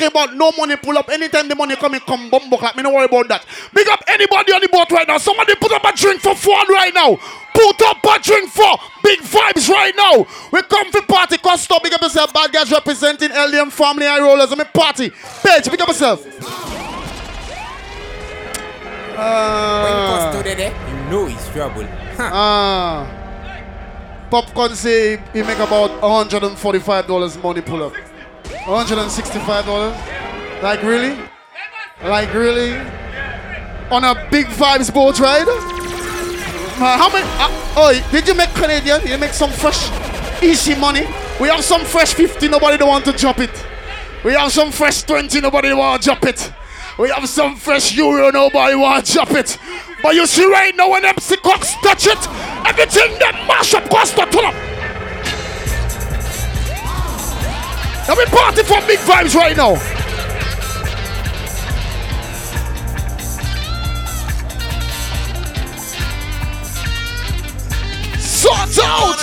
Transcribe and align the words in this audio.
care 0.00 0.08
about 0.08 0.34
no 0.34 0.50
money 0.56 0.76
pull 0.76 0.96
up. 0.98 1.08
Anytime 1.10 1.48
the 1.48 1.54
money 1.54 1.76
come 1.76 1.94
in, 1.94 2.00
come 2.00 2.30
bumbo 2.30 2.56
clap. 2.56 2.76
Me 2.76 2.82
no 2.82 2.90
worry 2.90 3.04
about 3.04 3.28
that. 3.28 3.44
Big 3.74 3.88
up 3.88 4.02
anybody 4.08 4.52
on 4.52 4.60
the 4.62 4.68
boat 4.68 4.90
right 4.90 5.06
now. 5.06 5.18
Somebody 5.18 5.54
put 5.56 5.70
up 5.72 5.84
a 5.84 5.92
drink 5.96 6.20
for 6.20 6.34
fun 6.34 6.66
right 6.68 6.92
now. 6.94 7.16
Put 7.52 7.82
up 7.82 8.02
a 8.04 8.18
drink 8.22 8.50
for 8.50 8.78
big 9.02 9.20
vibes 9.20 9.68
right 9.68 9.94
now. 9.96 10.26
We 10.52 10.62
come 10.62 10.90
for 10.90 11.02
party. 11.02 11.36
Costo, 11.36 11.78
big 11.82 11.92
up 11.92 12.00
yourself. 12.00 12.32
Bad 12.32 12.52
guys 12.52 12.70
representing 12.72 13.28
LDM 13.30 13.70
family 13.70 14.06
and 14.06 14.22
rollers. 14.24 14.50
I'm 14.50 14.60
a 14.60 14.64
party. 14.64 15.10
Page, 15.44 15.70
big 15.70 15.80
up 15.80 15.88
yourself. 15.88 16.24
When 16.24 16.32
Uh, 19.18 20.32
Costo 20.32 20.42
there, 20.42 20.54
there, 20.56 20.72
you 20.88 21.10
know 21.10 21.26
he's 21.26 21.46
trouble. 21.48 21.84
Huh. 22.16 22.30
Ah. 22.32 23.16
Popcorn 24.30 24.76
say 24.76 25.16
he 25.32 25.42
make 25.42 25.58
about 25.58 25.90
$145 26.00 27.42
money 27.42 27.60
pull 27.60 27.82
up. 27.82 27.92
$165? 28.64 30.62
Like 30.62 30.82
really? 30.82 31.16
Like 32.02 32.32
really? 32.34 32.78
On 33.90 34.04
a 34.04 34.14
big 34.30 34.46
vibes 34.46 34.92
boat 34.92 35.18
ride? 35.18 35.46
Uh, 35.48 36.96
how 36.96 37.10
many? 37.12 37.24
Uh, 37.38 37.48
oh, 37.76 38.08
did 38.10 38.26
you 38.26 38.34
make 38.34 38.50
Canadian? 38.54 39.06
You 39.06 39.18
make 39.18 39.32
some 39.32 39.50
fresh, 39.50 39.90
easy 40.42 40.74
money? 40.74 41.06
We 41.40 41.48
have 41.48 41.64
some 41.64 41.84
fresh 41.84 42.14
50, 42.14 42.48
nobody 42.48 42.76
don't 42.76 42.88
want 42.88 43.04
to 43.06 43.12
drop 43.12 43.38
it. 43.38 43.50
We 44.24 44.32
have 44.32 44.52
some 44.52 44.70
fresh 44.70 45.02
20, 45.02 45.40
nobody 45.40 45.72
want 45.72 46.02
to 46.02 46.08
drop 46.08 46.24
it. 46.24 46.52
We 46.98 47.08
have 47.10 47.28
some 47.28 47.56
fresh 47.56 47.94
euro, 47.96 48.30
nobody 48.30 48.74
want 48.74 49.06
to 49.06 49.12
drop 49.12 49.30
it. 49.32 49.58
But 50.02 50.14
you 50.14 50.26
see 50.26 50.44
right 50.44 50.74
now 50.76 50.90
when 50.90 51.04
MC 51.04 51.36
Cox 51.38 51.74
touch 51.82 52.06
it, 52.06 52.18
everything 52.66 53.18
that 53.18 53.44
mash 53.46 53.74
up 53.74 53.88
cost 53.90 54.16
to 54.16 54.26
turn 54.26 54.44
up. 54.44 54.79
Now 58.08 58.14
we 58.16 58.24
party 58.26 58.62
for 58.62 58.80
big 58.86 58.98
vibes 59.00 59.34
right 59.34 59.56
now. 59.56 59.76
Sort 68.18 68.78
out! 68.82 69.18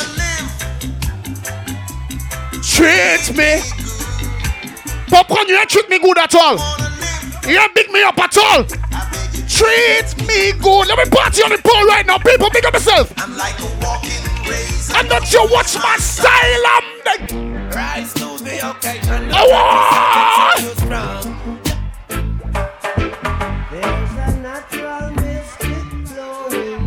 Treat 2.64 3.36
me. 3.36 3.62
Popcorn, 5.08 5.48
you 5.48 5.58
ain't 5.58 5.70
treat 5.70 5.90
me 5.90 6.00
good 6.00 6.18
at 6.18 6.36
all. 6.36 6.58
You 7.48 7.60
ain't 7.60 7.74
big 7.74 7.90
me 7.90 8.04
up 8.04 8.18
at 8.20 8.38
all. 8.38 8.64
Treat 9.48 10.28
me 10.28 10.52
good. 10.52 10.88
Let 10.88 10.98
me 11.00 11.10
party 11.10 11.42
on 11.42 11.50
the 11.50 11.62
pole 11.64 11.86
right 11.88 12.06
now. 12.06 12.20
People, 12.20 12.50
big 12.52 12.66
up 12.66 12.74
yourself. 12.74 13.12
I'm 13.18 13.36
like 13.36 13.60
a 13.60 13.64
walking 13.82 14.50
razor. 14.50 14.98
And 14.98 15.10
don't 15.10 15.34
you 15.34 15.48
watch 15.52 15.76
my 15.76 15.96
style. 15.98 16.64
I'm 16.68 16.84
like, 17.06 17.58
to 18.14 18.37
the 18.48 18.70
occasion. 18.70 19.30
I 19.30 19.44
want. 19.52 20.64
You 20.64 20.72
strong. 20.84 21.26
There's 23.72 24.14
a 24.26 24.40
natural 24.40 25.12
mystic 25.22 25.84
flowing. 26.08 26.84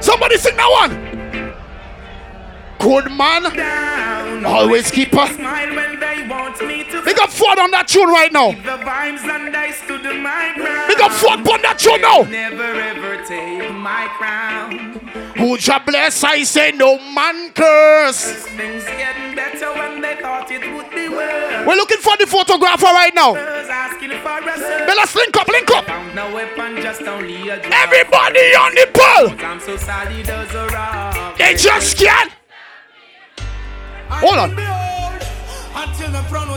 Somebody 0.00 0.36
sing 0.38 0.56
that 0.56 0.70
one. 0.80 0.92
Good 2.78 3.12
man. 3.12 4.46
Always 4.46 4.90
keep 4.90 5.14
us. 5.14 5.34
Smile 5.34 5.89
Big 7.04 7.18
up 7.18 7.30
Ford 7.30 7.58
on 7.58 7.70
that 7.72 7.88
tune 7.88 8.08
right 8.08 8.32
now. 8.32 8.50
the 8.50 8.76
vibes 8.84 9.24
and 9.24 9.56
I 9.56 9.70
stood 9.70 10.02
my 10.02 10.52
ground. 10.56 10.88
Big 10.88 11.00
up 11.00 11.12
Ford 11.12 11.40
on 11.40 11.62
that 11.62 11.78
tune 11.78 12.00
now. 12.00 12.22
Never 12.22 12.62
ever 12.62 13.24
take 13.24 13.72
my 13.72 14.08
crown. 14.18 15.00
Who 15.36 15.56
ya 15.58 15.78
bless? 15.84 16.22
I 16.24 16.42
say 16.44 16.72
no 16.72 16.98
man 16.98 17.52
curse. 17.52 18.24
Things 18.56 18.84
getting 18.84 19.34
better 19.34 19.72
when 19.72 20.00
they 20.00 20.16
thought 20.16 20.50
it 20.50 20.62
would 20.74 20.90
be 20.90 21.08
worse. 21.08 21.66
We're 21.66 21.76
looking 21.76 21.98
for 21.98 22.16
the 22.18 22.26
photographer 22.26 22.86
right 22.86 23.14
now. 23.14 23.36
Asking 23.36 24.10
for 24.20 24.38
a 24.38 24.56
service. 24.58 24.86
But 24.86 24.96
let's 24.96 25.14
link 25.14 25.36
up, 25.36 25.48
link 25.48 25.70
up. 25.70 25.86
No 26.14 26.34
weapon, 26.34 26.82
just 26.82 27.02
only 27.02 27.48
a 27.48 27.60
drug. 27.60 27.72
Everybody 27.72 28.54
on 28.56 28.74
the 28.74 28.86
pole. 28.92 29.46
I'm 29.46 29.60
so 29.60 29.76
solid 29.76 30.28
as 30.28 30.54
a 30.54 30.66
rock. 30.68 31.38
They 31.38 31.54
just 31.54 31.96
can't. 31.96 32.32
Hold 34.10 34.38
on. 34.38 34.50
Until 35.72 36.10
the 36.10 36.22
throne 36.28 36.49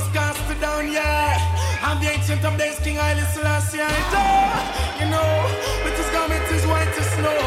Of 2.44 2.58
days, 2.58 2.78
King 2.80 2.98
Haile 2.98 3.24
Selassie, 3.34 3.80
I 3.80 3.88
die. 4.12 5.00
You 5.00 5.09
know, 5.09 5.24
with 5.86 5.96
his 5.96 6.09
garment 6.09 6.44
is 6.52 6.68
white 6.68 6.90
as 6.90 7.09
snow, 7.16 7.40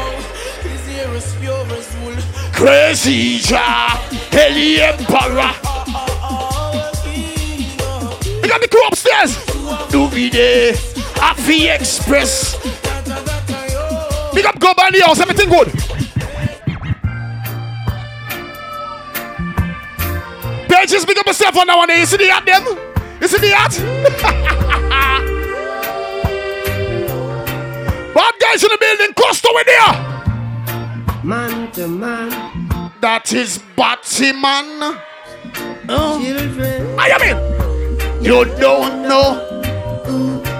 his 0.67 0.87
hair 0.87 1.13
is 1.13 1.35
pure 1.39 1.65
as 1.77 1.95
wool. 2.01 2.15
Crazy 2.51 3.37
Jah, 3.37 3.93
Heli 4.31 4.81
Emperor. 4.81 5.53
We 8.41 8.49
got 8.49 8.59
the 8.59 8.67
crew 8.67 8.87
upstairs. 8.87 9.37
Duvide, 9.91 10.73
Afi 11.21 11.75
Express. 11.75 12.57
Big 14.33 14.45
up, 14.47 14.59
go 14.59 14.73
by 14.73 14.89
the 14.89 15.03
everything 15.21 15.49
good. 15.49 15.67
Pages, 20.67 21.05
big 21.05 21.19
up 21.19 21.27
yourself 21.27 21.55
on 21.55 21.67
that 21.67 21.77
one. 21.77 21.89
You 21.91 22.05
see 22.07 22.17
the 22.17 22.25
hat, 22.25 22.45
them? 22.47 22.86
You 23.21 23.27
see 23.27 23.39
the 23.39 23.49
hat? 23.49 23.71
Bad 28.13 28.33
guys 28.39 28.63
in 28.63 28.69
the 28.69 28.77
building, 28.79 29.13
Costa 29.13 29.49
with 29.53 29.65
there. 29.65 29.93
Man 31.23 31.71
to 31.73 31.87
man, 31.87 32.29
That 33.01 33.31
is 33.33 33.59
Batman. 33.75 34.99
Oh. 35.89 36.19
children 36.21 36.95
I 36.99 37.17
mean, 37.21 37.37
you 38.23 38.45
don't 38.59 39.01
know. 39.03 39.39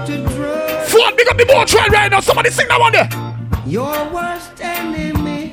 to 0.06 0.14
trust. 0.36 0.90
Ford, 0.90 1.16
big 1.16 1.28
up 1.28 1.36
the 1.36 1.44
boat 1.46 1.72
ride 1.74 1.92
right 1.92 2.10
now. 2.10 2.20
Somebody 2.20 2.50
sing 2.50 2.66
that 2.68 2.80
one 2.80 2.92
there. 2.92 3.08
Your 3.66 3.92
worst 4.12 4.60
enemy. 4.60 5.52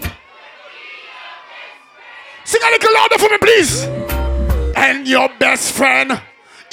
Sing 2.46 2.62
a 2.64 2.70
little 2.72 2.94
louder 2.94 3.18
for 3.18 3.30
me, 3.30 3.38
please. 3.38 3.84
And 4.78 5.08
your 5.08 5.30
best 5.40 5.72
friend, 5.74 6.22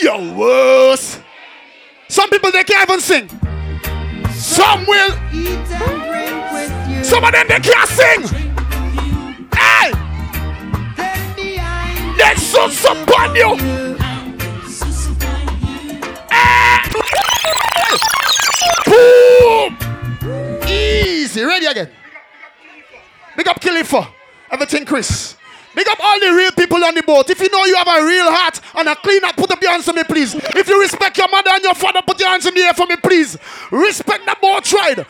your 0.01 0.35
worse. 0.35 1.19
Some 2.09 2.31
people 2.31 2.51
they 2.51 2.65
can't 2.65 2.89
even 2.89 3.01
sing. 3.01 3.29
Some 4.33 4.87
will. 4.87 5.11
Some 7.03 7.25
of 7.25 7.33
them 7.33 7.47
they 7.49 7.61
can't 7.61 7.89
sing. 7.89 8.23
Hey, 9.55 9.93
they 12.17 12.35
so 12.37 12.67
upon 12.93 13.35
you. 13.35 13.57
Hey. 16.31 16.91
Boom. 18.87 19.79
Easy. 20.69 21.43
Ready 21.43 21.67
again. 21.67 21.91
Big 23.37 23.49
up 23.49 23.61
Khalifa. 23.61 24.09
Everything, 24.51 24.85
Chris. 24.85 25.37
Big 25.75 25.89
up 25.89 25.99
all 26.01 26.21
the 26.21 26.33
real 26.35 26.51
people 26.53 26.85
on 26.85 26.95
the 26.95 27.03
boat. 27.03 27.31
If 27.31 27.41
you 27.41 27.49
know 27.49 27.65
you 27.65 27.77
have 27.77 27.89
a 27.89 28.05
real 28.07 28.31
heart 28.31 28.61
and 28.75 28.89
a 28.89 28.97
clean 28.97 29.23
heart, 29.23 29.37
put 29.37 29.51
up 29.51 29.61
your 29.63 29.71
hands 29.71 29.85
for 29.87 29.93
me, 29.95 30.05
please. 30.05 30.35
If 30.35 30.69
you 30.69 30.81
respect 30.81 31.17
your 31.17 31.29
mother 31.29 31.51
and 31.51 31.63
your 31.63 31.75
father, 31.75 32.01
put 32.07 32.21
your 32.21 32.29
hands 32.29 32.47
in 32.47 32.55
the 32.55 32.61
air 32.61 32.75
for 32.75 32.87
me, 32.87 32.97
please. 32.97 33.39
Respect 33.71 34.25
the 34.27 34.37
boat 34.41 34.71
ride. 34.73 35.07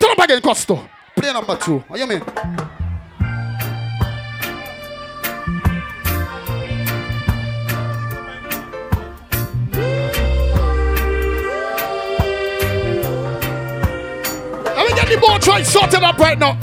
Turn 0.00 0.10
up 0.10 0.18
again, 0.18 0.40
Costo. 0.40 0.88
Play 1.14 1.32
number 1.32 1.56
two. 1.56 1.78
What 1.80 1.98
you 2.00 2.06
mean? 2.06 2.22
Let 14.64 14.86
me 14.88 14.94
get 14.94 15.08
the 15.08 15.18
boat 15.20 15.46
ride 15.46 15.66
sorted 15.66 16.02
up 16.02 16.18
right 16.18 16.38
now. 16.38 16.54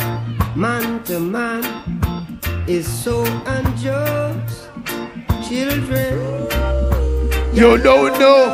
man 0.56 1.04
to 1.04 1.20
man 1.20 1.83
is 2.68 2.88
so 2.88 3.24
unjust. 3.46 4.70
Children 5.48 6.48
You 7.54 7.78
don't 7.78 8.18
know. 8.20 8.50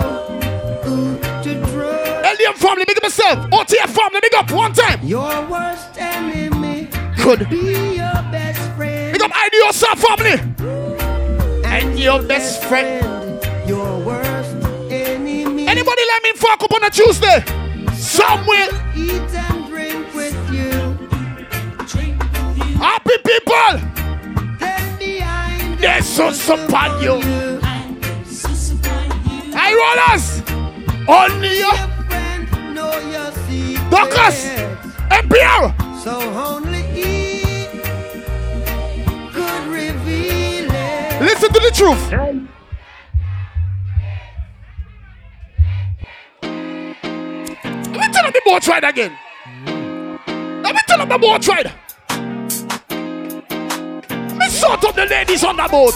who 0.84 1.18
to 1.44 1.54
trust. 1.72 2.26
LDM 2.26 2.56
family, 2.56 2.84
big 2.86 2.98
up 2.98 3.04
yourself. 3.04 3.48
Oh, 3.52 3.64
OTF 3.64 3.90
family, 3.90 4.20
big 4.22 4.34
up 4.36 4.52
one 4.52 4.74
time. 4.74 5.00
Your 5.04 5.46
worst 5.48 5.98
enemy 5.98 6.88
Good. 7.24 7.50
be 7.50 7.96
your 7.96 8.20
best 8.34 8.60
friend. 8.76 9.14
Big 9.14 9.22
up 9.22 9.32
IDOSA 9.32 9.96
family. 9.98 11.66
And 11.66 12.00
your 12.00 12.22
best 12.24 12.64
friend. 12.66 13.06
Your 13.68 14.00
worst 14.00 14.56
enemy. 14.92 15.68
Anybody 15.68 16.02
let 16.14 16.24
me 16.24 16.32
fuck 16.36 16.64
up 16.64 16.72
on 16.74 16.84
a 16.84 16.90
Tuesday? 16.90 17.44
Somewhere. 17.94 18.68
Eat 18.96 19.22
and 19.46 19.68
drink 19.70 20.14
with 20.16 20.36
you. 20.52 20.98
Happy 22.80 23.18
people. 23.24 23.89
Then 25.80 26.02
behind 26.02 26.04
There's 26.04 26.42
so 26.42 26.54
upon 26.66 27.02
you. 27.02 27.22
Hi, 29.56 29.72
rollers. 29.80 30.42
Only 31.08 31.60
you. 31.60 31.72
friend 32.08 32.48
know 32.76 33.00
your 33.00 33.32
secrets. 33.48 33.90
Dorcas. 33.90 34.38
NPR. 35.10 35.74
So 36.04 36.20
only 36.20 36.82
he 36.82 37.68
could 39.32 39.64
reveal 39.68 40.70
it. 40.70 41.22
Listen 41.22 41.52
to 41.54 41.60
the 41.60 41.72
truth. 41.74 42.12
Let 47.92 48.08
me 48.08 48.14
tell 48.14 48.24
them 48.24 48.34
the 48.34 48.42
boat 48.46 48.68
ride 48.68 48.84
again. 48.84 49.18
Let 50.64 50.74
me 50.76 50.80
tell 50.88 50.98
them 51.00 51.10
the 51.10 51.18
boat 51.18 51.48
ride. 51.48 51.72
Sort 54.60 54.84
up 54.84 54.94
the 54.96 55.06
ladies 55.06 55.44
on 55.46 55.56
the 55.56 55.68
boat. 55.72 55.94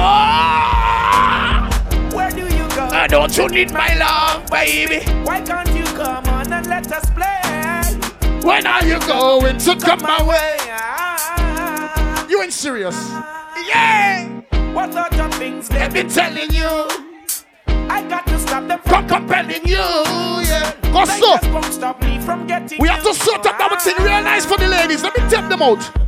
Ah, 0.00 1.68
Where 2.14 2.30
do 2.30 2.42
you 2.42 2.66
go? 2.74 2.84
uh, 2.88 3.06
don't 3.06 3.36
you 3.36 3.48
need 3.48 3.70
my 3.72 3.94
love, 3.98 4.50
baby? 4.50 5.04
Why 5.24 5.42
can't 5.42 5.68
you 5.76 5.84
come 5.84 6.24
on 6.26 6.50
and 6.50 6.66
let 6.66 6.90
us 6.90 7.04
play? 7.10 8.40
When 8.42 8.66
are 8.66 8.82
you 8.84 8.98
going 9.00 9.58
to 9.58 9.76
come 9.76 10.00
my 10.00 10.22
way? 10.22 10.56
Ah, 10.70 12.26
You 12.30 12.40
ain't 12.42 12.52
serious. 12.54 12.96
Yeah, 13.68 14.24
What 14.72 14.94
sort 14.94 15.12
of 15.20 15.34
things 15.34 15.68
they 15.68 15.82
I've 15.82 15.92
been 15.92 16.08
telling 16.08 16.50
you, 16.50 16.88
I 17.90 18.02
got 18.08 18.26
to 18.28 18.38
stop 18.38 18.66
them 18.68 18.80
from 18.86 19.06
compelling 19.06 19.66
you. 19.66 19.76
Yeah, 19.76 20.72
cause 20.92 21.18
so. 21.18 21.36
won't 21.52 21.64
stop 21.66 22.00
me 22.02 22.18
from 22.20 22.46
getting 22.46 22.78
We 22.80 22.88
have 22.88 23.02
to 23.02 23.12
sort 23.12 23.44
up 23.44 23.58
that 23.58 23.82
thing 23.82 23.96
real 23.98 24.22
nice 24.22 24.46
for 24.46 24.56
the 24.56 24.66
ladies. 24.68 25.02
Let 25.02 25.14
me 25.18 25.28
tap 25.28 25.50
them 25.50 25.60
out. 25.60 26.07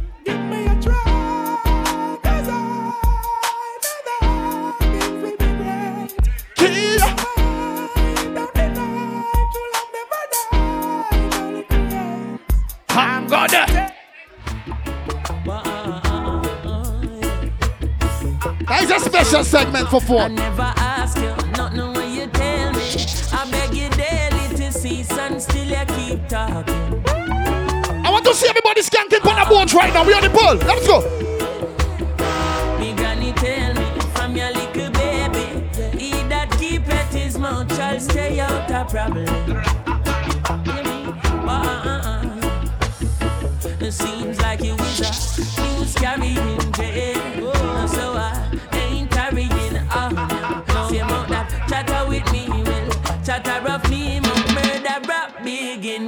Special 19.31 19.45
segment 19.45 19.89
for 19.89 20.01
I 20.03 20.07
four. 20.07 20.29
never 20.29 20.73
ask 20.77 21.17
you, 21.17 21.33
nothing 21.53 21.93
when 21.93 22.13
you 22.13 22.27
tell 22.27 22.73
me. 22.73 22.83
I 23.33 23.49
beg 23.49 23.75
you 23.75 23.89
daily 23.91 24.57
to 24.57 24.73
cease 24.73 25.13
and 25.13 25.41
still 25.41 25.69
you 25.69 25.85
keep 25.95 26.29
talking. 26.29 27.05
I 28.05 28.11
want 28.11 28.25
to 28.25 28.35
see 28.35 28.49
everybody 28.49 28.81
skanking 28.83 29.25
on 29.25 29.37
the 29.39 29.47
boat 29.49 29.73
right 29.73 29.95
now. 29.95 30.05
We 30.05 30.15
on 30.15 30.23
the 30.23 30.31
pole. 30.31 30.57
Let's 30.67 30.85
go. 30.85 31.01
Me 32.81 32.93
granny 32.97 33.33
tell 33.35 33.75
me 33.75 34.01
from 34.15 34.37
your 34.37 34.51
little 34.51 34.91
baby, 34.91 35.63
he 35.97 36.11
that 36.29 36.51
keep 36.59 36.83
his 37.15 37.39
mouth 37.39 37.73
shall 37.77 38.01
stay 38.01 38.41
out 38.41 38.69
of 38.69 38.89
problem. 38.89 39.29
Uh-uh-uh. 41.49 42.25
It 43.81 43.93
seems 43.93 44.41
like 44.41 44.65
you 44.65 44.75
is 44.75 45.01
a 45.01 46.01
carrying 46.01 46.60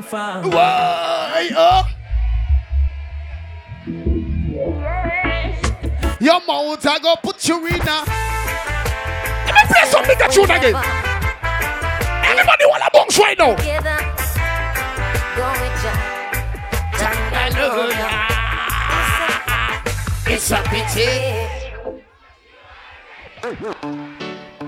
begin 0.02 0.10
from. 0.10 0.50
Why? 0.50 1.50
Uh. 1.56 1.84
Your 6.20 6.40
mouth, 6.46 6.86
I 6.86 6.98
go 7.00 7.16
put 7.22 7.48
you 7.48 7.66
in 7.66 7.74
a. 7.74 8.04
Let 9.46 9.54
me 9.54 9.62
play 9.68 9.84
some 9.86 10.06
bigger 10.06 10.28
tune 10.30 10.50
again. 10.50 10.76
Everybody 12.24 12.64
want 12.66 12.82
a 12.82 12.90
bounce 12.92 13.18
right 13.18 13.38
now. 13.38 13.54
Together, 13.56 13.98
go 15.36 15.46
with 15.60 15.82
Jah. 15.82 16.08
It's 20.26 20.50
a 20.50 20.62
pity. 20.62 21.08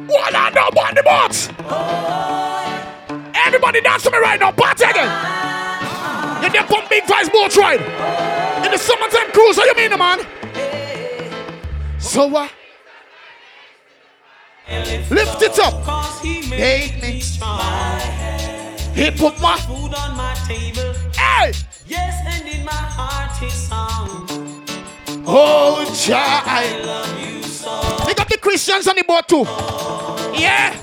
What 0.07 0.35
I 0.35 0.51
know 0.51 0.67
about 0.69 0.95
the 0.95 1.03
box? 1.03 2.64
Everybody 3.55 3.83
dance 3.83 4.03
to 4.03 4.11
me 4.11 4.19
right 4.19 4.41
now. 4.41 4.51
Party 4.51 4.83
again. 4.83 6.43
You 6.43 6.51
there 6.51 6.65
pump 6.65 6.91
big 6.91 7.07
vice 7.07 7.29
boat 7.29 7.57
ride. 7.57 7.81
In 8.67 8.73
the 8.73 8.77
summertime 8.77 9.31
cruise, 9.31 9.57
what 9.57 9.67
you 9.69 9.81
mean, 9.81 9.91
the 9.93 9.97
man? 9.97 10.19
So 12.01 12.27
what? 12.27 12.51
Lift 15.09 15.41
it 15.43 15.57
up. 15.61 15.85
Cause 15.85 16.21
he 16.21 16.41
Hate 16.43 17.01
me. 17.01 17.13
me 17.13 17.21
strong. 17.21 17.61
He 18.93 19.13
put 19.13 19.41
my 19.41 19.57
Food 19.59 19.95
on 19.95 20.17
my 20.17 20.35
table. 20.49 20.93
hey. 21.15 21.53
Yes, 21.87 22.23
and 22.27 22.49
in 22.49 22.65
my 22.65 22.73
heart 22.73 23.37
his 23.39 23.53
song. 23.69 24.27
Oh, 25.25 25.85
child. 25.97 26.43
I 26.45 26.83
love 26.85 27.21
you 27.21 27.41
so. 27.45 28.05
Pick 28.05 28.21
up 28.21 28.27
the 28.29 28.37
Christians 28.39 28.89
on 28.89 28.97
the 28.97 29.05
boat 29.05 29.29
too. 29.29 29.45
Yeah. 30.41 30.77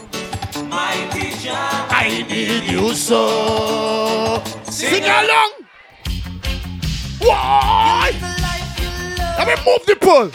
Mighty. 0.69 1.30
I 1.53 2.25
need 2.27 2.63
you 2.71 2.93
so. 2.93 4.41
Sing 4.69 5.03
along. 5.03 5.51
Why? 7.19 8.11
Let 9.37 9.47
me 9.47 9.55
move 9.65 9.85
the 9.85 9.95
pole. 9.95 10.31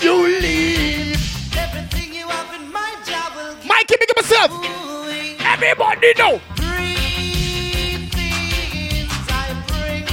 You 0.00 0.26
leave. 0.40 1.16
Everything 1.56 2.12
you 2.14 2.26
have 2.28 2.52
in 2.60 2.70
mind, 2.72 2.98
Jah 3.06 3.30
will 3.36 3.54
Mikey, 3.66 3.94
up 3.94 4.16
yourself. 4.16 4.50
give. 4.62 5.46
Everybody 5.46 6.12
know. 6.18 6.40
Three 6.56 8.08
things 8.10 9.12
I 9.28 9.64
bring 9.68 10.06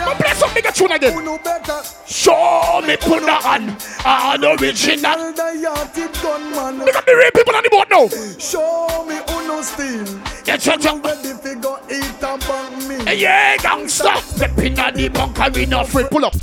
to 0.00 0.06
all. 0.06 0.12
A 0.12 0.14
ragamuffin. 0.14 0.14
Go 0.14 0.14
play 0.14 0.34
some 0.34 0.54
bigger 0.54 0.72
tune 0.72 0.92
again. 0.92 1.12
Who 1.12 1.22
know 1.22 1.38
better? 1.38 1.82
Show 2.06 2.80
me 2.86 2.96
put 2.96 3.22
hand 3.22 3.76
on 4.04 4.44
original. 4.44 5.32
Yachted 5.60 6.22
gunman. 6.22 6.86
Pick 6.86 6.96
up 6.96 7.04
the 7.06 7.16
real 7.16 7.30
people 7.32 7.56
on 7.56 7.62
the 7.62 7.70
boat 7.70 7.88
now. 7.90 8.08
Show 8.38 9.04
me 9.06 9.16
who 9.28 9.46
no 9.46 9.62
steal. 9.62 10.04
Get 10.44 10.66
your 10.66 10.76
jump. 10.78 11.04
Ready 11.04 11.32
fi 11.34 11.54
go 11.60 11.78
eat 11.90 12.22
and 12.22 12.40
bang 12.40 12.88
me. 12.88 13.20
Yeah, 13.20 13.56
gangster. 13.58 14.14
Stepping 14.16 14.78
on 14.78 14.94
the 14.94 15.08
bunker, 15.08 15.50
we 15.54 15.66
not 15.66 15.88
afraid. 15.88 16.10
Pull 16.10 16.24
up. 16.24 16.34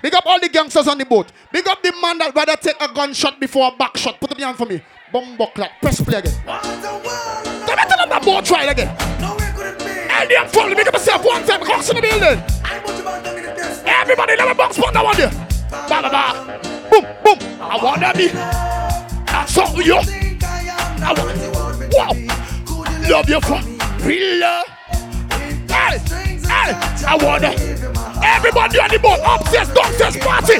Big 0.00 0.14
up 0.14 0.24
all 0.26 0.40
the 0.40 0.48
gangsters 0.48 0.86
on 0.86 0.96
the 0.96 1.04
boat. 1.04 1.32
Big 1.52 1.66
up 1.66 1.82
the 1.82 1.92
man 2.00 2.18
that 2.18 2.34
rather 2.34 2.56
take 2.56 2.80
a 2.80 2.92
gunshot 2.92 3.40
before 3.40 3.72
a 3.72 3.76
back 3.76 3.96
shot. 3.96 4.20
Put 4.20 4.30
up 4.30 4.38
your 4.38 4.46
hand 4.46 4.56
for 4.56 4.66
me. 4.66 4.80
Bumbo 5.12 5.46
clap. 5.46 5.72
Press 5.80 6.00
play 6.00 6.18
again. 6.18 6.34
Let 6.46 6.64
me 6.64 7.84
tell 7.88 7.98
them 7.98 8.08
that 8.08 8.22
boat 8.24 8.50
ride 8.50 8.68
again. 8.68 9.37
Hey, 10.18 10.26
them 10.26 10.48
follow. 10.48 10.74
Make 10.74 10.88
up 10.88 10.94
yourself 10.94 11.24
one 11.24 11.44
time. 11.46 11.60
Cross 11.60 11.90
in 11.90 11.96
the 11.96 12.02
building. 12.02 12.42
Everybody, 13.86 14.36
let 14.36 14.48
me 14.48 14.54
box 14.54 14.76
put 14.76 14.92
that 14.92 15.04
one 15.04 15.16
there. 15.16 15.30
Ba 15.70 16.02
ba 16.02 16.10
ba. 16.10 16.58
Boom, 16.90 17.06
boom. 17.22 17.38
I 17.62 17.78
wanna 17.80 18.12
be. 18.14 18.26
That's 18.26 19.56
all 19.58 19.80
you. 19.80 19.94
I 19.94 21.14
want. 21.14 21.38
Wow. 21.94 22.10
Love 23.08 23.28
you 23.28 23.40
for 23.40 23.60
real 24.02 24.40
love. 24.40 24.66
Hey, 25.70 25.98
hey. 26.02 26.74
I 27.06 27.18
wanna. 27.22 27.54
Everybody 28.20 28.80
on 28.80 28.90
the 28.90 28.98
boat. 28.98 29.20
Upstairs, 29.22 29.68
downstairs, 29.68 30.16
party. 30.16 30.58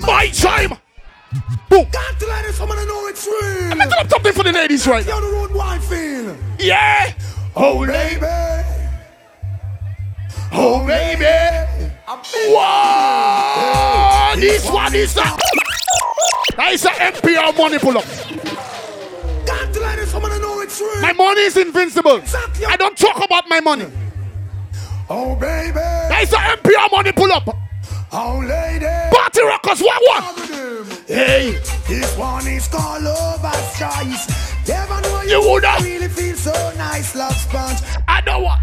My 0.00 0.28
time. 0.28 0.76
Boom. 1.70 1.86
Can't 1.90 2.18
tell 2.18 2.42
this 2.42 2.60
woman 2.60 2.76
I 2.76 2.84
know 2.84 3.06
it's 3.06 3.26
real. 3.26 3.78
Let 3.78 3.88
tell 3.88 4.00
them 4.00 4.08
something 4.10 4.32
for 4.34 4.42
the 4.42 4.52
ladies 4.52 4.86
right 4.86 5.06
now. 5.06 5.18
Down 5.18 5.22
the 5.22 5.28
road, 5.34 5.54
wine 5.54 5.80
feel. 5.80 6.36
Yeah. 6.58 7.14
Oh, 7.60 7.84
Baby. 7.84 8.24
Oh, 10.52 10.86
baby. 10.86 11.24
Wow. 12.54 14.34
This 14.36 14.70
one 14.70 14.94
is 14.94 15.16
a. 15.16 15.24
That 16.56 16.70
is 16.72 16.84
a 16.84 16.90
MPR 16.90 17.56
money 17.58 17.78
pull 17.78 17.98
up. 17.98 18.04
Can't 19.44 20.14
woman 20.14 20.40
know 20.40 20.60
it's 20.60 20.80
real. 20.80 21.00
My 21.02 21.12
money 21.12 21.40
is 21.40 21.56
invincible. 21.56 22.16
Exactly. 22.16 22.64
I 22.66 22.76
don't 22.76 22.96
talk 22.96 23.24
about 23.24 23.48
my 23.48 23.60
money. 23.60 23.86
Oh, 25.10 25.34
baby. 25.34 25.72
That 25.74 26.20
is 26.22 26.32
a 26.32 26.36
MPR 26.36 26.92
money 26.92 27.12
pull 27.12 27.32
up. 27.32 27.48
Oh, 28.12 28.38
lady. 28.38 28.86
Party 29.14 29.42
rockers, 29.42 29.80
what 29.80 30.00
one? 30.06 30.24
Hey, 31.06 31.58
This 31.88 32.16
one 32.16 32.46
is 32.46 32.68
called 32.68 33.02
Lover's 33.02 33.78
Choice. 35.28 35.30
You 35.30 35.48
woulda- 35.48 35.76
really 35.82 36.08
feel 36.08 36.36
so 36.36 36.52
nice, 36.76 37.14
love 37.14 37.36
sponge. 37.36 37.78
I 38.08 38.20
know 38.22 38.40
what. 38.40 38.58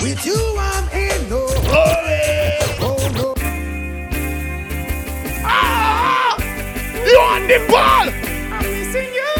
With 0.00 0.24
you, 0.26 0.36
I'm 0.58 0.88
in 0.90 1.28
no. 1.30 1.46
Hurry. 1.72 2.58
Oh, 2.80 3.10
no. 3.14 3.34
Ah, 5.44 6.36
you 7.06 7.18
on 7.18 7.46
the 7.48 7.58
ball. 7.68 8.08
I'm 8.52 8.62
missing 8.62 9.12
you. 9.12 9.34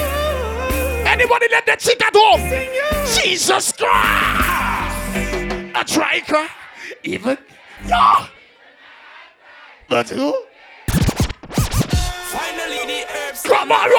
Anybody 1.07 1.47
let 1.51 1.67
the 1.67 1.77
chick 1.77 2.03
at 2.03 2.15
home? 2.15 2.43
Missing 2.43 2.75
you. 2.75 3.23
Jesus 3.23 3.73
Christ. 3.73 3.93
I 5.75 5.85
try 5.87 6.21
cry. 6.21 6.49
Even 7.05 7.39
Yeah. 7.87 8.27
Let's 9.91 10.13
go. 10.13 10.45
Finally 10.89 12.87
the 12.87 13.05
herbs 13.29 13.43
Come 13.43 13.73
on, 13.73 13.91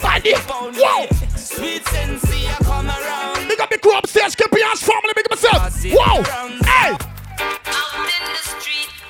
Sunday, 0.00 0.34
for 0.34 0.36
it. 0.36 0.36
Sunday. 0.36 0.36
Found 0.36 0.76
Wow. 0.76 1.06
Sweet 1.36 1.84
sensei 1.88 2.46
I 2.46 2.56
come 2.62 2.88
around. 2.88 3.48
Big 3.48 3.60
up 3.60 3.70
the 3.70 3.78
crew 3.78 3.96
upstairs, 3.98 4.34
keep 4.34 4.52
your 4.52 4.66
hands 4.66 4.82
family, 4.82 5.12
big 5.14 5.26
up 5.26 5.30
myself. 5.30 5.84
Wow. 5.92 6.22
Hey. 6.64 6.96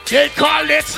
The 0.05 0.11
They 0.11 0.29
call 0.31 0.71
it. 0.71 0.97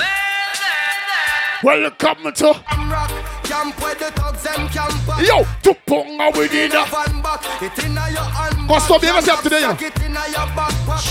Welcome 1.63 2.33
to 2.33 2.47
Rock, 2.89 3.11
camp 3.43 3.79
where 3.81 3.95
the 3.95 4.11
thugs 4.11 4.45
and 4.47 4.69
camp 4.71 4.93
Yo, 5.21 5.43
Tupunga 5.61 6.35
with 6.35 6.53
it. 6.53 6.71
Van 6.71 7.21
back, 7.21 7.61
it 7.61 7.83
inna 7.85 8.09
your 8.09 8.23
hand. 8.23 8.67
Must 8.67 8.85
stop 8.85 9.03
yourself 9.03 9.43
today, 9.43 9.61
you 9.61 9.67
know. 9.67 9.73
It 9.73 10.01
inna 10.01 10.23
your 10.29 10.47
backpack. 10.55 11.01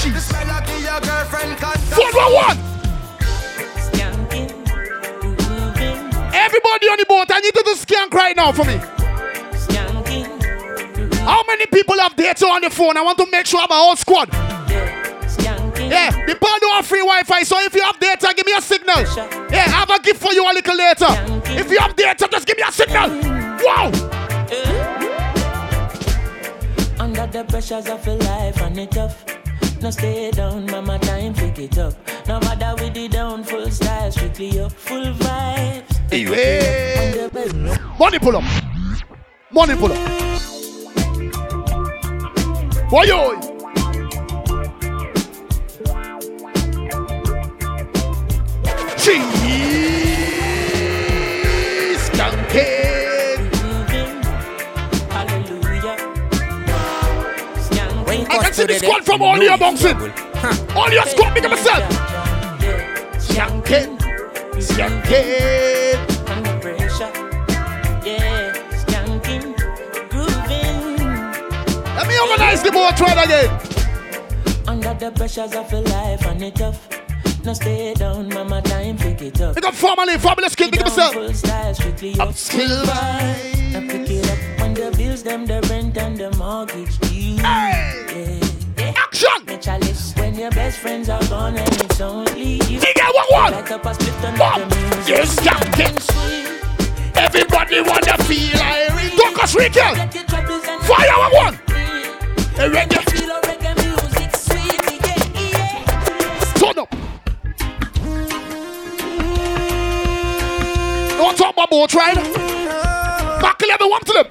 Everybody 6.32 6.86
on 6.88 6.98
the 6.98 7.04
boat, 7.08 7.26
I 7.30 7.40
need 7.40 7.54
to 7.54 7.62
skank 7.76 8.12
right 8.12 8.36
now 8.36 8.52
for 8.52 8.64
me. 8.64 8.74
skanking, 9.54 11.14
How 11.24 11.42
many 11.46 11.66
people 11.66 11.98
have 11.98 12.14
data 12.16 12.46
on 12.46 12.62
the 12.62 12.70
phone? 12.70 12.96
I 12.96 13.02
want 13.02 13.18
to 13.18 13.26
make 13.30 13.46
sure 13.46 13.58
I 13.58 13.62
have 13.62 13.70
a 13.70 13.74
whole 13.74 13.96
squad. 13.96 14.28
skanking. 14.30 15.90
Yeah, 15.90 16.10
the 16.26 16.34
bar 16.36 16.58
don't 16.60 16.74
have 16.74 16.86
free 16.86 17.00
Wi-Fi, 17.00 17.42
so 17.42 17.58
if 17.60 17.74
you 17.74 17.82
have 17.82 17.98
data, 17.98 18.32
give 18.36 18.46
me 18.46 18.52
a 18.56 18.62
signal. 18.62 19.00
Yeah, 19.50 19.64
I 19.66 19.84
have 19.84 19.90
a 19.90 19.98
gift 20.00 20.20
for 20.22 20.32
you 20.32 20.44
a 20.44 20.52
little 20.52 20.76
later. 20.76 21.08
If 21.46 21.70
you 21.70 21.78
have 21.78 21.96
data, 21.96 22.28
just 22.30 22.46
give 22.46 22.56
me 22.56 22.62
a 22.66 22.72
signal. 22.72 23.10
Wow. 23.62 23.90
Under 26.98 27.26
the 27.26 27.44
pressures 27.48 27.88
of 27.88 28.06
a 28.06 28.14
life 28.14 28.60
and 28.60 28.78
it 28.78 28.90
tough. 28.92 29.24
No 29.80 29.90
stay 29.90 30.30
down, 30.30 30.66
mama 30.66 30.98
time 30.98 31.32
pick 31.34 31.58
it 31.58 31.78
up. 31.78 31.94
No 32.28 32.38
bother 32.38 32.74
with 32.82 32.94
the 32.94 33.08
down, 33.08 33.42
full 33.42 33.70
style, 33.70 34.12
strictly 34.12 34.60
up, 34.60 34.72
full 34.72 35.12
Hey. 36.10 37.28
Money 37.96 38.18
pull 38.18 38.36
up. 38.36 38.42
Money 39.52 39.76
pull 39.76 39.92
up. 39.92 39.98
Boy, 42.90 43.04
yo. 43.04 43.38
Cheese 48.98 49.30
hallelujah. 55.10 55.96
I 58.28 58.38
can 58.42 58.52
see 58.52 58.66
the 58.66 58.74
squad 58.80 59.04
from 59.04 59.22
all 59.22 59.40
your 59.40 59.56
bouncing. 59.56 59.96
All 60.74 60.90
your 60.92 61.06
squad, 61.06 61.34
big 61.34 61.44
myself. 61.44 61.84
Skanking. 63.16 63.96
Skanking. 64.58 65.69
Organize 72.20 72.62
the 72.62 72.70
boat 72.70 72.98
right 73.00 73.24
again. 73.24 73.50
Under 74.68 74.94
the 74.94 75.10
pressures 75.12 75.54
of 75.54 75.72
a 75.72 75.80
life 75.80 76.24
and 76.26 76.42
it 76.42 76.54
tough. 76.56 76.86
No 77.44 77.54
stay 77.54 77.94
down, 77.94 78.28
mama 78.28 78.60
time 78.62 78.98
pick 78.98 79.22
it 79.22 79.40
up. 79.40 79.54
Big 79.54 79.64
up 79.64 79.74
kid, 80.54 80.70
big 80.70 80.80
up 80.82 80.86
Down 80.86 80.96
myself. 80.96 81.14
full 81.14 81.32
style, 81.34 81.74
strictly 81.74 82.12
up, 82.20 82.28
Upskill 82.28 82.68
full 82.68 82.86
vibes. 82.86 83.34
vibes. 83.34 83.72
Now 83.72 83.80
pick 83.92 84.10
it 84.10 84.30
up 84.30 84.60
when 84.60 84.74
the 84.74 84.94
bills, 84.96 85.22
them, 85.22 85.46
the 85.46 85.60
rent 85.70 85.96
and 85.96 86.18
the 86.18 86.30
mortgage 86.36 86.98
due. 86.98 87.36
Hey. 87.42 88.40
Yeah. 88.76 88.92
Action. 88.96 90.12
When 90.16 90.34
your 90.34 90.50
best 90.50 90.78
friends 90.78 91.08
are 91.08 91.22
gone 91.28 91.56
and 91.56 91.82
it's 91.82 92.00
only 92.00 92.54
you. 92.68 92.80
Big 92.80 92.98
up 93.00 93.14
one 93.14 93.26
one. 93.30 93.52
Light 93.52 93.70
a 93.86 93.94
split 93.94 94.24
on 94.24 94.38
One. 94.38 94.68
the 94.68 94.76
music. 94.76 95.08
Yes. 95.08 95.36
Sweet. 95.98 97.16
Everybody 97.16 97.80
wanna 97.80 98.16
feel 98.24 98.60
Irene. 98.60 99.16
Docus 99.18 99.54
Rican. 99.56 99.94
Get 99.96 100.14
your 100.14 100.24
troubles 100.24 100.64
and 100.68 100.82
Fire 100.82 101.18
one 101.18 101.32
one. 101.44 101.69
Hey, 102.60 102.68
reggae. 102.68 103.00
feel 103.10 103.30
a 103.30 103.40
reggae 103.40 103.72
music 103.80 104.36
sweet. 104.36 104.82
Yeah, 105.00 105.56
yeah. 105.56 106.52
Turn 106.60 106.78
up. 106.78 106.90
Don't 111.16 111.36
talk 111.38 111.54
about 111.54 111.70
boat 111.70 111.94
ride. 111.94 112.16
Back 113.40 113.62
eleven, 113.62 113.88
one 113.88 114.02
to 114.02 114.12
them. 114.12 114.26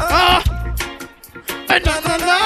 Ah. 0.00 0.42
Eh, 1.68 1.78
na, 1.84 2.00
na, 2.00 2.16
na. 2.16 2.38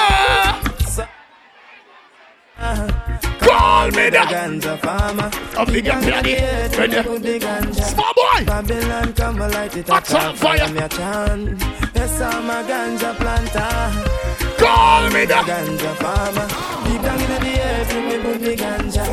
Call 3.39 3.87
me 3.91 4.09
the 4.09 4.17
Ganja 4.27 4.77
farmer. 4.79 5.31
a 5.57 5.65
big 5.65 5.87
up 5.87 6.03
lady. 6.03 6.35
Ready? 6.75 7.01
Put 7.01 7.23
the 7.23 7.39
ganja. 7.39 7.81
Small 7.81 8.13
boy. 8.13 8.43
Babylon 8.45 9.13
come 9.13 9.37
light 9.37 9.77
it 9.77 9.87
Hot 9.87 10.13
on 10.13 10.35
fire. 10.35 10.67
Me 10.73 10.79
a 10.79 10.89
chant. 10.89 11.61
Yes, 11.95 12.19
I'm 12.19 12.49
a 12.49 12.61
ganja 12.67 13.15
planter. 13.15 14.16
Call 14.67 15.09
me 15.11 15.23
the 15.25 15.35
Ganja 15.49 15.95
farmer. 15.95 16.47
Deep 16.85 17.01
down 17.01 17.19
in 17.21 17.29
the 17.45 17.53
earth, 17.69 17.95
me 17.95 18.17
put 18.23 18.41
the 18.41 18.53
ganja. 18.55 19.05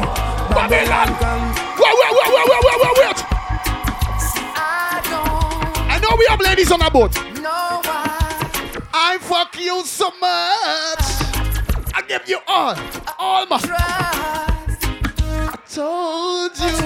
Babylon. 0.55 1.09
come. 1.21 1.45
Wait, 1.79 1.95
wait, 2.01 2.13
wait, 2.17 2.31
wait, 2.35 2.47
wait, 2.51 2.63
wait, 2.67 2.79
wait, 2.83 2.95
wait. 2.99 3.19
I 4.57 5.01
don't 5.11 5.93
I 5.93 5.99
know 6.03 6.17
we 6.19 6.27
have 6.29 6.41
ladies 6.41 6.73
on 6.73 6.83
our 6.83 6.91
boat. 6.91 7.15
know 7.41 7.81
why. 7.85 8.91
I 8.93 9.19
fuck 9.21 9.57
you 9.61 9.85
so 9.85 10.11
much. 10.21 11.07
I 11.97 12.03
give 12.09 12.29
you 12.29 12.39
all, 12.49 12.75
all 13.19 13.47
my. 13.47 13.59
Trust. 13.59 14.87
I 15.31 15.59
told 15.71 16.53
you. 16.59 16.77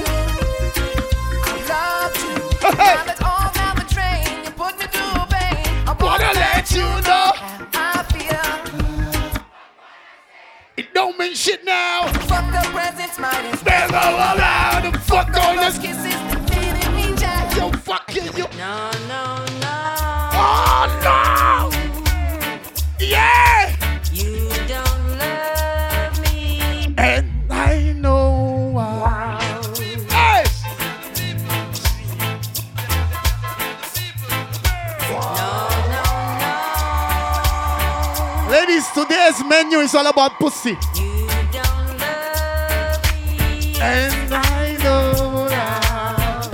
I 1.44 1.52
love 1.72 2.16
you. 2.22 2.34
Hey. 2.68 2.94
Now 2.96 3.04
that 3.04 3.18
all 3.24 3.50
down 3.58 3.76
the 3.76 3.86
drain, 3.94 4.44
you 4.44 4.50
put 4.50 4.78
me 4.78 4.86
through 4.92 5.24
pain. 5.32 5.88
I 5.88 5.96
Wanna 5.98 6.32
let 6.34 6.70
you 6.70 6.84
know. 7.07 7.07
It 11.30 11.36
shit 11.36 11.62
now. 11.62 12.06
Fuck 12.24 12.50
the 12.50 12.66
presents, 12.72 13.18
is 13.18 13.62
Never 13.62 13.96
allowed 13.96 14.90
to 14.90 14.98
fuck 15.00 15.28
on 15.36 15.56
those 15.56 15.78
this. 15.78 15.88
kisses 15.88 16.14
that 16.14 16.40
feeling 16.48 16.96
me 16.96 17.14
jack. 17.20 17.54
Yo, 17.54 17.70
fuck 17.70 18.14
you, 18.14 18.22
you. 18.22 18.46
No, 18.56 18.90
no, 19.06 19.44
no. 19.60 19.74
Oh 20.32 20.88
no! 21.04 21.68
Yeah! 22.98 23.76
You 24.10 24.48
don't 24.66 25.18
love 25.18 26.18
me. 26.32 26.94
And 26.96 27.30
I 27.52 27.92
know 27.92 28.70
why. 28.72 29.38
Hey! 30.08 30.44
Ladies, 38.48 38.88
today's 38.92 39.44
menu 39.44 39.80
is 39.80 39.94
all 39.94 40.06
about 40.06 40.38
pussy. 40.38 40.70
You 40.70 40.76
don't 40.76 40.86
love 40.86 41.02
me. 41.02 41.07
And 43.80 44.34
I 44.34 44.76
know 44.82 45.48
that. 45.48 46.48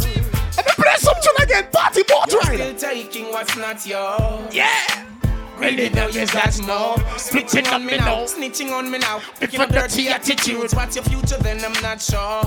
Let 0.57 0.66
me 0.66 0.73
play 0.76 0.97
something 0.99 1.43
again. 1.43 1.66
Party 1.73 2.02
boat 2.02 2.33
rider. 2.45 2.76
Still 2.76 2.90
taking 2.90 3.26
what's 3.31 3.57
not 3.57 3.87
yours. 3.87 4.54
Yeah. 4.54 5.04
Really 5.59 5.88
know 5.90 6.09
yes 6.09 6.33
that's 6.33 6.61
more. 6.61 6.97
Snitching 7.16 7.71
on 7.73 7.87
me 7.87 7.97
now, 7.97 8.25
snitching 8.25 8.73
on 8.73 8.90
me 8.90 8.99
now. 8.99 9.21
Picking 9.38 9.61
up 9.61 9.71
dirty 9.71 10.09
attitudes. 10.09 10.75
What's 10.75 10.97
your 10.97 11.04
future? 11.04 11.38
Then 11.38 11.64
I'm 11.64 11.81
not 11.81 12.02
sure. 12.02 12.43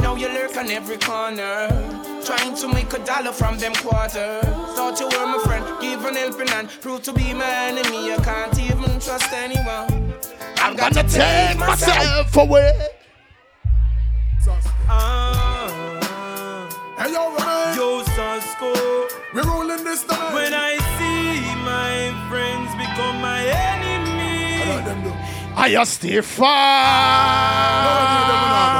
Now 0.00 0.14
you 0.14 0.28
lurk 0.28 0.56
on 0.56 0.70
every 0.70 0.96
corner, 0.96 1.68
trying 2.24 2.54
to 2.56 2.68
make 2.68 2.92
a 2.94 2.98
dollar 3.04 3.32
from 3.32 3.58
them 3.58 3.74
quarters. 3.74 4.44
Thought 4.74 4.98
you 5.00 5.06
were 5.06 5.26
my 5.26 5.38
friend, 5.44 5.64
give 5.80 6.04
an 6.04 6.14
helping 6.14 6.48
hand. 6.48 6.70
Prove 6.80 7.02
to 7.02 7.12
be 7.12 7.34
my 7.34 7.44
enemy. 7.68 8.12
I 8.12 8.16
can't 8.24 8.58
even 8.58 8.98
trust 9.00 9.32
anyone. 9.32 10.14
I'm 10.56 10.76
gonna 10.76 11.06
take 11.06 11.58
myself 11.58 12.36
away. 12.36 12.72
Ah, 14.88 16.66
Hey, 16.98 17.12
yo, 17.12 17.30
man. 17.36 17.76
yo, 17.76 18.02
Sasko. 18.16 18.72
We 19.34 19.40
rolling 19.42 19.84
this 19.84 20.04
time. 20.04 20.32
When 20.34 20.52
I 20.54 20.76
see 20.96 21.54
my 21.62 22.12
friends 22.28 22.70
become 22.74 23.20
my 23.20 23.40
enemy. 23.44 24.64
Let 24.66 24.84
them. 24.84 25.12
I 25.56 25.70
just 25.72 25.94
stay 25.94 26.16
No 26.16 26.22
far. 26.22 26.48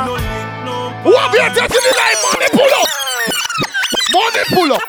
link, 0.08 0.50
no 0.64 0.76
Who 1.04 1.12
have 1.16 1.34
you 1.34 1.40
touching 1.60 1.84
the 1.86 1.94
line? 2.00 2.18
Money 2.24 2.48
pull 2.56 2.72
up. 2.80 2.88
Money 4.12 4.44
pull 4.54 4.72
up. 4.72 4.82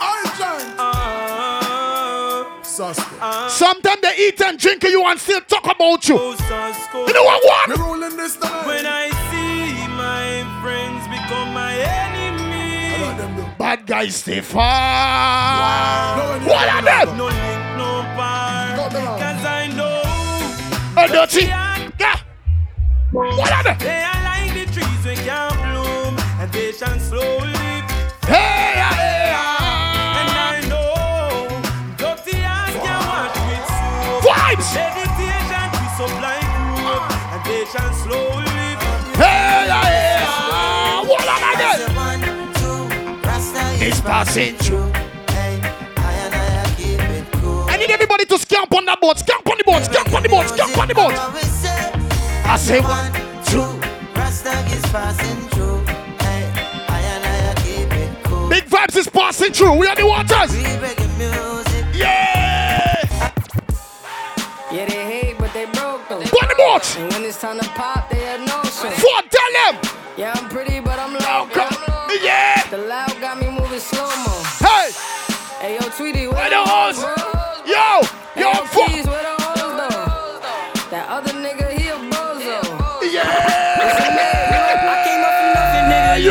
I 0.00 0.02
giant. 0.38 0.85
Sometimes 2.76 4.00
they 4.02 4.14
eat 4.28 4.40
and 4.42 4.58
drink 4.58 4.82
you 4.84 5.04
and 5.06 5.18
still 5.18 5.40
talk 5.42 5.64
about 5.64 6.08
you. 6.08 6.16
You 6.16 7.12
know 7.12 7.24
what? 7.24 7.42
We 7.42 7.74
What? 7.74 7.78
rolling 7.78 8.16
this 8.16 8.36
time. 8.36 8.66
When 8.66 8.86
I 8.86 9.10
see 9.30 9.88
my 9.88 10.44
friends 10.62 11.04
become 11.08 11.54
my 11.54 11.74
enemy. 11.74 13.04
Let 13.04 13.18
them 13.18 13.36
do. 13.36 13.44
Bad 13.58 13.86
guys 13.86 14.16
stay 14.16 14.40
far. 14.40 16.16
No, 16.16 16.46
What 16.48 16.68
are 16.68 16.82
them? 16.82 17.16
No 17.16 17.24
link, 17.24 17.62
no 17.78 18.02
bar. 18.16 18.76
Got 18.76 18.92
them 18.92 19.16
boy 20.96 21.02
oh, 21.02 21.26
dirty. 21.26 21.46
Yeah. 21.46 22.18
What 23.12 23.52
are 23.52 23.62
they? 23.64 23.84
They 23.84 24.02
are 24.02 24.22
like 24.24 24.52
the 24.54 24.72
trees 24.72 25.04
we 25.04 25.14
can't 25.24 25.54
bloom 25.54 26.16
and 26.40 26.52
patience 26.52 27.04
slowly. 27.04 27.55
Passing 44.24 44.56
through. 44.56 44.90
Hey, 45.28 45.60
I 45.98 46.12
I 46.32 47.26
cool. 47.32 47.66
I 47.68 47.76
need 47.76 47.90
everybody 47.90 48.24
to 48.24 48.38
scamp 48.38 48.74
on 48.74 48.86
that 48.86 48.98
boat. 48.98 49.18
Scamp 49.18 49.46
on 49.46 49.58
the 49.58 49.64
boat. 49.64 49.84
Scamp 49.84 50.10
on 50.14 50.22
the 50.22 50.28
boat. 50.30 50.48
Scamp 50.48 50.78
on 50.78 50.88
the 50.88 50.94
boat. 50.94 51.12
I 51.12 52.56
say 52.56 52.80
one. 52.80 52.88
One, 52.88 53.12
two, 53.44 53.68
Rasta 54.16 54.56
is 54.74 54.80
passing 54.88 55.36
through. 55.52 55.84
Hey, 56.24 56.48
I 56.88 56.98
and 57.12 57.24
I 57.28 57.60
keep 57.60 57.92
it 57.92 58.24
cool. 58.24 58.48
Big 58.48 58.64
vibes 58.64 58.96
is 58.96 59.06
passing 59.06 59.52
through. 59.52 59.74
We 59.74 59.86
are 59.86 59.96
the 59.96 60.06
waters. 60.06 60.50
We. 60.50 60.62
Yeah. 62.00 62.96
Yeah, 64.72 64.86
they 64.92 65.04
hate, 65.12 65.36
but 65.38 65.52
they 65.52 65.66
broke 65.66 66.08
though. 66.08 66.24
On 66.40 66.48
the 66.48 66.56
boat. 66.56 66.86
And 66.96 67.12
when 67.12 67.22
it's 67.22 67.38
time 67.38 67.60
to 67.60 67.68
pop, 67.80 68.08
they 68.08 68.24
had 68.24 68.40
no 68.40 68.64
show. 68.64 68.88
For 68.96 69.20
tell 69.28 69.52
them. 69.60 69.74
Yeah, 70.16 70.32
I'm 70.34 70.48
pretty, 70.48 70.80
but 70.80 70.98
I'm 70.98 71.12
low. 71.12 71.50
Oh, 71.52 71.85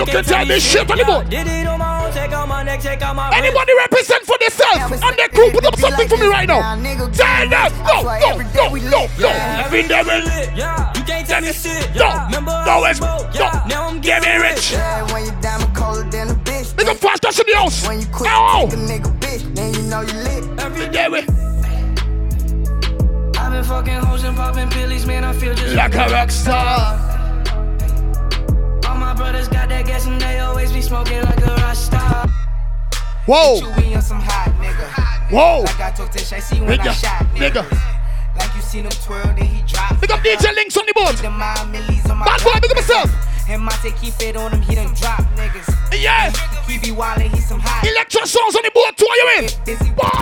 You 0.05 0.11
can 0.11 0.23
tell 0.23 0.45
me 0.45 0.59
shit 0.59 0.89
on 0.89 0.97
the 0.97 1.03
boat. 1.03 1.29
Did 1.29 1.47
it 1.47 1.65
on 1.65 1.79
my 1.79 2.05
own, 2.05 2.13
check 2.13 2.31
out 2.31 2.47
my 2.47 2.61
neck, 2.61 2.79
check 2.81 3.01
out 3.01 3.15
my 3.15 3.29
wrist. 3.29 3.41
Anybody 3.41 3.73
represent 3.75 4.23
for 4.23 4.37
themselves 4.37 5.01
and 5.01 5.17
their 5.17 5.29
crew, 5.29 5.49
put 5.49 5.65
up 5.65 5.75
something 5.79 6.07
for 6.07 6.17
me 6.17 6.27
right 6.27 6.47
now. 6.47 6.61
Tell 7.09 7.49
them, 7.49 7.71
go, 7.85 8.03
go, 8.03 8.37
go, 8.53 8.69
go, 8.77 9.07
go. 9.17 9.29
Every 9.29 9.83
day 9.87 10.01
we 10.03 10.21
live. 10.21 10.53
Yeah, 10.55 10.93
you 10.95 11.03
can't 11.03 11.27
tell 11.27 11.41
me 11.41 11.51
shit. 11.51 11.89
No, 11.95 12.05
Yeah, 12.05 12.25
remember 12.27 12.51
no, 12.51 12.83
I 12.85 12.91
it's, 12.91 13.01
no, 13.01 13.17
now 13.67 13.87
I'm 13.87 13.99
get 13.99 14.21
me 14.21 14.27
getting 14.27 14.41
rich. 14.41 14.73
When 15.11 15.25
you 15.25 15.31
diamond 15.41 15.75
colder 15.75 16.03
than 16.09 16.29
a 16.29 16.35
bitch. 16.35 16.77
Make 16.77 16.87
a 16.87 16.95
fast 16.95 17.23
touch 17.23 17.39
in 17.39 17.45
the 17.47 17.55
house. 17.57 17.87
When 17.87 17.99
you 18.01 18.07
quit, 18.07 18.29
Ow. 18.29 18.67
take 18.69 18.73
a 18.73 18.81
nigga 18.81 19.19
bitch, 19.19 19.55
then 19.55 19.73
you 19.73 19.81
know 19.89 20.01
you 20.01 20.13
lit. 20.13 20.59
Every 20.59 20.87
day 20.89 21.07
we 21.09 21.19
I've 23.39 23.51
been 23.51 23.63
fucking 23.63 23.93
hoes 24.05 24.23
and 24.23 24.37
popping 24.37 24.69
pillies, 24.69 25.05
man. 25.07 25.23
I 25.23 25.33
feel 25.33 25.55
just 25.55 25.73
like 25.75 25.95
a 25.95 26.07
rock 26.09 26.29
star. 26.29 27.14
Brothers 29.15 29.47
got 29.47 29.69
that 29.69 29.85
gas 29.85 30.05
and 30.05 30.19
they 30.19 30.39
always 30.39 30.71
be 30.71 30.81
smoking 30.81 31.21
like 31.23 31.39
a 31.39 31.55
rasta. 31.63 32.29
Whoa, 33.25 33.55
You 33.57 33.81
be 33.81 33.95
on 33.95 34.01
some 34.01 34.19
hot 34.21 34.53
nigga. 34.61 35.31
whoa, 35.31 35.61
Like 35.61 35.79
I 35.79 35.91
talked 35.91 36.13
to 36.13 36.19
Shay, 36.19 36.39
see 36.39 36.61
when 36.61 36.79
I 36.79 36.83
nigga, 36.87 36.93
shot 36.93 37.25
nigga. 37.33 37.63
Like 38.37 38.53
you 38.55 38.61
seen 38.61 38.83
him 38.83 38.91
twirl, 38.91 39.23
then 39.33 39.45
he 39.45 39.63
drop. 39.65 39.99
Pick 39.99 40.11
up 40.11 40.19
DJ 40.19 40.53
Links 40.53 40.77
on 40.77 40.85
the 40.85 40.93
boat. 40.93 41.15
The 41.17 41.29
mind 41.31 41.71
millies 41.71 42.05
on 42.09 42.17
my 42.17 42.25
Bad 42.25 42.43
boy, 42.43 42.59
big 42.61 42.71
up 42.71 42.77
yourself. 42.77 43.09
And 43.47 43.61
Monte 43.63 43.91
keep 44.01 44.13
it 44.21 44.35
on 44.35 44.51
him, 44.51 44.61
he 44.61 44.75
done 44.75 44.93
drop 44.93 45.21
niggas. 45.37 45.69
Yeah. 45.97 46.29
He 46.67 46.77
be 46.77 46.91
wildin', 46.93 47.33
he 47.33 47.39
some 47.41 47.59
hot. 47.61 47.87
Electro 47.87 48.25
songs 48.25 48.55
on 48.55 48.63
the 48.63 48.71
boat 48.73 48.97
too. 48.97 49.07
Are 49.07 49.15
you 49.15 49.27
in? 49.39 49.49
Busy 49.65 49.89
Whoa. 49.97 50.14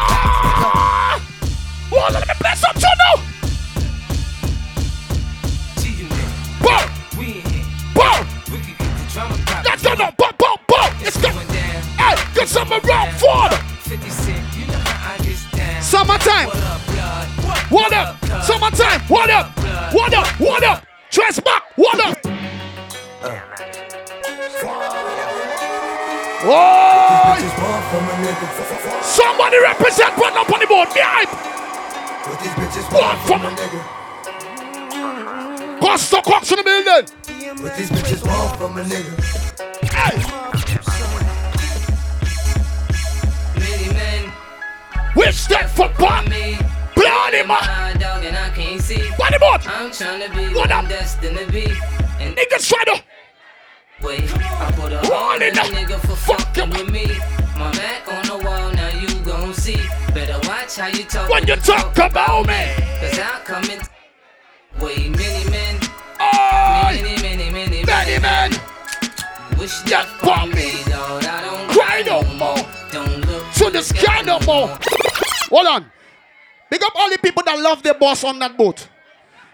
Love 77.74 77.82
their 77.82 77.96
boss 77.96 78.24
on 78.24 78.38
that 78.38 78.56
boat. 78.56 78.88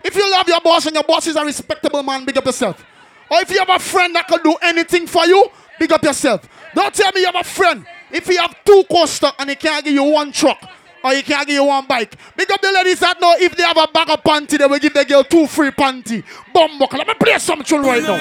If 0.03 0.13
you 0.15 0.29
love 0.29 0.47
your 0.47 0.59
boss 0.59 0.85
and 0.85 0.93
your 0.93 1.03
boss 1.03 1.25
is 1.27 1.37
a 1.37 1.45
respectable 1.45 2.03
man, 2.03 2.25
big 2.25 2.37
up 2.37 2.45
yourself. 2.45 2.85
Or 3.31 3.39
if 3.39 3.49
you 3.49 3.59
have 3.59 3.69
a 3.69 3.79
friend 3.79 4.13
that 4.15 4.27
can 4.27 4.43
do 4.43 4.55
anything 4.61 5.07
for 5.07 5.25
you, 5.25 5.49
big 5.79 5.91
up 5.93 6.03
yourself. 6.03 6.47
Don't 6.75 6.93
tell 6.93 7.11
me 7.13 7.21
you 7.21 7.27
have 7.27 7.35
a 7.35 7.43
friend. 7.43 7.85
If 8.11 8.27
you 8.27 8.37
have 8.39 8.55
two 8.65 8.83
coaster 8.91 9.31
and 9.39 9.49
he 9.49 9.55
can't 9.55 9.85
give 9.85 9.93
you 9.93 10.03
one 10.03 10.33
truck 10.33 10.61
or 11.03 11.13
he 11.13 11.21
can't 11.21 11.47
give 11.47 11.55
you 11.55 11.63
one 11.63 11.85
bike, 11.87 12.13
big 12.35 12.51
up 12.51 12.61
the 12.61 12.71
ladies 12.73 12.99
that 12.99 13.21
know 13.21 13.35
if 13.37 13.55
they 13.55 13.63
have 13.63 13.77
a 13.77 13.87
bag 13.87 14.09
of 14.09 14.21
panty, 14.21 14.57
they 14.57 14.65
will 14.65 14.79
give 14.79 14.93
the 14.93 15.05
girl 15.05 15.23
two 15.23 15.47
free 15.47 15.71
panty. 15.71 16.23
Bumbuck. 16.53 16.91
Let 16.97 17.07
me 17.07 17.13
play 17.13 17.37
some 17.39 17.63
tune 17.63 17.83
right 17.83 18.03
now. 18.03 18.17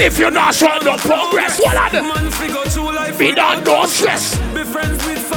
If 0.00 0.18
you're 0.20 0.30
not 0.30 0.54
showing 0.54 0.84
no 0.84 0.96
progress, 0.98 1.58
what 1.58 1.76
are 1.76 2.30
figure. 2.30 3.18
Be 3.18 3.34
done, 3.34 3.64
no 3.64 3.86
stress. 3.86 4.38
Be 4.54 4.62
friends 4.62 5.04
with 5.04 5.27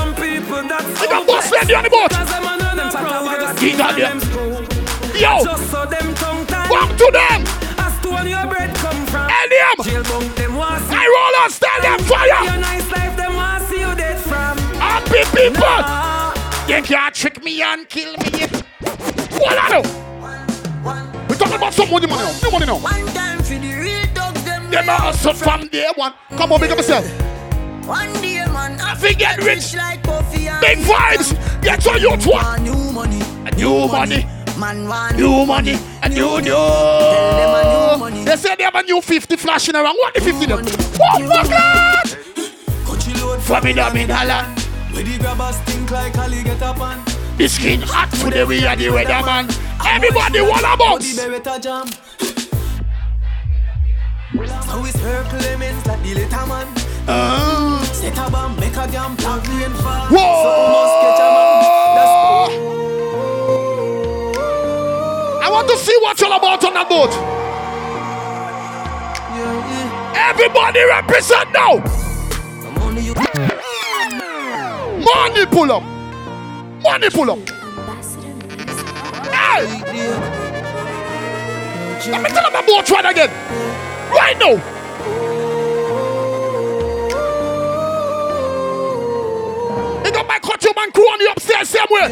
some 0.69 0.93
people 0.95 1.26
that's 1.26 1.26
boss 1.26 1.52
lady 1.52 1.76
on 1.76 1.84
the 1.84 1.89
boat. 1.89 2.10
Cause 2.12 2.30
them 2.30 2.43
and 2.43 2.80
them 2.80 2.91
progress. 2.91 3.60
He 3.60 3.71
got 3.78 3.95
them 3.97 4.19
them. 4.19 4.30
Yo, 5.15 5.43
Just 5.43 5.71
so 5.71 5.86
them 5.86 6.13
tongue 6.15 6.45
tied. 6.47 6.69
walk 6.69 6.89
to 6.97 7.10
them. 7.12 7.43
As 7.78 7.93
to 8.02 8.10
where 8.10 8.28
your 8.28 8.45
bread 8.47 8.74
come 8.76 9.06
from. 9.08 9.30
Eliam. 9.30 9.78
Them. 9.84 10.52
I 10.62 11.06
roll 11.08 11.43
on, 11.43 11.50
stand 11.50 11.84
them 11.84 12.00
fire. 12.08 12.60
nice 12.60 12.91
life 12.91 13.15
them 13.17 13.36
want 13.36 13.63
see 13.65 13.80
you 13.80 13.95
dead 13.95 14.17
from. 14.19 14.58
Happy 14.80 15.24
people. 15.36 15.62
Nah. 15.62 16.34
You 16.67 16.82
can't 16.82 17.13
trick 17.13 17.43
me 17.43 17.62
and 17.62 17.88
kill 17.89 18.13
me 18.17 18.30
yet. 18.39 18.63
What 19.34 19.58
I 19.58 19.82
do? 19.82 19.89
We 21.28 21.36
talking 21.36 21.56
about 21.56 21.74
some 21.74 21.89
money, 21.89 22.08
money 22.08 22.24
now. 22.24 22.39
No 22.43 22.52
money 22.52 22.65
now. 22.65 22.78
One 22.78 23.06
time 23.08 23.39
for 23.39 23.54
the 23.56 23.74
real 23.80 24.13
dogs, 24.13 24.43
them 24.43 24.69
Them 24.71 24.88
a 24.89 24.93
hustle 24.93 25.34
from 25.34 25.67
day 25.67 25.89
one. 25.95 26.13
Come 26.38 26.52
on, 26.54 26.60
big 26.62 26.71
up 26.71 26.78
yourself. 26.78 27.06
One 27.88 28.13
day, 28.21 28.30
man, 28.81 28.91
I 28.91 28.95
fi 28.99 29.13
get 29.13 29.37
rich. 29.43 29.73
like 29.75 30.03
Puffy 30.03 30.47
and 30.47 30.61
Big 30.61 30.77
vibes. 30.79 31.61
Get 31.61 31.85
your 31.85 31.97
youth 31.97 32.25
one. 32.25 32.43
Want 32.43 32.61
new 32.63 32.91
money, 32.91 33.21
A 33.45 33.55
new 33.55 33.87
money. 33.87 34.25
man 34.57 34.87
want 34.87 35.17
New 35.17 35.45
money. 35.45 35.77
A 36.03 36.09
new 36.09 36.41
new. 36.41 38.25
They 38.25 38.35
say 38.35 38.55
they 38.55 38.63
have 38.63 38.75
a 38.75 38.83
new 38.83 39.01
50 39.01 39.35
flashing 39.37 39.75
around. 39.75 39.95
What 39.95 40.13
the 40.13 40.21
50 40.21 40.45
them? 40.45 40.65
What 40.65 41.21
fuck 41.29 41.47
that? 41.47 42.17
For 43.41 43.61
me, 43.61 43.73
dummy 43.73 44.05
dollar. 44.05 44.43
Where 44.91 45.03
the 45.03 45.17
grabbers 45.19 45.57
think 45.59 45.89
like 45.91 46.17
Ali 46.17 46.43
get 46.43 46.61
up 46.61 46.79
on. 46.79 47.01
The 47.37 47.47
skin 47.47 47.81
hot 47.81 48.11
today, 48.11 48.43
we 48.43 48.65
are 48.65 48.75
the 48.75 48.85
weatherman. 48.87 49.49
Everybody 49.85 50.41
want 50.41 50.63
a 50.63 50.77
The. 50.77 51.01
Beretta 51.01 51.59
jam. 51.61 51.87
So 54.33 54.85
it's 54.85 54.97
her 54.99 55.23
Clemens 55.29 55.85
like 55.85 56.03
the 56.03 56.13
little 56.15 56.47
man. 56.47 56.67
Uh, 57.07 57.83
Set 57.85 58.17
a 58.17 58.29
bomb, 58.31 58.55
make 58.59 58.73
a 58.73 58.87
damn 58.91 59.15
plug 59.17 59.47
rain 59.47 59.71
fall. 59.71 60.07
So 60.07 60.15
must 60.71 60.95
catch 61.01 61.19
a 61.19 61.27
man. 61.33 61.61
That's 61.97 62.13
I 65.43 65.49
want 65.51 65.67
to 65.69 65.77
see 65.77 65.97
what 66.01 66.19
you're 66.21 66.35
about 66.35 66.63
on 66.63 66.73
that 66.73 66.87
boat. 66.87 67.11
Everybody 70.15 70.81
represent 70.85 71.51
now. 71.51 71.81
Money 75.03 75.45
pull 75.47 75.71
up. 75.71 75.83
Money 76.83 77.09
pull 77.09 77.31
up. 77.31 77.39
Hey! 79.31 79.65
Let 82.11 82.21
me 82.23 82.29
tell 82.29 82.51
them 82.51 82.63
about 82.63 82.89
one 82.89 83.05
again. 83.05 83.29
Right 84.11 84.37
now. 84.39 84.70
They 90.03 90.11
got 90.11 90.27
my 90.27 90.39
country 90.39 90.71
man 90.75 90.91
crew 90.91 91.03
on 91.03 91.19
the 91.19 91.31
upstairs 91.31 91.69
same 91.69 91.85
way. 91.89 92.07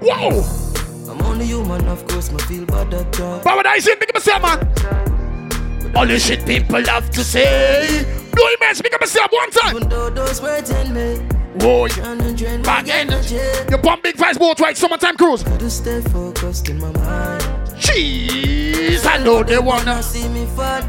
Whoa! 0.00 1.10
I'm 1.10 1.22
only 1.22 1.46
human, 1.46 1.86
of 1.88 2.06
course, 2.06 2.30
me 2.30 2.38
feel 2.40 2.66
bad 2.66 2.92
at 2.94 3.12
times. 3.12 3.42
But 3.44 3.56
when 3.56 3.66
I 3.66 3.80
pick 3.80 4.08
up 4.08 4.14
myself, 4.14 4.42
man. 4.42 5.96
All 5.96 6.06
the 6.06 6.18
shit 6.18 6.44
people 6.46 6.84
have 6.84 7.10
to 7.10 7.24
say. 7.24 8.04
No 8.36 8.48
immense, 8.60 8.80
pick 8.82 8.92
up 8.94 9.00
myself 9.00 9.32
one 9.32 9.50
time. 9.50 9.76
Even 9.76 9.88
though 9.88 10.10
those 10.10 10.40
words 10.40 10.70
in 10.70 10.92
me, 10.94 11.16
Whoa, 11.60 11.88
trying 11.88 12.18
to 12.18 12.34
drain 12.34 12.58
my 12.60 12.64
back 12.64 12.84
in. 12.86 13.10
energy. 13.10 13.38
You 13.70 13.78
pump 13.78 14.02
big 14.02 14.16
fast 14.16 14.38
boat 14.38 14.60
right, 14.60 14.76
summertime 14.76 15.16
cruise. 15.16 15.42
Gotta 15.42 15.70
stay 15.70 16.00
focused 16.02 16.68
in 16.68 16.78
my 16.78 16.92
mind. 16.92 17.42
Jeez, 17.78 19.04
I 19.06 19.18
know 19.24 19.42
they 19.42 19.58
wanna. 19.58 20.02
See 20.02 20.28
me 20.28 20.46
fall? 20.54 20.82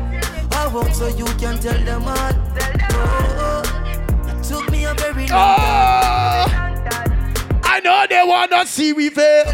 I 0.51 0.67
won't 0.71 0.93
so 0.93 1.07
you 1.07 1.25
can 1.25 1.57
tell 1.59 1.77
them 1.85 2.03
all. 2.03 2.33
Oh, 2.91 3.61
it 3.63 3.68
Oh, 5.31 6.45
I 7.63 7.81
know 7.83 8.05
they 8.09 8.21
wanna 8.25 8.65
see 8.65 8.93
we 8.93 9.09
fail. 9.09 9.45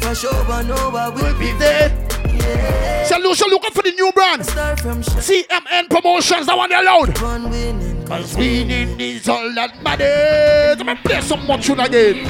For 0.00 0.14
sure, 0.14 0.32
I 0.32 0.62
know 0.62 0.74
I 0.74 1.08
will 1.08 1.22
We'll 1.22 1.38
be 1.38 1.52
there. 1.58 1.88
Yeah. 2.26 3.04
Solution, 3.04 3.48
look 3.50 3.64
out 3.64 3.74
for 3.74 3.82
the 3.82 3.92
new 3.92 4.10
brand. 4.12 4.44
Start 4.46 4.80
from 4.80 5.02
shit. 5.02 5.46
CMN 5.48 5.88
Promotions, 5.90 6.46
that 6.46 6.56
one 6.56 6.70
they 6.70 6.76
allowed. 6.76 7.18
Winning. 7.50 8.06
Cause 8.06 8.36
winning 8.36 8.98
is 9.00 9.28
all 9.28 9.52
that 9.54 9.82
matters. 9.82 10.78
Let 10.78 10.86
me 10.86 10.94
play 11.02 11.20
some 11.20 11.44
more 11.46 11.58
tune 11.58 11.80
again. 11.80 12.24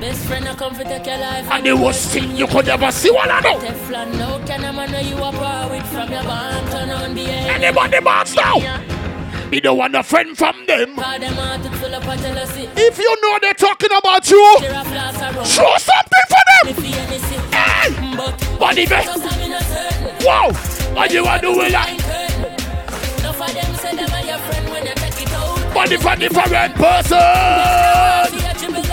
Best 0.00 0.24
friend, 0.24 0.48
I 0.48 0.54
come 0.54 0.74
for 0.74 0.84
take 0.84 1.04
your 1.04 1.18
life. 1.18 1.50
And 1.50 1.66
the 1.66 1.76
worst 1.76 2.08
thing 2.10 2.34
you 2.34 2.46
could 2.46 2.68
ever 2.68 2.90
see, 2.90 3.10
what 3.10 3.30
I 3.30 3.40
know. 3.40 3.58
Teflon, 3.58 4.18
no 4.18 4.42
can 4.46 4.64
a 4.64 4.72
man 4.72 4.90
know 4.90 5.00
you 5.00 5.16
are 5.16 5.32
proud 5.32 5.70
with 5.70 5.86
from 5.88 6.10
your 6.10 6.22
band 6.22 6.70
turn 6.70 6.90
on 6.90 7.14
behavior. 7.14 7.52
Anybody 7.52 8.00
bounce 8.00 8.34
now? 8.34 8.56
Me 9.50 9.58
don't 9.58 9.76
want 9.78 9.96
a 9.96 10.02
friend 10.04 10.38
from 10.38 10.64
them. 10.66 10.94
Cause 10.94 11.18
them 11.18 11.34
heart 11.34 11.60
is 11.60 11.80
full 11.80 11.92
of 11.92 12.04
jealousy. 12.04 12.68
If 12.76 12.98
you 12.98 13.16
know 13.20 13.38
they're 13.42 13.52
talking 13.52 13.90
about 13.98 14.30
you, 14.30 14.56
Giraffe 14.60 14.86
flask 14.86 15.20
around. 15.20 15.44
show 15.44 15.74
something 15.76 16.26
for 16.28 16.42
them. 16.46 16.84
you. 16.84 17.40
Hey! 17.50 18.58
Body 18.58 18.86
bag. 18.86 19.06
just 19.06 19.26
I'm 19.26 19.40
in. 19.42 20.24
Wow! 20.24 20.52
What 20.94 21.12
you 21.12 21.24
want 21.24 21.42
to 21.42 21.48
do 21.48 21.58
with 21.58 21.72
that? 21.72 21.88
Ain't 21.88 22.02
curtain. 22.02 22.44
Enough 23.18 23.40
of 23.40 23.54
them 23.54 23.74
say 23.74 23.96
them 23.96 24.10
are 24.14 24.24
your 24.24 24.38
friend 24.38 24.70
when 24.70 24.86
you 24.86 24.94
take 24.94 25.20
it 25.20 25.32
out. 25.32 25.74
Body 25.74 25.96
for 25.96 26.14
different 26.14 26.74
person. 26.76 27.18
See 28.30 28.46
a 28.46 28.54
dribble 28.54 28.90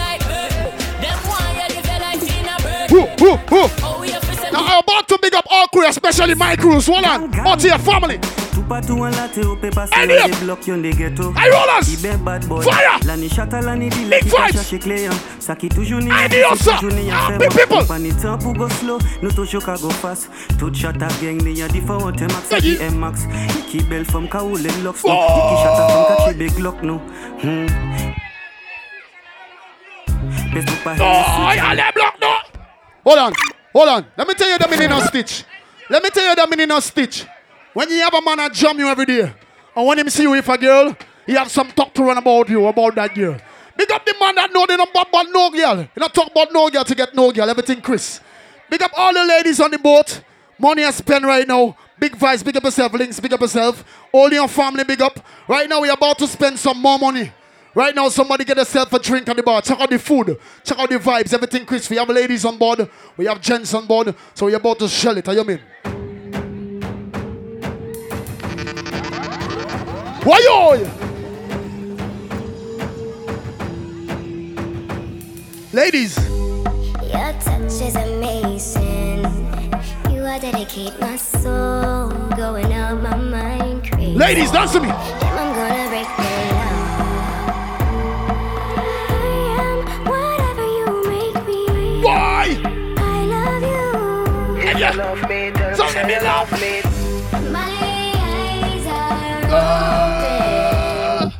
Oh, 4.58 4.62
Now 4.66 4.78
I'm 4.78 4.84
about 4.84 5.08
to 5.10 5.18
big 5.22 5.36
up 5.36 5.46
all 5.52 5.68
crew, 5.68 5.86
especially 5.88 6.34
my 6.36 6.56
crews. 6.56 6.88
Hold 6.88 7.06
on. 7.06 7.34
Out 7.46 7.60
to 7.60 7.68
your 7.68 7.78
family. 7.80 8.18
Tupatu 8.58 8.98
walate 9.00 9.42
upe 9.46 9.70
pasi 9.72 9.94
Hey, 9.94 10.08
Liam. 10.08 10.32
wale 10.32 10.36
block 10.42 10.68
yon 10.68 10.82
de 10.82 10.92
ghetto 10.92 11.32
Hey, 11.38 11.50
rollers. 11.52 11.88
Ibe 11.94 12.18
bad 12.26 12.48
boy 12.50 12.64
Fire. 12.64 12.98
Lani 13.06 13.30
chata 13.30 13.62
lani 13.62 13.90
di 13.90 14.00
Big 14.06 14.10
leki 14.10 14.30
vibes. 14.30 14.34
kacha 14.58 14.64
shikle 14.64 15.10
Saki 15.40 15.70
toujou 15.70 16.00
ni 16.02 16.10
Hey, 16.10 16.24
yon 16.24 16.30
Dios, 16.30 16.58
si 16.58 16.64
sir. 16.64 16.74
toujou 16.80 16.90
ni 16.96 17.08
yon 17.08 17.20
fe 17.28 17.38
big 17.38 17.50
man. 17.54 17.58
people. 17.58 17.86
Pani 17.86 18.12
tan 18.14 18.38
pou 18.40 18.54
go 18.54 18.68
slow 18.80 18.98
Nou 19.22 19.30
toujou 19.32 19.62
ka 19.62 19.78
go 19.78 19.90
fast 20.02 20.28
Tout 20.58 20.72
chata 20.74 21.08
gang 21.22 21.38
ni 21.44 21.54
yon 21.60 21.70
di 21.70 21.82
max 21.82 22.50
Yeah, 22.50 22.60
Saki. 22.60 22.78
M-Max 22.90 23.28
Iki 23.60 23.84
bel 23.90 24.06
fom 24.06 24.28
ka 24.28 24.42
oule 24.42 24.72
locks 24.84 25.04
no 25.06 25.14
Oh. 25.14 25.38
Iki 25.38 25.56
chata 25.64 25.88
fom 25.94 26.04
ka 26.10 26.16
chebe 26.26 26.50
glock 26.58 26.82
no 26.82 26.98
Hmm 27.42 27.68
Best 30.54 30.68
pou 30.84 30.90
Oh, 31.00 31.74
let 31.76 31.94
block 31.94 32.16
no. 32.20 32.34
Hold 33.06 33.20
on, 33.20 33.34
hold 33.78 33.90
on. 33.90 34.06
Let 34.18 34.28
me 34.28 34.34
tell 34.34 34.50
you 34.50 34.58
the 34.58 34.68
meaning 34.68 34.92
of 34.92 35.04
stitch. 35.04 35.44
Let 35.90 36.02
me 36.04 36.10
tell 36.10 36.28
you 36.28 36.36
the 36.36 36.48
meaning 36.48 36.72
of 36.72 36.84
stitch. 36.84 37.26
When 37.74 37.90
you 37.90 38.00
have 38.02 38.14
a 38.14 38.22
man 38.22 38.38
that 38.38 38.54
jam 38.54 38.78
you 38.80 38.88
every 38.88 39.06
day, 39.06 39.32
and 39.76 39.86
when 39.86 40.00
him 40.00 40.10
see 40.10 40.24
you 40.24 40.32
with 40.32 40.50
a 40.50 40.58
girl, 40.58 40.96
he 41.26 41.34
have 41.34 41.52
some 41.52 41.70
talk 41.72 41.94
to 41.94 42.04
run 42.04 42.18
about 42.18 42.50
you, 42.50 42.66
about 42.66 42.96
that 42.96 43.14
girl. 43.14 43.38
Big 43.78 43.92
up 43.92 44.04
the 44.04 44.16
man 44.20 44.34
that 44.36 44.52
know 44.52 44.66
they 44.66 44.76
don't 44.76 44.90
about, 44.90 45.10
about 45.10 45.28
no 45.30 45.52
girl. 45.52 45.78
You 45.82 46.00
not 46.00 46.14
talk 46.14 46.32
about 46.32 46.52
no 46.52 46.70
girl 46.70 46.84
to 46.84 46.96
get 46.96 47.14
no 47.14 47.32
girl. 47.32 47.48
Everything 47.48 47.80
Chris. 47.80 48.20
Big 48.70 48.82
up 48.82 48.92
all 48.98 49.14
the 49.14 49.24
ladies 49.24 49.60
on 49.60 49.70
the 49.70 49.78
boat. 49.78 50.22
Money 50.58 50.84
I 50.84 50.92
spend 50.92 51.26
right 51.26 51.48
now. 51.48 51.78
Big 52.00 52.14
vibes, 52.14 52.44
big 52.44 52.58
up 52.58 52.64
yourself, 52.64 52.94
links, 52.94 53.20
big 53.20 53.34
up 53.34 53.42
yourself. 53.42 53.84
All 54.12 54.32
your 54.32 54.48
family, 54.48 54.84
big 54.84 55.02
up. 55.02 55.20
Right 55.48 55.68
now, 55.70 55.82
we're 55.82 55.94
about 55.94 56.18
to 56.20 56.28
spend 56.28 56.58
some 56.58 56.80
more 56.80 56.98
money. 56.98 57.32
Right 57.78 57.94
now, 57.94 58.10
somebody 58.10 58.44
get 58.44 58.58
yourself 58.58 58.92
a 58.92 58.98
drink 58.98 59.30
on 59.30 59.36
the 59.36 59.44
bar. 59.44 59.62
Check 59.62 59.80
out 59.80 59.88
the 59.88 60.00
food. 60.00 60.40
Check 60.64 60.80
out 60.80 60.90
the 60.90 60.98
vibes. 60.98 61.32
Everything 61.32 61.64
crisp. 61.64 61.92
We 61.92 61.98
have 61.98 62.10
ladies 62.10 62.44
on 62.44 62.58
board. 62.58 62.90
We 63.16 63.26
have 63.28 63.40
gents 63.40 63.72
on 63.76 63.86
board. 63.86 64.16
So 64.34 64.48
we're 64.48 64.56
about 64.56 64.80
to 64.80 64.88
shell 64.88 65.16
it. 65.16 65.28
How 65.28 65.34
you 65.34 65.44
mean? 65.44 65.60
Why 70.24 70.40
yo? 70.44 70.90
Ladies, 75.72 76.18
Your 76.18 77.32
touch 77.34 77.80
is 77.80 77.96
amazing. 77.96 79.22
You 80.12 80.24
are 80.24 80.40
dedicate 80.40 81.00
my 81.00 81.16
soul, 81.16 82.10
going 82.36 82.74
out 82.74 83.04
my 83.04 83.16
mind 83.16 83.92
crazy. 83.92 84.16
ladies, 84.16 84.50
dance 84.50 84.72
to 84.72 84.80
me. 84.80 86.27
Ya- 94.96 95.04
Love 95.04 95.22
me, 95.30 95.52
tell 95.52 95.76
So 95.76 95.86
me 95.86 96.14
you 96.14 96.20
love. 96.22 96.52
me. 96.62 96.82
My 97.52 97.72
eyes 98.32 98.86
are 98.88 99.42
Uh, 99.54 101.22
open. 101.24 101.34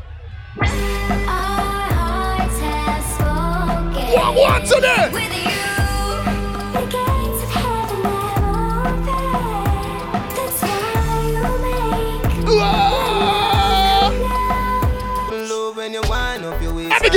Our 1.28 1.86
hearts 1.98 2.60
have 2.60 3.04
spoken. 3.14 4.06
what 4.16 4.32
one 4.36 4.64
today? 4.66 5.10
With 5.12 5.27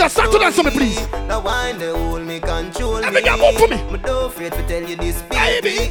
waist. 0.00 0.14
Start 0.14 0.32
to 0.32 0.38
dance 0.38 0.56
for 0.56 0.62
me, 0.64 0.70
please. 0.70 1.06
The 1.28 1.40
wine 1.44 1.78
they 1.78 1.90
hold 1.90 2.22
me, 2.26 2.40
control 2.40 3.04
Every 3.04 3.22
girl, 3.22 3.38
move 3.38 3.56
for 3.56 3.68
me. 3.68 3.76
Me 3.92 3.98
don't 3.98 4.26
afraid 4.26 4.52
to 4.52 4.62
tell 4.66 4.82
you 4.82 4.96
this, 4.96 5.22
Baby. 5.22 5.90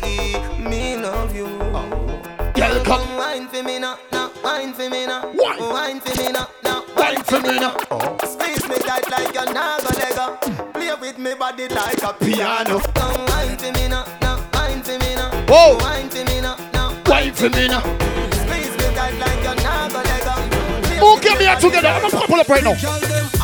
Me 0.60 0.98
love 0.98 1.36
you. 1.36 1.48
Oh. 1.74 2.52
Girl, 2.54 2.84
come. 2.84 3.18
Wine 3.18 3.48
for 3.48 3.64
me 3.64 3.80
now, 3.80 3.98
now. 4.12 4.32
Wine 4.44 4.74
for 4.74 4.90
me 4.90 5.06
now. 5.06 5.32
Wine. 5.34 5.60
Wine 5.60 6.00
for 6.00 6.22
me 6.22 6.32
now, 6.32 6.48
now. 6.64 6.84
Wine 6.96 7.24
for 7.24 7.40
me 7.40 7.60
now. 7.60 7.78
Oh. 7.92 8.18
Squeeze 8.26 8.68
me 8.68 8.76
tight 8.80 9.10
like 9.10 9.34
you're 9.34 9.54
not 9.54 9.84
gonna. 9.84 10.74
Play 10.74 10.94
with 11.00 11.18
me 11.18 11.34
body 11.36 11.68
like 11.68 12.02
a 12.04 12.14
Piano. 12.14 12.80
Come 12.80 13.26
wine 13.28 13.58
for 13.58 13.72
me 13.72 13.88
now, 13.88 14.06
now. 14.22 14.50
Wine 14.54 14.82
for 14.82 14.98
me 14.98 15.16
now. 15.16 15.32
Whoa. 15.48 15.78
Wine 15.78 16.10
for 16.10 16.24
me 16.26 16.42
now, 16.42 16.56
now. 16.74 17.02
Wine 17.06 17.34
for 17.34 17.50
me 17.50 17.68
now. 17.68 17.82
Squeeze 17.82 18.76
me 18.78 18.96
tight 18.96 19.18
like 19.20 19.44
you're 19.44 19.56
not 19.56 19.92
gonna 19.92 20.04
let 20.04 20.24
go. 20.24 20.82
Play 20.84 20.98
Who 20.98 21.14
with 21.14 21.24
get 21.24 21.40
me 21.40 21.46
here 21.46 21.56
together? 21.56 21.88
I'm 21.88 22.10
gonna 22.10 22.28
pull 22.28 22.40
up 22.40 22.50
right 22.50 22.64
now. 22.64 23.39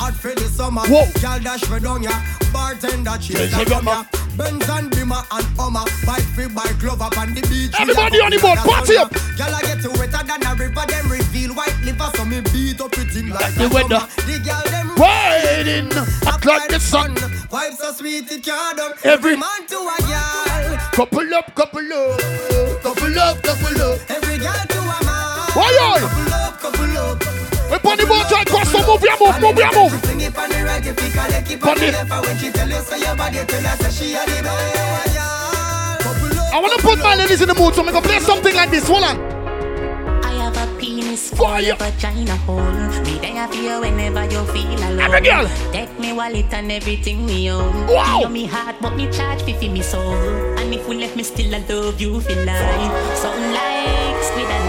Summer. 0.55 0.81
Whoa. 0.87 1.05
Girl 1.21 1.39
dash 1.39 1.63
for 1.65 1.79
down 1.79 2.03
ya. 2.03 2.11
Bartender 2.53 3.17
chase 3.19 3.53
I 3.53 3.61
a 3.61 3.65
got 3.65 3.83
ya. 3.83 4.03
Benz 4.37 4.67
and 4.69 4.91
Bimmer 4.91 5.23
and 5.31 5.47
Hummer. 5.59 5.85
Bike 6.05 6.27
free 6.35 6.47
bike 6.47 6.77
glove 6.79 7.01
up 7.01 7.17
on 7.17 7.33
the 7.33 7.41
beach. 7.47 7.75
Everybody 7.79 8.19
on 8.19 8.31
the 8.31 8.39
board, 8.39 8.59
party 8.59 8.97
up. 8.97 9.11
Girl 9.37 9.53
I 9.53 9.61
get 9.61 9.83
you 9.83 9.91
wetter 9.99 10.23
than 10.23 10.43
a 10.43 10.55
river. 10.55 10.85
Them 10.87 11.11
reveal 11.11 11.51
white 11.53 11.75
liver. 11.83 12.09
So 12.15 12.25
me 12.25 12.41
beat 12.51 12.79
up 12.81 12.93
it 12.97 13.15
in 13.15 13.29
like 13.29 13.53
the 13.55 13.69
weather. 13.69 13.99
summer. 13.99 14.27
The 14.27 14.35
girl 14.43 14.65
them 14.71 14.87
Riding 14.95 15.91
up 16.27 16.43
like 16.45 16.69
the 16.69 16.79
sun. 16.79 17.15
Vibes 17.51 17.77
so 17.77 17.91
sweet 17.91 18.31
it 18.31 18.43
can't 18.43 18.77
done. 18.77 18.93
Every- 19.03 19.35
man 19.35 19.67
to 19.67 19.75
a 19.75 19.97
girl. 20.07 20.77
Couple 20.91 21.33
up, 21.33 21.53
couple 21.55 21.93
up, 21.93 22.19
couple 22.81 23.19
up, 23.19 23.43
couple 23.43 23.81
up. 23.81 23.99
Every 24.09 24.37
girl 24.37 24.63
to 24.73 24.79
a 24.79 24.99
man. 25.03 25.51
Why, 25.53 25.71
yo? 25.75 26.07
Couple 26.07 26.33
up, 26.33 26.59
couple 26.59 26.97
up. 26.97 27.34
We 27.71 27.77
pon 27.79 27.97
the 27.97 28.05
boat 28.05 28.29
right 28.31 28.45
cross, 28.47 28.69
so 28.71 28.79
move 28.85 29.01
your 29.01 29.17
move, 29.19 29.41
move 29.41 29.57
your 29.57 29.71
move. 29.73 29.93
Fling 30.01 30.21
it 30.21 30.37
on 30.37 30.49
the 30.49 30.63
right, 30.63 30.85
you 30.85 30.93
pick 30.93 31.15
a 31.15 31.41
keep 31.41 31.65
on 31.65 31.75
the 31.77 31.85
the- 31.85 31.91
left, 31.91 32.25
when 32.27 32.37
she 32.37 32.49
tell 32.51 32.69
you 32.69 32.81
say 32.81 32.99
your 32.99 33.15
body, 33.15 33.39
tell 33.45 33.63
her 33.63 33.75
say 33.89 33.91
she 34.07 34.13
a 34.15 34.25
the 34.25 34.41
best. 34.43 35.15
I 36.53 36.59
wanna 36.61 36.77
put 36.77 36.99
my 36.99 37.15
ladies 37.15 37.41
in 37.41 37.47
the 37.49 37.55
mood, 37.55 37.73
so 37.75 37.81
I'm 37.81 37.87
gonna 37.91 38.01
play 38.01 38.19
something 38.19 38.55
like 38.55 38.69
this. 38.71 38.87
Hold 38.87 39.03
on. 39.03 39.17
I 40.23 40.31
have 40.39 40.55
a 40.55 40.67
penis 40.79 41.29
for 41.31 41.35
Fire. 41.37 41.61
your 41.61 41.75
vagina 41.75 42.35
hole. 42.47 42.61
Me 43.03 43.19
there 43.19 43.47
for 43.49 43.55
you 43.55 43.79
whenever 43.81 44.23
you 44.23 44.45
feel 44.53 44.79
alone. 44.87 45.01
Every 45.01 45.21
girl. 45.21 45.49
Take 45.73 45.99
me 45.99 46.13
wallet 46.13 46.53
and 46.53 46.71
everything 46.71 47.25
we 47.25 47.49
own. 47.49 47.87
Wow. 47.87 48.21
You 48.21 48.29
me 48.29 48.45
heart, 48.45 48.75
but 48.79 48.95
me 48.95 49.11
charge 49.11 49.41
fi 49.43 49.53
fi 49.53 49.67
me 49.67 49.81
soul. 49.81 50.15
And 50.59 50.73
if 50.73 50.87
we 50.87 50.95
left 50.95 51.15
me 51.17 51.23
still, 51.23 51.53
I 51.53 51.59
love 51.67 51.99
you 51.99 52.21
feel 52.21 52.45
like 52.45 53.17
something 53.17 53.51
like 53.51 54.23
squid 54.23 54.45
and 54.47 54.63
not 54.63 54.63
nice, 54.63 54.64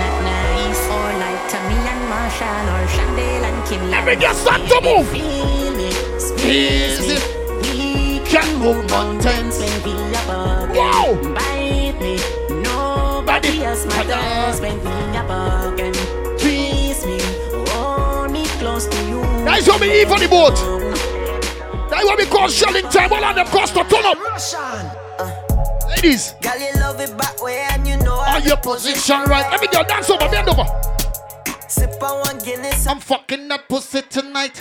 or 1.46 1.52
like 1.52 1.52
Tammy 1.52 1.74
and 1.74 2.09
Marshall, 2.09 2.68
or 2.74 2.87
Chandel 2.88 3.44
and 3.44 3.68
Kim. 3.68 3.94
Every 3.94 4.16
girl 4.16 4.35
start 4.35 4.61
to 4.68 4.80
move. 4.82 5.09
Feel 5.09 5.76
me, 5.76 5.90
Squeeze 6.18 6.98
squeeze 6.98 7.09
me. 7.09 8.20
We 8.20 8.26
can 8.26 8.59
move 8.59 8.88
mountains. 8.90 9.59
When 9.59 9.82
we 9.82 10.14
are 10.14 10.26
bargain. 10.26 10.76
Wow. 10.76 11.35
Bite 11.35 12.00
me. 12.00 12.18
Nobody 12.62 13.64
else 13.64 13.87
matters 13.87 14.61
when 14.61 14.78
we 14.80 15.16
are 15.16 15.26
bargain. 15.26 15.92
Please 16.38 17.04
me. 17.06 17.18
Hold 17.70 18.32
me 18.32 18.44
close 18.59 18.87
to 18.87 19.09
you. 19.09 19.22
That's 19.44 19.66
what 19.68 19.80
we 19.80 20.02
eat 20.02 20.09
on 20.09 20.20
the 20.20 20.28
boat. 20.28 20.56
That's 21.90 22.04
what 22.04 22.18
we 22.18 22.26
call 22.26 22.48
shelling 22.48 22.88
time. 22.88 23.12
All 23.12 23.24
of 23.24 23.35
them 23.35 23.46
cost 23.46 23.74
to 23.74 23.85
turn 23.85 24.04
up. 24.04 24.18
Russian. 24.18 24.90
Ladies, 25.88 26.35
Girl, 26.42 26.59
you 26.59 26.72
love 26.80 27.00
it 27.00 27.16
back 27.16 27.42
way 27.42 27.66
and 27.70 27.87
you 27.87 27.96
know 27.98 28.16
on 28.16 28.42
your 28.42 28.56
position 28.59 29.22
right. 29.24 29.50
Every 29.52 29.68
girl 29.68 29.85
dance 29.85 30.11
over, 30.11 30.28
bend 30.28 30.48
over. 30.48 30.64
Sip 31.76 32.02
on 32.02 32.20
one 32.20 32.38
Guinness. 32.38 32.86
I'm 32.86 33.00
fucking 33.00 33.48
that 33.48 33.68
pussy 33.68 34.00
tonight. 34.08 34.56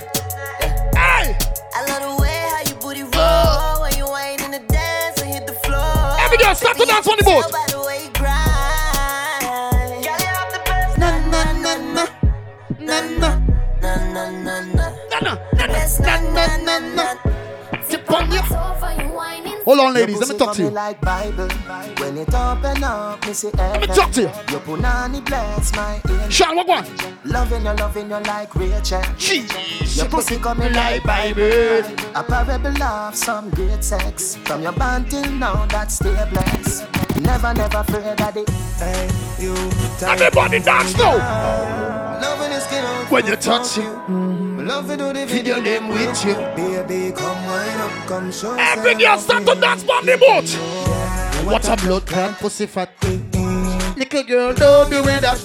Hey! 0.93 1.37
I 1.73 1.85
love 1.87 2.01
the 2.03 2.21
way 2.21 2.43
how 2.51 2.61
you 2.67 2.75
booty 2.75 3.03
roll 3.03 3.13
uh. 3.15 3.79
when 3.79 3.95
you 3.95 4.05
ain't 4.17 4.41
in 4.43 4.51
the 4.51 4.59
dance 4.67 5.21
and 5.21 5.33
hit 5.33 5.47
the 5.47 5.53
floor. 5.53 6.19
Every 6.19 6.37
girl, 6.37 6.53
stop 6.53 6.75
to 6.75 6.85
dance 6.85 7.07
on 7.07 7.15
the 7.15 7.23
boat. 7.23 7.45
Sip 17.87 18.11
on 18.11 18.29
your 18.29 18.43
Hold 19.65 19.79
on, 19.79 19.93
ladies. 19.95 20.19
Let 20.19 20.29
me 20.29 20.37
talk 20.37 20.55
to 20.55 20.61
you. 20.61 20.69
Like 20.69 21.01
Bible. 21.01 21.47
When 21.97 22.17
it 22.19 22.31
open 22.35 22.83
up, 22.83 23.25
me 23.25 23.33
see 23.33 23.49
Let 23.55 23.81
me 23.81 23.87
talk 23.87 24.11
to 24.11 24.21
you. 24.21 24.27
Your 24.51 24.59
punani 24.61 25.25
bless 25.25 25.75
my 25.75 25.99
ear. 26.07 26.29
Sean, 26.29 26.55
what 26.55 26.67
one? 26.67 26.85
Loving 27.25 27.65
you, 27.65 27.73
loving 27.73 28.09
you 28.11 28.19
like 28.19 28.53
Rachel. 28.55 29.01
Jeez. 29.17 29.97
Your 29.97 30.05
pussy 30.05 30.37
coming 30.37 30.71
like 30.71 31.03
Bible. 31.03 31.81
A 32.13 32.23
parable 32.23 32.83
of 32.83 33.15
some 33.15 33.49
great 33.49 33.83
sex. 33.83 34.35
From 34.45 34.61
your 34.61 34.73
band 34.73 35.09
till 35.09 35.31
now, 35.31 35.65
that's 35.65 35.95
still 35.95 36.13
blessed. 36.27 36.85
Never, 37.21 37.51
never 37.55 37.79
afraid 37.79 38.21
of 38.21 38.37
it. 38.37 38.49
Hey, 38.77 39.09
you. 39.39 39.55
Everybody 40.07 40.59
dance 40.59 40.95
now. 40.95 41.15
Loving 42.21 42.51
is 42.51 42.63
skin 42.63 42.85
on 42.85 43.05
When 43.07 43.25
you 43.25 43.35
touch 43.35 43.77
you, 43.77 43.83
mm. 43.83 44.34
Love 44.65 44.87
to 44.87 44.97
do 44.97 45.13
the 45.13 45.27
video 45.27 45.61
name 45.61 45.89
with 45.89 46.25
you. 46.25 46.33
Baby, 46.57 47.13
come 47.15 47.37
wind 47.45 47.81
up, 47.81 47.91
come 48.07 48.31
show 48.31 48.57
Every 48.57 48.95
girl 48.95 49.19
start 49.19 49.45
to 49.45 49.53
dance 49.53 49.85
on 49.87 50.05
the 50.07 50.17
boat. 50.17 50.49
What 51.45 51.69
a 51.69 51.75
blood 51.77 52.07
clot 52.07 52.39
pussy 52.39 52.65
fat. 52.65 52.89
Little 53.95 54.23
girl, 54.23 54.55
don't 54.55 54.89
do 54.89 55.05
it 55.05 55.21
that. 55.21 55.37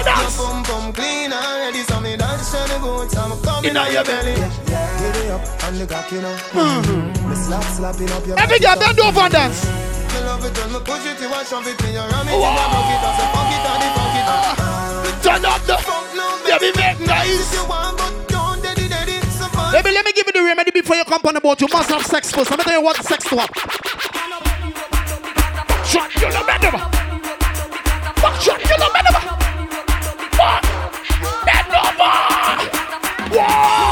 Dance. 0.00 0.38
Boom, 0.40 0.62
boom, 0.64 0.92
clean 0.94 1.34
already, 1.34 1.84
so 1.84 2.00
me 2.00 2.16
dance 2.16 2.50
to 2.52 2.64
the 2.72 2.80
boots, 2.80 3.14
I'm 3.18 3.36
coming 3.44 3.76
your 3.76 4.04
belly. 4.04 4.32
Get 4.32 5.16
it 5.20 5.30
up 5.36 5.44
the 5.76 5.86
cock, 5.86 6.10
you 6.12 6.22
know. 6.22 6.36
Mm-hmm. 6.56 7.28
Me 7.28 7.36
slap, 7.36 7.64
slapping 7.76 8.10
up 8.10 8.26
your 8.26 8.40
Every 8.40 8.58
girl 8.58 8.78
bend 8.80 9.00
over 9.00 9.20
and 9.20 9.32
dance. 9.36 9.68
Me 9.68 10.20
love 10.24 10.40
it 10.40 10.56
when 10.56 10.72
me 10.72 10.80
push 10.80 11.04
it, 11.04 11.20
you 11.20 11.28
want 11.28 11.46
shove 11.46 11.66
it 11.68 11.76
in 11.84 11.92
your 11.92 12.08
arm, 12.08 12.24
it 12.24 12.32
in 12.32 12.40
your 12.40 12.56
bucket, 12.72 13.04
I 13.04 13.12
say 13.20 13.28
fuck 13.36 13.52
and 13.52 13.82
the 13.84 13.88
fuck. 13.92 14.16
Ah. 14.32 15.20
Turn 15.20 15.44
up 15.44 15.60
the. 15.68 15.76
Baby, 16.46 16.72
make 16.78 17.00
nice. 17.00 17.52
You 17.52 17.68
want, 17.68 17.98
but 17.98 18.06
don't 18.06 18.16
daddy, 18.16 18.25
Baby, 19.72 19.90
let 19.92 20.04
me 20.04 20.12
give 20.12 20.26
you 20.26 20.32
the 20.32 20.42
remedy 20.44 20.70
before 20.70 20.96
you 20.96 21.04
come 21.04 21.20
on 21.24 21.34
the 21.34 21.40
boat. 21.40 21.60
You 21.60 21.68
must 21.72 21.90
have 21.90 22.04
sex 22.06 22.32
first. 22.32 22.50
Let 22.50 22.58
me 22.58 22.64
tell 22.64 22.74
you 22.74 22.82
what 22.82 22.96
sex 23.04 23.24
to 23.24 23.36
have. 23.36 23.50
Shut 25.86 26.14
you 26.14 26.30
the 26.30 26.44
bend. 26.46 26.64
Fuck, 28.16 28.40
shut 28.40 28.60
you 28.60 28.76
the 28.76 28.90
bend. 28.94 29.08
Fuck. 30.36 30.62
Bend 31.44 31.74
over. 31.74 32.14
Whoa. 33.36 33.85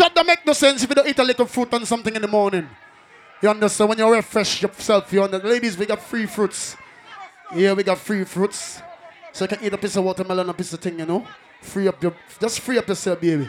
Shot 0.00 0.14
don't 0.14 0.26
make 0.26 0.44
no 0.46 0.52
sense 0.52 0.82
if 0.82 0.88
you 0.88 0.94
don't 0.94 1.08
eat 1.08 1.18
a 1.18 1.24
little 1.24 1.46
fruit 1.46 1.72
and 1.72 1.86
something 1.86 2.14
in 2.14 2.22
the 2.22 2.28
morning. 2.28 2.68
You 3.42 3.48
understand? 3.50 3.88
When 3.90 3.98
you 3.98 4.12
refresh 4.12 4.62
yourself, 4.62 5.12
you 5.12 5.22
understand? 5.22 5.50
Ladies, 5.50 5.76
we 5.76 5.86
got 5.86 6.00
free 6.00 6.26
fruits. 6.26 6.76
Yeah, 7.54 7.72
we 7.72 7.82
got 7.82 7.98
free 7.98 8.24
fruits. 8.24 8.80
So 9.32 9.44
you 9.44 9.48
can 9.48 9.64
eat 9.64 9.72
a 9.72 9.78
piece 9.78 9.96
of 9.96 10.04
watermelon, 10.04 10.48
a 10.48 10.54
piece 10.54 10.72
of 10.72 10.80
thing, 10.80 10.98
you 10.98 11.06
know? 11.06 11.26
Free 11.60 11.88
up 11.88 12.02
your, 12.02 12.14
just 12.40 12.60
free 12.60 12.78
up 12.78 12.88
yourself, 12.88 13.20
baby. 13.20 13.48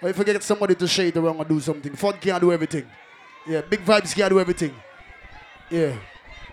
Or 0.00 0.08
if 0.08 0.18
you 0.18 0.24
get 0.24 0.42
somebody 0.42 0.74
to 0.74 0.88
shade 0.88 1.16
around 1.16 1.36
or 1.36 1.44
do 1.44 1.60
something. 1.60 1.94
Fun 1.94 2.14
can't 2.20 2.40
do 2.40 2.52
everything. 2.52 2.86
Yeah, 3.46 3.60
big 3.62 3.84
vibes 3.84 4.14
can't 4.14 4.30
do 4.30 4.40
everything. 4.40 4.74
Yeah. 5.70 5.96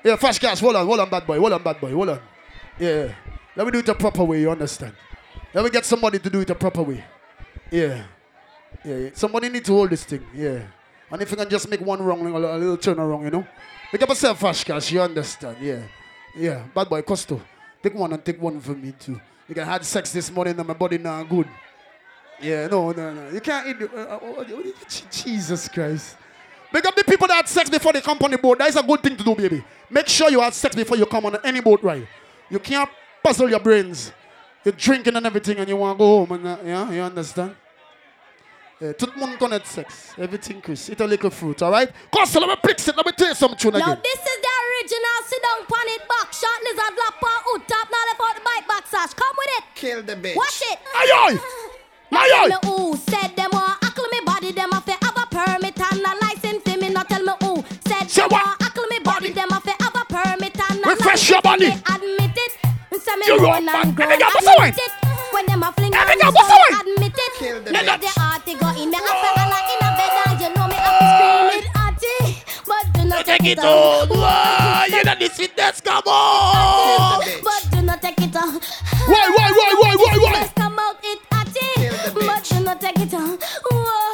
Yeah, 0.03 0.15
fast 0.15 0.39
gas, 0.39 0.59
hold 0.59 0.75
on, 0.75 0.85
hold 0.85 0.99
on, 0.99 1.09
bad 1.09 1.25
boy, 1.27 1.39
hold 1.39 1.53
on, 1.53 1.61
bad 1.61 1.81
boy, 1.81 1.91
hold 1.91 2.09
on. 2.09 2.21
Yeah. 2.79 3.13
Let 3.55 3.65
me 3.65 3.71
do 3.71 3.79
it 3.79 3.85
the 3.85 3.95
proper 3.95 4.23
way, 4.23 4.41
you 4.41 4.51
understand? 4.51 4.93
Let 5.53 5.63
me 5.63 5.69
get 5.69 5.85
somebody 5.85 6.19
to 6.19 6.29
do 6.29 6.39
it 6.39 6.47
the 6.47 6.55
proper 6.55 6.83
way. 6.83 7.03
Yeah. 7.71 8.03
Yeah. 8.83 9.09
Somebody 9.13 9.49
need 9.49 9.65
to 9.65 9.73
hold 9.73 9.89
this 9.89 10.03
thing. 10.03 10.25
Yeah. 10.33 10.61
And 11.11 11.21
if 11.21 11.31
you 11.31 11.37
can 11.37 11.49
just 11.49 11.69
make 11.69 11.81
one 11.81 12.01
wrong, 12.01 12.21
a 12.21 12.23
little, 12.23 12.55
a 12.55 12.57
little 12.57 12.77
turn 12.77 12.99
around, 12.99 13.23
you 13.23 13.31
know? 13.31 13.47
Make 13.91 14.03
up 14.03 14.09
yourself 14.09 14.39
cash, 14.39 14.91
you 14.91 15.01
understand? 15.01 15.57
Yeah. 15.61 15.81
Yeah. 16.35 16.63
Bad 16.73 16.89
boy, 16.89 17.01
Costo. 17.01 17.41
Take 17.81 17.95
one 17.95 18.13
and 18.13 18.23
take 18.23 18.41
one 18.41 18.59
for 18.59 18.73
me 18.73 18.91
too. 18.91 19.19
You 19.47 19.55
can 19.55 19.65
had 19.65 19.83
sex 19.83 20.11
this 20.11 20.31
morning 20.31 20.57
and 20.57 20.67
my 20.67 20.73
body 20.75 20.97
now 20.97 21.23
good. 21.23 21.47
Yeah, 22.41 22.67
no, 22.67 22.91
no, 22.91 23.13
no. 23.13 23.29
You 23.31 23.41
can't 23.41 23.67
eat. 23.67 23.89
Uh, 23.93 23.97
uh, 23.97 24.43
Jesus 25.11 25.67
Christ. 25.67 26.15
Make 26.71 26.85
up 26.85 26.95
the 26.95 27.03
people 27.03 27.27
that 27.27 27.35
had 27.35 27.47
sex 27.49 27.69
before 27.69 27.91
they 27.91 28.01
come 28.01 28.17
on 28.21 28.31
the 28.31 28.37
boat. 28.37 28.59
That 28.59 28.69
is 28.69 28.75
a 28.75 28.83
good 28.83 29.01
thing 29.01 29.17
to 29.17 29.23
do, 29.23 29.35
baby. 29.35 29.63
Make 29.89 30.07
sure 30.07 30.29
you 30.29 30.39
had 30.39 30.53
sex 30.53 30.75
before 30.75 30.97
you 30.97 31.05
come 31.05 31.25
on 31.25 31.37
any 31.43 31.61
boat 31.61 31.81
ride. 31.81 32.07
You 32.49 32.59
can't 32.59 32.89
puzzle 33.23 33.49
your 33.49 33.59
brains. 33.59 34.13
You're 34.63 34.73
drinking 34.73 35.15
and 35.15 35.25
everything 35.25 35.57
and 35.57 35.67
you 35.67 35.75
want 35.75 35.97
to 35.97 35.99
go 35.99 36.25
home. 36.25 36.31
and 36.33 36.47
uh, 36.47 36.57
Yeah, 36.63 36.91
you 36.91 37.01
understand? 37.01 37.55
Yeah, 38.81 38.93
tout 38.93 39.09
le 39.13 39.19
monde 39.19 39.37
connaît 39.37 39.65
sex. 39.65 40.13
Everything, 40.17 40.61
Chris. 40.61 40.89
Eat 40.89 41.01
a 41.01 41.05
little 41.05 41.29
fruit, 41.29 41.61
all 41.61 41.71
right? 41.71 41.89
Costa, 42.11 42.39
let 42.39 42.47
me 42.47 42.55
fix 42.65 42.87
it. 42.87 42.95
Let 42.95 43.05
me 43.05 43.11
tell 43.11 43.27
you 43.27 43.35
some 43.35 43.53
tune 43.55 43.73
Now 43.73 43.93
this 43.95 44.19
is 44.19 44.37
the 44.39 44.53
original 44.69 45.17
sit 45.27 45.41
down 45.43 45.65
pan 45.67 45.87
it 45.95 46.07
back 46.07 46.31
shot 46.31 46.59
lizard 46.63 46.95
lap 46.95 47.21
on 47.21 47.39
hood 47.43 47.67
top 47.67 47.87
now 47.91 47.99
left 48.07 48.21
out 48.23 48.35
the 48.35 48.41
bike 48.41 48.67
back 48.69 48.87
sash. 48.87 49.13
Come 49.15 49.35
with 49.37 49.49
it. 49.57 49.63
Kill 49.75 50.01
the 50.03 50.15
bitch. 50.15 50.35
Watch 50.37 50.61
it. 50.71 50.79
Aye, 50.95 51.11
aye. 51.13 51.39
Now 52.11 52.21
Aye, 52.21 52.29
tell 52.29 52.47
me 52.47 52.55
who 52.63 52.95
said 52.97 53.35
them 53.35 53.49
want 53.51 53.83
ackle 53.83 54.07
me 54.11 54.19
body 54.25 54.51
them 54.53 54.69
have 54.71 54.85
to 54.85 54.93
have 54.93 55.17
a 55.17 55.27
permit 55.27 55.77
and 55.79 55.99
a 55.99 56.13
license 56.25 56.63
for 56.63 56.77
me. 56.79 56.89
Now 56.89 57.03
tell 57.03 57.21
me 57.21 57.33
who 57.43 57.63
said 57.85 58.09
Say 58.09 58.21
them 58.21 58.29
what? 58.31 58.43
want 58.45 58.61
ackle 58.63 58.87
me 58.87 58.99
body 58.99 59.31
them 59.33 59.49
have 59.49 59.63
to 59.63 59.75
have 59.83 59.93
a 59.95 60.05
permit 60.07 60.57
and 60.71 60.85
a 60.85 60.89
Refresh 60.89 61.05
license 61.05 61.29
your 61.29 61.41
body. 61.41 61.65
Admit 61.67 62.31
it. 62.33 62.51
Say 63.03 63.15
me 63.17 63.25
You 63.27 63.37
grown 63.39 63.55
and 63.57 63.65
man. 63.65 63.91
grown. 63.93 64.09
Every 64.11 64.17
girl, 64.23 64.29
what's 64.33 64.47
Admit 64.47 64.77
it. 65.03 65.08
When 65.31 65.45
them 65.45 65.63
a 65.63 65.71
fling 65.73 65.93
Every 65.93 66.13
and 66.13 66.21
girl, 66.21 66.31
so 66.31 66.37
what's 66.41 66.69
the 66.69 66.91
admit 66.91 67.13
it. 67.17 67.33
Kill 67.39 67.61
the 67.61 67.71
Let 67.71 67.85
bitch. 67.85 68.13
the 68.15 68.21
arty 68.21 68.53
go 68.55 68.67
in 68.81 68.89
me 68.89 68.97
after 68.97 69.31
a 69.41 69.45
lot 69.49 69.69
in 69.69 69.79
a 69.85 69.89
bed 69.97 70.13
and 70.25 70.41
you 70.41 70.49
know 70.55 70.67
me 70.67 70.75
have 70.75 70.99
to 70.99 71.05
scream 71.15 71.47
it 71.59 71.67
arty. 71.75 72.43
But 72.65 72.85
do 72.93 73.05
not 73.07 73.25
Take 73.25 73.45
it 73.45 73.59
all. 73.59 74.07
Why? 74.07 74.87
You 74.89 75.03
know 75.03 75.15
this 75.19 75.33
fitness, 75.37 75.81
come 75.81 76.03
on. 76.07 77.23
But 77.43 77.63
do 77.71 77.81
not 77.81 78.01
take 78.01 78.19
it 78.21 78.35
off. 78.35 78.53
Why, 79.07 79.25
why, 79.35 79.49
why, 79.51 79.73
why, 79.81 79.95
why, 79.95 80.17
why? 80.17 80.31
Let's 80.33 80.53
come 80.53 80.79
out 80.79 80.97
it 81.03 81.19
atty. 81.31 81.69
the 82.13 82.25
But 82.25 82.43
do 82.49 82.59
not 82.63 82.81
take 82.81 82.99
it 82.99 83.13
off. 83.13 83.39
Why? 83.71 84.08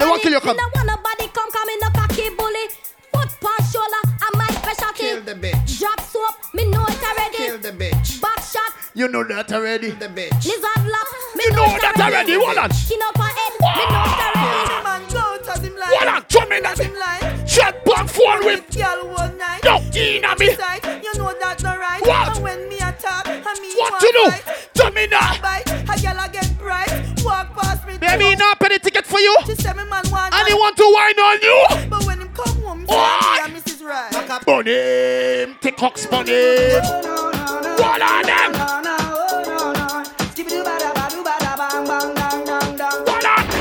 I 0.00 0.04
don't 0.04 0.10
want 0.10 0.22
kill 0.22 0.32
your 0.32 0.40
Me 0.40 0.46
cum. 0.46 0.56
no 0.56 0.64
want 0.74 0.86
nobody 0.86 1.28
come 1.28 1.50
come 1.52 1.68
in 1.68 1.78
no 1.80 1.90
cocky 1.90 2.28
bully. 2.32 2.66
Foot 3.12 3.28
past 3.44 3.72
shoulder. 3.72 4.02
I'm 4.24 4.32
my 4.38 4.46
specialty. 4.48 5.02
Kill 5.04 5.20
the 5.22 5.34
bitch. 5.34 5.78
Drop 5.78 6.00
soap. 6.00 6.34
Me 6.54 6.64
know 6.70 6.84
it 6.88 7.02
already. 7.04 7.36
Kill 7.36 7.58
the 7.58 7.72
bitch. 7.72 8.20
Back 8.22 8.40
shot, 8.40 8.72
You 8.94 9.08
know 9.08 9.24
that 9.24 9.52
already. 9.52 9.90
The 9.90 10.08
bitch. 10.08 10.44
lizard 10.46 10.84
lock. 10.88 11.08
Me 11.36 11.44
You 11.44 11.52
know 11.52 11.66
that 11.84 12.00
already. 12.00 12.32
Hold 12.34 12.56
on. 12.58 12.70
Skin 12.72 12.98
up 13.04 13.16
her 13.18 13.28
head. 13.28 13.52
Me 13.60 13.84
know 13.92 14.04
it 14.08 14.20
already. 14.24 14.84
Man, 14.88 15.02
go 15.12 15.18
out 15.20 15.48
as 15.48 15.62
him 15.64 15.76
like. 15.76 15.88
Hold 15.92 16.08
on. 16.08 16.24
Show 16.32 16.46
me 16.48 16.60
that. 16.60 16.78
Him 16.78 16.94
like. 16.96 17.48
Shut 17.48 17.84
back 17.84 18.08
phone 18.08 18.44
with. 18.44 18.64
Girl 18.72 19.00
one 19.12 19.36
night. 19.36 19.60
No, 19.64 19.76
Ina 19.92 20.32
me. 20.38 20.54
Side, 20.56 21.04
You 21.04 21.12
know 21.18 21.34
that's 21.40 21.62
not 21.62 21.78
right. 21.78 22.00
What? 22.00 22.36
And 22.36 22.42
when 22.44 22.68
me 22.70 22.76
attack, 22.76 23.26
I 23.28 23.52
mean 23.60 23.76
What 23.76 23.92
one 23.92 24.00
to 24.00 24.08
do? 24.16 24.24
bite, 24.30 24.68
Tell 24.74 24.90
me 24.92 25.06
now. 25.08 25.36
bite, 25.42 25.68
a 25.68 25.94
girl 26.00 26.18
I 26.24 26.28
get 26.32 26.48
bright. 26.58 26.88
Walk 27.24 27.52
past 27.54 27.86
me. 27.86 27.89
Let 28.10 28.18
me 28.18 28.34
not 28.34 28.58
pay 28.58 28.68
the 28.70 28.80
ticket 28.80 29.06
for 29.06 29.20
you. 29.20 29.36
She 29.46 29.54
said, 29.54 29.76
me 29.76 29.84
man 29.84 30.02
want 30.10 30.34
and 30.34 30.48
he 30.48 30.54
want 30.54 30.76
to 30.76 30.92
wine 30.92 31.18
on 31.20 31.40
you. 31.42 31.88
But 31.88 32.04
when 32.04 32.20
him 32.20 32.28
come 32.34 32.60
home, 32.60 32.86
oh. 32.88 33.48
me 33.48 33.60
Mrs. 33.60 33.86
Right. 33.86 34.42
Spun 34.42 34.66
him, 34.66 35.56
tick 35.60 35.78
hock 35.78 35.96
spun 35.96 36.26
him. 36.26 36.82
What 36.82 38.02
on 38.02 38.22
them? 38.26 38.52
What 38.52 38.86
on? 38.86 39.00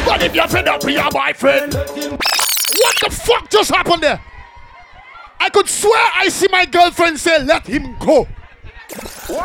What 0.06 0.24
if 0.24 0.34
you're 0.34 0.70
up 0.70 0.84
with 0.84 0.96
your 0.96 1.12
boyfriend? 1.12 1.76
What 1.76 2.96
the 3.04 3.12
fuck 3.12 3.52
just 3.52 3.70
happened 3.70 4.02
there? 4.02 4.20
I 5.40 5.50
could 5.50 5.70
swear 5.70 6.04
I 6.16 6.30
see 6.30 6.48
my 6.50 6.66
girlfriend 6.66 7.20
say, 7.20 7.44
let 7.44 7.68
him 7.68 7.96
go. 8.00 8.28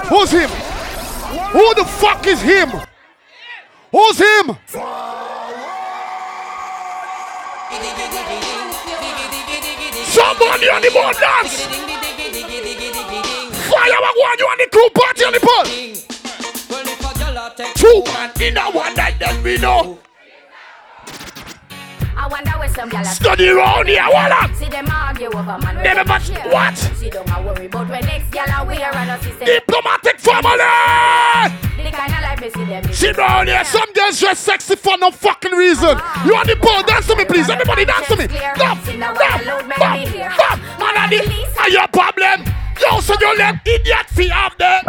Who's 0.09 0.31
him? 0.31 0.49
Who 0.49 1.75
the 1.75 1.85
fuck 1.85 2.27
is 2.27 2.41
him? 2.41 2.71
Who's 3.95 4.19
him? 4.19 4.47
Somebody 10.11 10.67
on 10.69 10.83
the 10.83 10.91
board 10.93 11.15
dance! 11.21 11.63
Fire 13.71 14.01
one, 14.17 14.39
you 14.41 14.47
on 14.47 14.59
the 14.59 14.67
crew 14.73 14.91
party 14.91 15.25
on 15.25 15.33
the 15.33 15.39
pole! 15.39 15.67
Two 17.77 18.03
man 18.13 18.33
in 18.43 18.57
a 18.57 18.63
one 18.73 18.95
that 18.97 19.15
then 19.21 19.41
we 19.45 19.59
know. 19.59 20.01
I 22.17 22.29
wonder 22.29 22.51
where 22.53 22.69
some 22.69 22.91
gyal 22.91 23.05
Study 23.05 23.49
round 23.49 23.89
here, 23.89 24.05
what? 24.05 24.55
See 24.57 24.69
them 24.69 24.87
argue 24.91 25.27
over 25.27 25.59
man. 25.59 25.75
Never 25.83 25.97
where 25.97 26.05
much- 26.05 26.29
they 26.29 26.35
share. 26.35 26.49
what? 26.53 26.77
See 26.77 27.11
don't 27.11 27.27
worry 27.45 27.67
about 27.67 27.89
when 27.89 28.01
next 28.07 28.31
gyal 28.31 28.59
are 28.61 28.67
wear 28.67 28.95
and 28.95 29.11
us 29.11 29.27
is 29.27 29.37
Diplomatic 29.39 30.21
family! 30.21 30.59
The 31.85 31.91
kind 31.91 32.15
of 32.15 32.21
life 32.23 32.41
we 32.41 32.51
see 32.51 32.65
them. 32.65 33.15
Down 33.17 33.47
here, 33.47 33.65
some 33.65 33.93
girls 33.93 34.19
dress 34.21 34.39
sexy 34.39 34.77
for 34.77 34.97
no 34.99 35.11
fucking 35.11 35.53
reason. 35.53 35.99
You 36.25 36.35
on 36.37 36.47
the 36.47 36.57
pole, 36.61 36.83
dance 36.83 37.07
to 37.09 37.17
me, 37.17 37.25
please. 37.25 37.49
Everybody 37.51 37.85
dance 37.85 38.07
to 38.09 38.17
me. 38.17 38.27
Stop, 38.29 38.79
stop, 38.79 39.17
stop, 39.17 39.41
stop. 39.43 40.59
Man, 40.79 40.97
are 40.97 41.09
the- 41.09 41.47
are 41.61 41.71
your 41.71 41.89
problem? 41.89 42.45
Yo, 42.81 43.01
so 43.01 43.15
you 43.21 43.37
left 43.39 43.67
idiot 43.69 44.07
feet 44.11 44.33
up 44.33 44.57
there. 44.59 44.81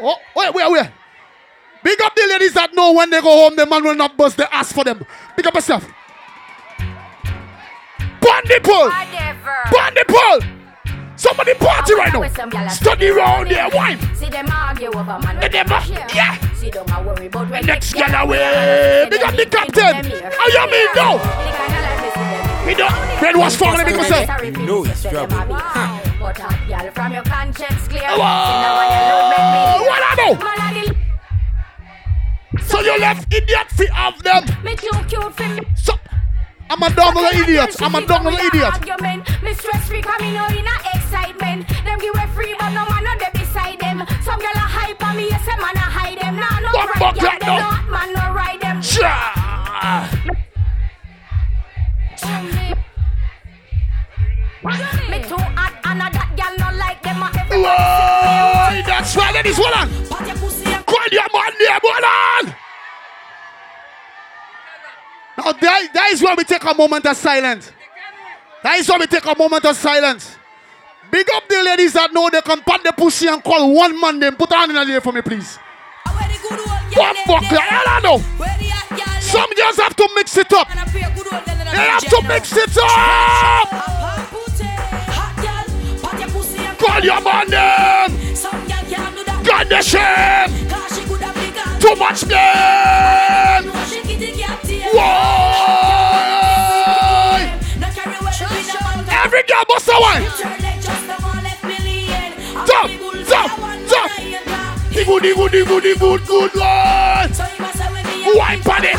Oh, 0.00 0.16
wait, 0.36 0.54
wait, 0.54 0.70
wait. 0.70 0.90
Big 1.82 2.00
up 2.02 2.14
the 2.14 2.26
ladies 2.28 2.54
that 2.54 2.74
know 2.74 2.92
when 2.92 3.08
they 3.10 3.20
go 3.20 3.30
home, 3.30 3.54
the 3.56 3.64
man 3.64 3.84
will 3.84 3.94
not 3.94 4.16
bust 4.16 4.36
the 4.36 4.52
ass 4.54 4.72
for 4.72 4.82
them. 4.84 5.04
Big 5.38 5.46
up 5.46 5.54
yourself. 5.54 5.86
Bandy 8.20 8.58
pull. 8.58 8.90
Bandy 9.70 10.02
pull. 10.08 10.40
Somebody 11.14 11.54
party 11.54 11.94
right 11.94 12.12
now. 12.12 12.66
Study 12.68 13.10
round 13.10 13.48
there, 13.48 13.68
wine. 13.72 13.98
See 14.16 14.28
them 14.28 14.48
argue 14.52 14.88
over 14.88 15.04
man. 15.22 15.38
They 15.40 15.48
never- 15.50 15.80
yeah. 16.12 16.34
See 16.54 16.70
don't 16.70 16.90
a 16.90 17.00
worry 17.02 17.26
about 17.26 17.50
when 17.50 17.64
Next 17.66 17.94
gyal 17.94 18.10
girl 18.10 18.22
away. 18.24 18.42
and 18.42 19.10
Big 19.10 19.22
up 19.22 19.36
the 19.36 19.46
captain. 19.46 20.04
here. 20.10 20.30
How 20.36 20.46
you 20.48 20.70
mean 20.72 20.88
now? 20.96 21.18
The 21.18 21.24
kind 21.54 21.74
of 21.74 21.82
life 21.86 22.62
we. 22.62 22.66
Me 22.66 22.74
don't. 22.74 23.22
Red 23.22 23.36
was 23.36 23.54
falling, 23.56 23.86
make 23.86 23.96
me 23.96 24.02
say. 24.04 24.26
You 24.44 24.50
know 24.66 24.84
it's 24.86 25.02
trouble. 25.02 25.36
Huh. 25.54 26.00
But 26.18 26.38
hot 26.38 26.58
gyal 26.68 26.92
from 26.94 27.12
your 27.12 27.22
conscience 27.22 27.86
clear. 27.86 28.02
Whoa. 28.10 28.16
See 28.18 28.58
now 28.58 28.78
when 28.78 28.88
you 28.90 29.02
load 29.06 29.30
make 29.30 29.46
me 29.54 29.60
hear. 29.70 29.88
What 29.88 30.02
I 30.02 30.14
know? 30.18 30.87
Man, 32.72 32.84
I 32.84 32.84
the- 32.84 32.84
So 32.84 32.92
you 32.92 33.00
left 33.00 33.34
idiot 33.34 33.70
feet 33.72 33.90
of 33.98 34.22
them. 34.22 34.44
Me 34.64 34.76
too 34.76 34.90
cute 35.08 35.34
for 35.34 35.48
me. 35.48 35.62
So, 35.76 35.94
I'm 36.70 36.82
a 36.82 36.90
dumb 36.94 37.14
little 37.14 37.40
idiot. 37.40 37.76
I'm 37.80 37.94
a 37.94 38.06
dumb 38.06 38.24
little 38.24 38.40
idiot. 38.46 39.42
Me 39.42 39.54
stress 39.54 39.88
free 39.88 40.02
out 40.04 40.20
oh, 40.20 40.58
in 40.58 40.66
a 40.66 40.74
excitement. 40.94 41.68
Them 41.84 41.98
give 41.98 42.14
away 42.14 42.26
free, 42.34 42.54
but 42.58 42.70
no 42.70 42.84
man 42.86 43.04
no 43.04 43.14
beside 43.32 43.78
them. 43.80 44.04
Some 44.22 44.40
gyal 44.40 44.54
a 44.54 44.60
hype 44.60 45.02
on 45.04 45.16
me, 45.16 45.28
yes, 45.28 45.42
a 45.46 45.56
man 45.60 45.76
a 45.76 45.80
hide 45.80 46.18
them. 46.20 46.36
Nah, 46.36 46.60
no 46.60 46.68
What 46.72 46.88
right 46.88 46.98
fuck 46.98 47.14
gyal, 47.16 47.22
that 47.22 47.40
them 47.40 47.48
now? 47.48 47.58
no 47.58 47.64
hot 47.64 47.88
man 47.90 48.08
no 48.12 48.24
ride 48.34 48.60
them. 48.60 48.82
Me 55.08 55.18
too 55.24 55.36
hot 55.56 55.72
and 55.84 56.02
a 56.02 56.08
that 56.12 56.30
gyal 56.36 56.54
no 56.58 56.68
like 56.76 57.02
them. 57.02 57.16
Whoa, 57.48 58.82
that's 58.86 59.16
why 59.16 59.32
ladies, 59.32 59.56
hold 59.56 59.72
on. 59.72 59.88
Call 60.84 61.06
your 61.10 61.28
man 61.32 61.47
That, 65.60 65.88
that 65.94 66.10
is 66.12 66.22
why 66.22 66.34
we 66.36 66.44
take 66.44 66.64
a 66.64 66.74
moment 66.74 67.06
of 67.06 67.16
silence. 67.16 67.72
That 68.62 68.78
is 68.78 68.88
why 68.88 68.98
we 68.98 69.06
take 69.06 69.24
a 69.24 69.34
moment 69.38 69.64
of 69.64 69.76
silence. 69.76 70.36
Big 71.10 71.26
up 71.34 71.48
the 71.48 71.62
ladies 71.62 71.94
that 71.94 72.12
know 72.12 72.28
they 72.30 72.40
can 72.42 72.60
pat 72.62 72.82
the 72.84 72.92
pussy 72.92 73.26
and 73.28 73.42
call 73.42 73.72
one 73.72 73.98
man 74.00 74.20
them. 74.20 74.36
Put 74.36 74.52
on 74.52 74.70
in 74.70 74.76
the 74.76 74.92
air 74.92 75.00
for 75.00 75.12
me, 75.12 75.22
please. 75.22 75.56
What 76.94 77.16
fuck? 77.26 77.44
I 77.48 78.00
don't 78.00 78.02
know. 78.02 78.18
Some 79.20 79.50
girls 79.54 79.76
have 79.76 79.94
to 79.96 80.08
mix 80.14 80.36
it 80.36 80.52
up. 80.52 80.68
They 80.68 81.84
have 81.84 82.04
to 82.04 82.22
mix 82.28 82.52
it 82.56 82.76
up. 82.82 83.68
Call 86.78 87.04
your 87.04 87.20
man 87.22 87.48
them. 87.48 88.18
God 89.44 89.68
the 89.68 89.82
shame. 89.82 90.68
Too 91.80 91.94
much 91.96 92.28
game. 92.28 94.67
Whoa. 94.92 95.68
Every 99.24 99.42
girl 99.42 99.64
must 99.68 99.90
have 99.90 100.00
one. 100.00 100.22
Jump, 102.66 102.90
jump, 103.28 103.52
jump. 103.88 104.10
The 104.90 105.04
good, 105.04 105.22
the 105.22 105.34
good, 105.34 105.52
the 105.52 105.64
good, 105.64 105.82
the 105.82 105.94
good, 105.98 106.20
good 106.26 106.54
one. 106.54 107.30
Wine 108.36 108.62
it. 108.84 108.98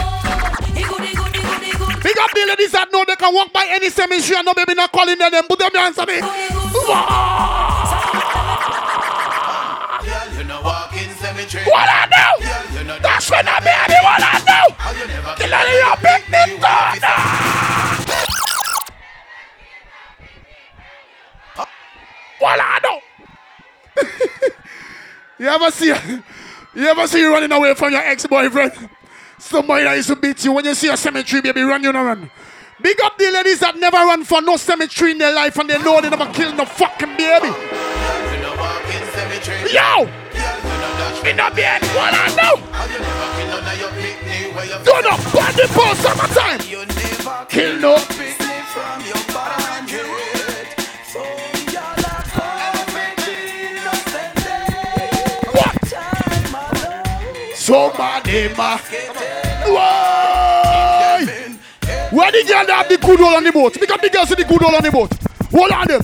Big 2.03 2.17
up 2.17 2.31
the 2.31 2.45
ladies 2.47 2.71
that 2.71 2.89
know 2.91 3.03
they 3.05 3.15
can 3.15 3.33
walk 3.33 3.51
by 3.51 3.65
any 3.69 3.89
cemetery 3.89 4.37
and 4.37 4.45
no 4.45 4.53
baby 4.53 4.73
not 4.73 4.91
calling 4.91 5.17
them. 5.17 5.31
Put 5.47 5.59
them 5.59 5.71
on 5.75 6.07
me. 6.07 6.21
What 11.39 11.87
I 11.87 12.03
do? 12.05 12.43
That's 13.01 13.31
when 13.31 13.47
I 13.47 13.59
baby. 13.61 13.95
What 14.03 14.21
I 14.21 14.39
do? 14.43 14.75
Kill 15.41 15.53
all 15.53 15.69
your 15.79 15.95
big 16.03 16.23
big. 16.29 16.59
What 22.39 22.59
I 22.59 22.79
do? 22.83 24.03
you 25.39 25.47
ever 25.47 25.71
see? 25.71 25.93
You 26.75 26.87
ever 26.87 27.07
see 27.07 27.21
you 27.21 27.31
running 27.31 27.51
away 27.53 27.73
from 27.73 27.93
your 27.93 28.01
ex-boyfriend? 28.01 28.89
Somebody 29.37 29.85
that 29.85 29.95
used 29.95 30.09
to 30.09 30.17
beat 30.17 30.43
you 30.43 30.51
when 30.51 30.65
you 30.65 30.73
see 30.73 30.89
a 30.89 30.97
cemetery, 30.97 31.41
baby, 31.41 31.61
run 31.61 31.81
you 31.83 31.93
no 31.93 32.03
run. 32.03 32.29
Big 32.81 32.99
up 33.01 33.17
the 33.17 33.31
ladies 33.31 33.59
that 33.59 33.77
never 33.77 33.97
run 33.97 34.25
for 34.25 34.41
no 34.41 34.57
cemetery 34.57 35.11
in 35.11 35.17
their 35.17 35.33
life 35.33 35.57
and 35.57 35.69
they 35.69 35.81
know 35.81 36.01
they 36.01 36.09
never 36.09 36.31
kill 36.33 36.53
no 36.53 36.65
fucking 36.65 37.15
baby. 37.15 37.47
Yo! 39.73 40.68
In 41.25 41.35
the 41.35 41.51
bed, 41.55 41.81
what 41.95 42.13
I 42.13 42.27
know? 42.39 42.55
Do 44.83 45.01
not 45.01 45.19
body 45.33 45.67
for 45.67 45.95
summertime. 45.95 46.59
Kill 47.49 47.79
no. 47.79 47.97
What? 55.53 55.85
Somebody 57.55 58.49
ma. 58.55 58.73
Uh, 58.75 58.79
Why? 59.73 61.25
Where 62.11 62.31
the 62.31 62.43
girl 62.47 62.65
that 62.65 62.69
have 62.69 62.89
the 62.89 62.97
good 62.97 63.19
hole 63.19 63.35
on 63.35 63.43
the 63.43 63.51
boat? 63.51 63.73
Pick 63.73 63.89
up 63.91 64.01
the 64.01 64.09
girls 64.09 64.29
with 64.29 64.39
the 64.39 64.45
good 64.45 64.61
hole 64.61 64.75
on 64.75 64.81
the 64.83 64.91
boat. 64.91 65.11
Hold 65.51 65.71
on 65.71 65.87
them. 65.87 66.01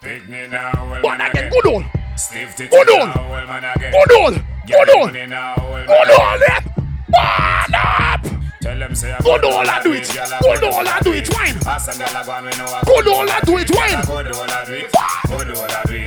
Pick 0.00 0.28
me 0.28 0.46
now, 0.48 1.00
What 1.02 1.14
again? 1.20 1.30
again. 1.30 1.50
Good 1.50 1.64
hole. 1.64 1.84
Stiff 2.16 2.54
titty 2.56 2.68
Good 2.70 2.88
hole. 2.88 3.06
now, 3.06 3.30
well, 3.30 3.46
man, 3.46 3.64
again. 3.64 3.92
Good 3.92 4.10
hole. 4.16 4.30
Get 4.66 4.78
Good 4.78 4.88
the 4.88 4.92
hole. 4.92 5.06
money 5.06 5.26
now, 5.26 5.54
well, 5.58 5.86
Good 5.86 6.08
man, 6.08 6.20
hole 6.20 6.38
them. 6.38 6.62
Man 7.10 7.74
up. 7.74 8.24
I 8.64 9.18
Good 9.22 9.42
got 9.42 9.52
hole 9.52 9.82
do 9.82 9.92
it. 9.92 10.10
I 10.10 10.40
Good 10.40 10.60
got 10.60 10.86
hole 10.86 10.98
do 11.02 11.12
it. 11.12 11.28
Wine. 11.34 11.56
Ask 11.66 11.88
a 11.88 12.04
I 12.04 12.24
go 12.24 12.32
and 12.32 12.46
we 12.46 12.52
I 12.52 12.80
Good 12.86 13.06
hole 13.06 13.28
and 13.28 13.46
do 13.46 13.58
it. 13.58 13.70
Wine. 13.74 13.94
And 13.94 14.06
do 14.06 14.18
it. 14.18 14.26
Do 14.26 14.74
it. 14.74 14.90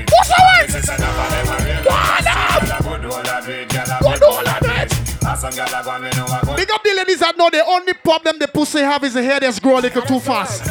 What's 0.08 0.30
the 0.30 0.36
wine? 0.42 0.66
This 0.68 0.76
is 0.76 0.90
enough 0.90 1.20
of 1.20 1.28
them, 1.32 1.48
real. 1.68 1.84
One 1.86 2.28
up. 2.28 2.64
Good 2.84 3.02
do 3.02 3.52
it, 3.52 3.70
girl, 3.70 3.86
I 3.88 4.00
Good 4.00 4.20
got 4.20 4.32
hole 4.32 4.48
and 4.48 4.90
do 4.90 4.96
it. 4.96 5.24
Ask 5.28 5.44
a 5.44 5.52
girl 5.56 5.76
I 5.76 5.84
go 5.84 5.98
know 5.98 6.26
I 6.26 6.42
got 6.46 6.56
Big 6.58 6.72
up 6.72 6.84
the 6.84 6.94
ladies 6.96 7.20
that 7.20 7.38
know 7.38 7.50
the 7.50 7.64
only 7.66 7.94
problem 7.94 8.40
the 8.40 8.48
pussy 8.48 8.80
have 8.80 9.04
is 9.04 9.14
the 9.14 9.24
hair 9.24 9.40
that's 9.40 9.60
grow 9.60 9.78
a 9.78 9.82
little 9.82 10.02
too 10.02 10.20
fast. 10.20 10.64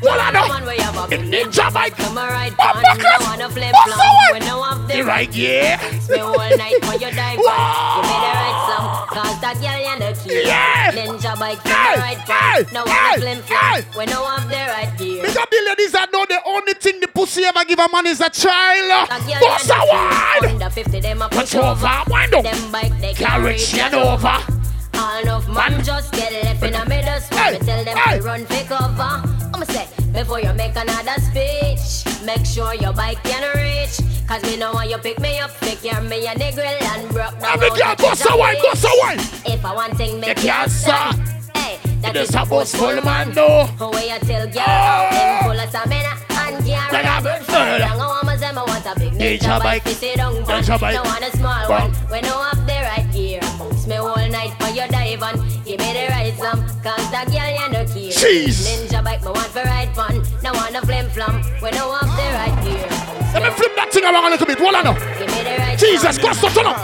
What 0.00 0.18
I 0.20 0.30
know? 0.32 1.06
The 1.08 1.16
ninja 1.16 1.72
bike. 1.72 1.96
Come 1.96 2.16
Oh, 2.16 2.22
on, 2.22 2.98
no 2.98 3.04
it. 3.04 3.20
wanna 3.20 3.48
flip 3.50 3.74
flop. 3.84 4.32
When 4.32 4.44
no 4.46 4.62
have 4.62 4.88
The 4.88 5.02
right, 5.04 5.32
yeah. 5.34 5.78
Spend 6.00 6.22
all 6.22 6.36
night 6.56 6.84
for 6.84 6.94
your 6.96 7.10
dive 7.10 7.38
on. 7.38 7.96
Give 7.96 8.04
me 8.08 8.16
the 8.16 8.32
right 8.40 8.58
song, 8.68 9.06
cause 9.08 9.40
that 9.40 9.56
girl 9.60 9.80
you 9.80 9.98
the 9.98 10.10
key. 10.22 10.46
Yeah. 10.46 10.92
Ninja 10.92 11.38
bike, 11.38 11.58
come 11.64 11.72
Hey, 11.72 11.94
a 11.94 11.98
ride 12.00 12.18
hey, 12.18 12.64
on. 12.64 12.72
No 12.72 12.84
wanna 12.84 13.42
hey. 13.44 13.82
flop. 13.82 13.96
When 13.96 14.08
no 14.10 14.24
have 14.24 14.48
the 14.48 14.56
right 14.56 14.98
gear. 14.98 15.26
Up 15.26 15.50
the 15.50 15.62
ladies 15.68 15.92
that 15.92 16.08
know 16.12 16.24
the 16.26 16.40
only 16.46 16.74
thing 16.74 17.00
the 17.00 17.08
pussy 17.08 17.44
ever 17.44 17.64
give 17.64 17.78
a 17.78 17.88
man 17.92 18.06
is 18.06 18.20
a 18.20 18.30
child. 18.30 19.08
That 19.10 19.20
girl 19.26 19.40
Boss 19.40 19.66
you 19.68 19.74
a 19.74 19.78
the 19.78 19.84
key. 19.84 20.46
wine. 20.46 20.54
Under 20.54 20.70
50 20.70 21.00
them 21.00 21.22
a 21.22 21.28
Push 21.28 21.54
over. 21.56 22.02
wind 22.08 22.34
up. 22.34 22.44
Them 22.44 22.72
bike 22.72 23.00
they 23.00 23.14
carry 23.14 23.58
and 23.78 23.94
over. 23.94 24.59
All 25.00 25.18
enough 25.22 25.48
man 25.48 25.82
just 25.82 26.12
get 26.12 26.32
left 26.44 26.62
in 26.62 26.72
the 26.72 26.84
middle 26.86 27.20
spot. 27.20 27.38
Hey, 27.38 27.58
Me 27.58 27.66
tell 27.66 27.84
them 27.84 27.96
hey. 27.96 28.18
to 28.18 28.22
run 28.24 28.44
for 28.46 28.64
cover. 28.68 29.12
I'ma 29.54 29.64
say 29.64 29.86
before 30.12 30.40
you 30.40 30.52
make 30.54 30.76
another 30.76 31.16
speech, 31.28 32.04
make 32.24 32.44
sure 32.44 32.74
your 32.74 32.92
bike 32.92 33.22
can 33.24 33.42
reach. 33.56 33.96
Cause 34.28 34.42
me 34.44 34.56
know 34.56 34.72
want 34.72 34.90
you 34.90 34.98
pick 34.98 35.18
me 35.20 35.38
up, 35.38 35.50
pick 35.60 35.82
your 35.84 36.00
me 36.02 36.20
the 36.20 36.52
grill 36.54 36.82
and 36.92 37.08
broke 37.10 37.38
down. 37.40 37.58
Girl, 37.58 37.96
bust 37.96 38.26
a 38.30 38.36
wine, 38.36 38.56
bust 38.62 38.84
a 38.84 38.90
wine. 39.02 39.18
If 39.54 39.64
I 39.64 39.74
want 39.74 39.96
thing, 39.96 40.20
make 40.20 40.36
Make 40.36 40.44
you 40.44 40.52
you 40.52 40.68
stop. 40.68 41.14
stop. 41.14 41.56
Hey, 41.56 41.78
that 42.02 42.14
is 42.16 42.34
a 42.34 42.42
a 42.42 42.46
bus 42.46 42.74
full 42.74 42.90
full 42.92 43.02
man, 43.02 43.32
no. 43.34 43.66
Where 43.78 44.04
you 44.04 44.18
tell 44.20 44.46
girl 44.46 44.62
how 44.62 45.08
him 45.10 45.38
oh. 45.40 45.42
full 45.48 45.60
of 45.60 45.68
stamina 45.70 46.12
and 46.42 46.66
yeah, 46.66 46.88
Like 46.92 47.06
a 47.06 47.22
bird. 47.24 47.46
bird. 47.46 47.80
Young 47.80 47.98
woman 47.98 48.38
say 48.38 48.50
me 48.52 48.62
want 48.66 48.86
a 48.86 48.94
big 49.00 49.12
ninja 49.14 49.58
bike. 49.58 49.62
bike, 49.62 49.82
fi 49.82 49.92
sit 49.92 50.16
down 50.16 50.36
on. 50.36 50.44
Ninja 50.44 50.80
bike. 50.80 50.94
Don't 50.94 51.06
want 51.06 51.24
a 51.24 51.36
small 51.36 51.68
one. 51.68 51.90
When 52.10 52.24
you 52.24 52.30
up 52.30 52.56
the 52.66 52.78
right 52.86 53.08
gear, 53.12 53.40
bounce 53.58 53.86
me 53.86 53.96
all 53.96 54.28
night 54.28 54.54
for 54.70 54.76
your 54.76 54.88
dive 54.88 55.22
on. 55.22 55.34
Give 55.64 55.78
me 55.78 55.92
the 55.92 56.06
right 56.10 56.34
sum, 56.36 56.60
cause 56.82 57.10
that 57.10 57.26
girl 57.26 57.50
you 57.50 57.68
no 57.72 57.84
care. 57.84 58.12
Jeez. 58.12 58.66
Ninja 58.66 59.02
bike, 59.02 59.20
me 59.22 59.28
want 59.28 59.48
for 59.48 59.62
ride 59.62 59.94
fun. 59.94 60.22
No 60.42 60.52
want 60.52 60.76
a 60.76 60.80
flim 60.82 61.10
flam. 61.10 61.42
When 61.60 61.74
you 61.74 61.82
up 61.82 62.00
the 62.02 62.26
right 62.38 62.56
gear, 62.64 62.86
Let 63.34 63.42
me 63.42 63.50
flip 63.50 63.76
that 63.76 63.92
thing 63.92 64.04
around 64.04 64.26
a 64.26 64.30
little 64.30 64.46
bit. 64.46 64.58
Hold 64.58 64.74
on 64.74 64.84
now. 64.84 64.94
give 64.94 65.28
me 65.28 65.42
the 65.42 65.56
right 65.58 65.78
Jesus, 65.78 66.16
sum. 66.16 66.22
go 66.24 66.32
stop, 66.32 66.52
turn 66.52 66.66
up. 66.66 66.76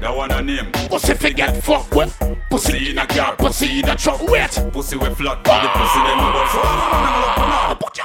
That 0.00 0.16
one 0.16 0.30
a 0.30 0.42
name. 0.42 0.72
Pussy 0.88 1.14
fi 1.14 1.32
get 1.32 1.62
fucked 1.62 1.94
with. 1.94 2.16
Pussy 2.50 2.90
in 2.90 2.98
a 2.98 3.06
car, 3.06 3.36
pussy 3.36 3.80
in 3.80 3.88
a 3.88 3.96
truck. 3.96 4.22
Wait. 4.28 4.50
Pussy 4.72 4.96
we 4.96 5.14
flat, 5.14 5.44
but 5.44 5.62
the 5.62 5.68
pussy 5.68 6.00
them 6.06 6.18
a 6.18 6.32
bust. 6.32 8.00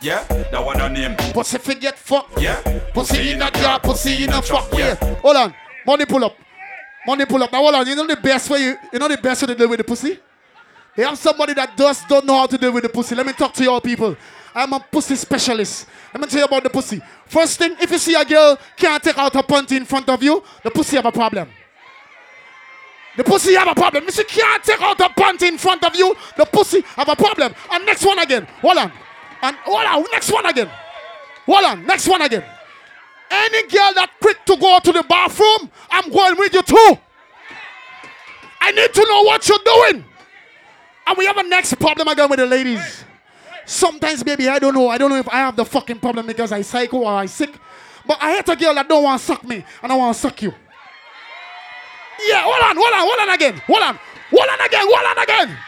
Yeah, 0.00 0.24
that 0.50 0.64
one 0.64 0.80
a 0.80 0.88
name. 0.88 1.16
Pussy 1.32 1.58
fi 1.58 1.74
get 1.74 1.96
fucked. 1.96 2.40
Yeah, 2.40 2.60
Pussy 2.92 3.32
in 3.32 3.42
a 3.42 3.50
car, 3.50 3.78
pussy 3.78 4.24
in 4.24 4.32
a 4.32 4.42
truck. 4.42 4.70
Wait. 4.72 4.98
Hold 4.98 5.36
on. 5.36 5.54
Money 5.86 6.06
pull 6.06 6.24
up. 6.24 6.36
Money 7.06 7.24
pull 7.26 7.42
up. 7.42 7.52
Now 7.52 7.58
hold 7.58 7.74
on. 7.74 7.86
You 7.86 7.96
know 7.96 8.06
the 8.06 8.16
best 8.16 8.48
way 8.48 8.62
you, 8.62 8.76
you 8.92 8.98
know 8.98 9.08
the 9.08 9.16
best 9.16 9.42
way 9.42 9.48
to 9.48 9.54
deal 9.54 9.68
with 9.68 9.78
the 9.78 9.84
pussy? 9.84 10.18
They 10.94 11.02
have 11.04 11.18
somebody 11.18 11.54
that 11.54 11.76
just 11.76 12.06
don't 12.06 12.26
know 12.26 12.34
how 12.34 12.46
to 12.46 12.58
deal 12.58 12.72
with 12.72 12.82
the 12.82 12.88
pussy. 12.88 13.14
Let 13.14 13.26
me 13.26 13.32
talk 13.32 13.52
to 13.54 13.64
y'all 13.64 13.80
people. 13.80 14.16
I'm 14.54 14.72
a 14.72 14.80
pussy 14.80 15.16
specialist. 15.16 15.86
Let 16.12 16.20
me 16.20 16.26
tell 16.26 16.40
you 16.40 16.44
about 16.44 16.62
the 16.62 16.70
pussy. 16.70 17.00
First 17.26 17.58
thing, 17.58 17.74
if 17.80 17.90
you 17.90 17.98
see 17.98 18.14
a 18.14 18.24
girl 18.24 18.58
can't 18.76 19.02
take 19.02 19.16
out 19.16 19.32
her 19.32 19.42
panty 19.42 19.76
in 19.78 19.86
front 19.86 20.08
of 20.10 20.22
you, 20.22 20.42
the 20.62 20.70
pussy 20.70 20.96
have 20.96 21.06
a 21.06 21.12
problem. 21.12 21.48
The 23.16 23.24
pussy 23.24 23.54
have 23.54 23.68
a 23.68 23.74
problem. 23.74 24.04
If 24.06 24.14
she 24.14 24.24
can't 24.24 24.62
take 24.62 24.80
out 24.80 24.98
her 25.00 25.08
panty 25.08 25.48
in 25.48 25.58
front 25.58 25.84
of 25.84 25.94
you, 25.96 26.14
the 26.36 26.44
pussy 26.44 26.82
have 26.96 27.08
a 27.08 27.16
problem. 27.16 27.54
And 27.70 27.86
next 27.86 28.04
one 28.04 28.18
again. 28.18 28.46
Hold 28.60 28.78
on. 28.78 28.92
And 29.42 29.56
hold 29.64 29.84
on. 29.84 30.10
Next 30.12 30.30
one 30.30 30.46
again. 30.46 30.70
Hold 31.46 31.64
on. 31.64 31.86
Next 31.86 32.08
one 32.08 32.22
again. 32.22 32.44
Any 33.34 33.62
girl 33.62 33.94
that 33.94 34.10
quick 34.20 34.44
to 34.44 34.56
go 34.58 34.78
to 34.78 34.92
the 34.92 35.02
bathroom, 35.04 35.70
I'm 35.90 36.10
going 36.10 36.36
with 36.38 36.52
you 36.52 36.62
too. 36.62 36.98
I 38.60 38.70
need 38.72 38.92
to 38.92 39.06
know 39.08 39.22
what 39.22 39.48
you're 39.48 39.58
doing. 39.64 40.04
And 41.06 41.18
we 41.18 41.24
have 41.24 41.38
a 41.38 41.42
next 41.42 41.78
problem 41.80 42.08
again 42.08 42.28
with 42.28 42.38
the 42.38 42.46
ladies. 42.46 43.04
Sometimes, 43.64 44.22
baby, 44.22 44.48
I 44.48 44.58
don't 44.58 44.74
know. 44.74 44.88
I 44.88 44.98
don't 44.98 45.08
know 45.08 45.16
if 45.16 45.28
I 45.28 45.36
have 45.36 45.56
the 45.56 45.64
fucking 45.64 45.98
problem 45.98 46.26
because 46.26 46.52
I 46.52 46.60
psycho 46.60 46.98
or 46.98 47.12
I 47.12 47.26
sick. 47.26 47.50
But 48.06 48.18
I 48.20 48.34
hate 48.34 48.48
a 48.48 48.56
girl 48.56 48.74
that 48.74 48.86
don't 48.88 49.02
want 49.02 49.18
to 49.18 49.26
suck 49.26 49.44
me 49.44 49.64
and 49.82 49.92
I 49.92 49.96
want 49.96 50.14
to 50.14 50.20
suck 50.20 50.42
you. 50.42 50.52
Yeah, 52.28 52.42
hold 52.42 52.62
on, 52.62 52.76
hold 52.76 52.92
on, 52.92 53.00
hold 53.00 53.28
on 53.28 53.34
again. 53.34 53.62
Hold 53.66 53.82
on. 53.82 53.98
Hold 54.30 54.48
on 54.48 54.66
again, 54.66 54.86
hold 54.86 55.06
on 55.06 55.22
again. 55.22 55.58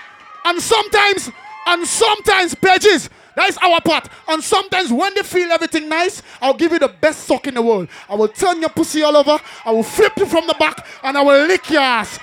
And 0.44 0.60
sometimes, 0.60 1.30
and 1.66 1.86
sometimes, 1.86 2.54
pages, 2.54 3.08
that 3.36 3.48
is 3.48 3.56
our 3.58 3.80
part. 3.80 4.08
And 4.28 4.42
sometimes 4.42 4.92
when 4.92 5.14
they 5.14 5.22
feel 5.22 5.50
everything 5.52 5.88
nice, 5.88 6.22
I'll 6.40 6.54
give 6.54 6.72
you 6.72 6.78
the 6.78 6.88
best 6.88 7.24
suck 7.24 7.46
in 7.46 7.54
the 7.54 7.62
world. 7.62 7.88
I 8.08 8.14
will 8.14 8.28
turn 8.28 8.60
your 8.60 8.70
pussy 8.70 9.02
all 9.02 9.16
over, 9.16 9.38
I 9.64 9.70
will 9.70 9.82
flip 9.82 10.12
you 10.16 10.26
from 10.26 10.46
the 10.46 10.54
back, 10.58 10.86
and 11.02 11.16
I 11.16 11.22
will 11.22 11.46
lick 11.46 11.70
your 11.70 11.82
ass. 11.82 12.18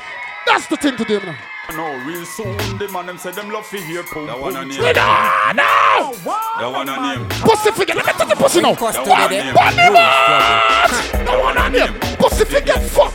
That's 0.45 0.67
the 0.67 0.77
thing 0.77 0.97
to 0.97 1.05
do 1.05 1.19
now. 1.19 1.37
No, 1.75 1.87
real 2.05 2.25
soon 2.25 2.57
the 2.77 2.89
man 2.91 3.05
them 3.05 3.17
say 3.17 3.31
them 3.31 3.49
love 3.49 3.65
fi 3.65 3.79
hear 3.79 4.03
pum 4.03 4.25
That 4.25 4.37
one 4.39 4.57
a 4.57 4.65
name. 4.65 4.81
No, 4.81 4.91
no! 4.91 6.11
That 6.25 6.69
one 6.69 6.89
a 6.89 7.15
name. 7.15 7.29
Pussy 7.29 7.71
figure, 7.71 7.95
let 7.95 8.05
me 8.07 8.11
touch 8.11 8.27
the 8.27 8.35
pussy 8.35 8.61
now. 8.61 8.73
That 8.73 9.07
one 9.07 9.21
a 9.21 9.29
name. 9.29 9.53
Bunny! 9.53 11.25
No 11.25 11.39
one 11.39 11.57
on 11.57 11.73
him. 11.73 11.93
Pussy 12.41 12.55
figure, 12.55 12.79
fuck. 12.79 13.13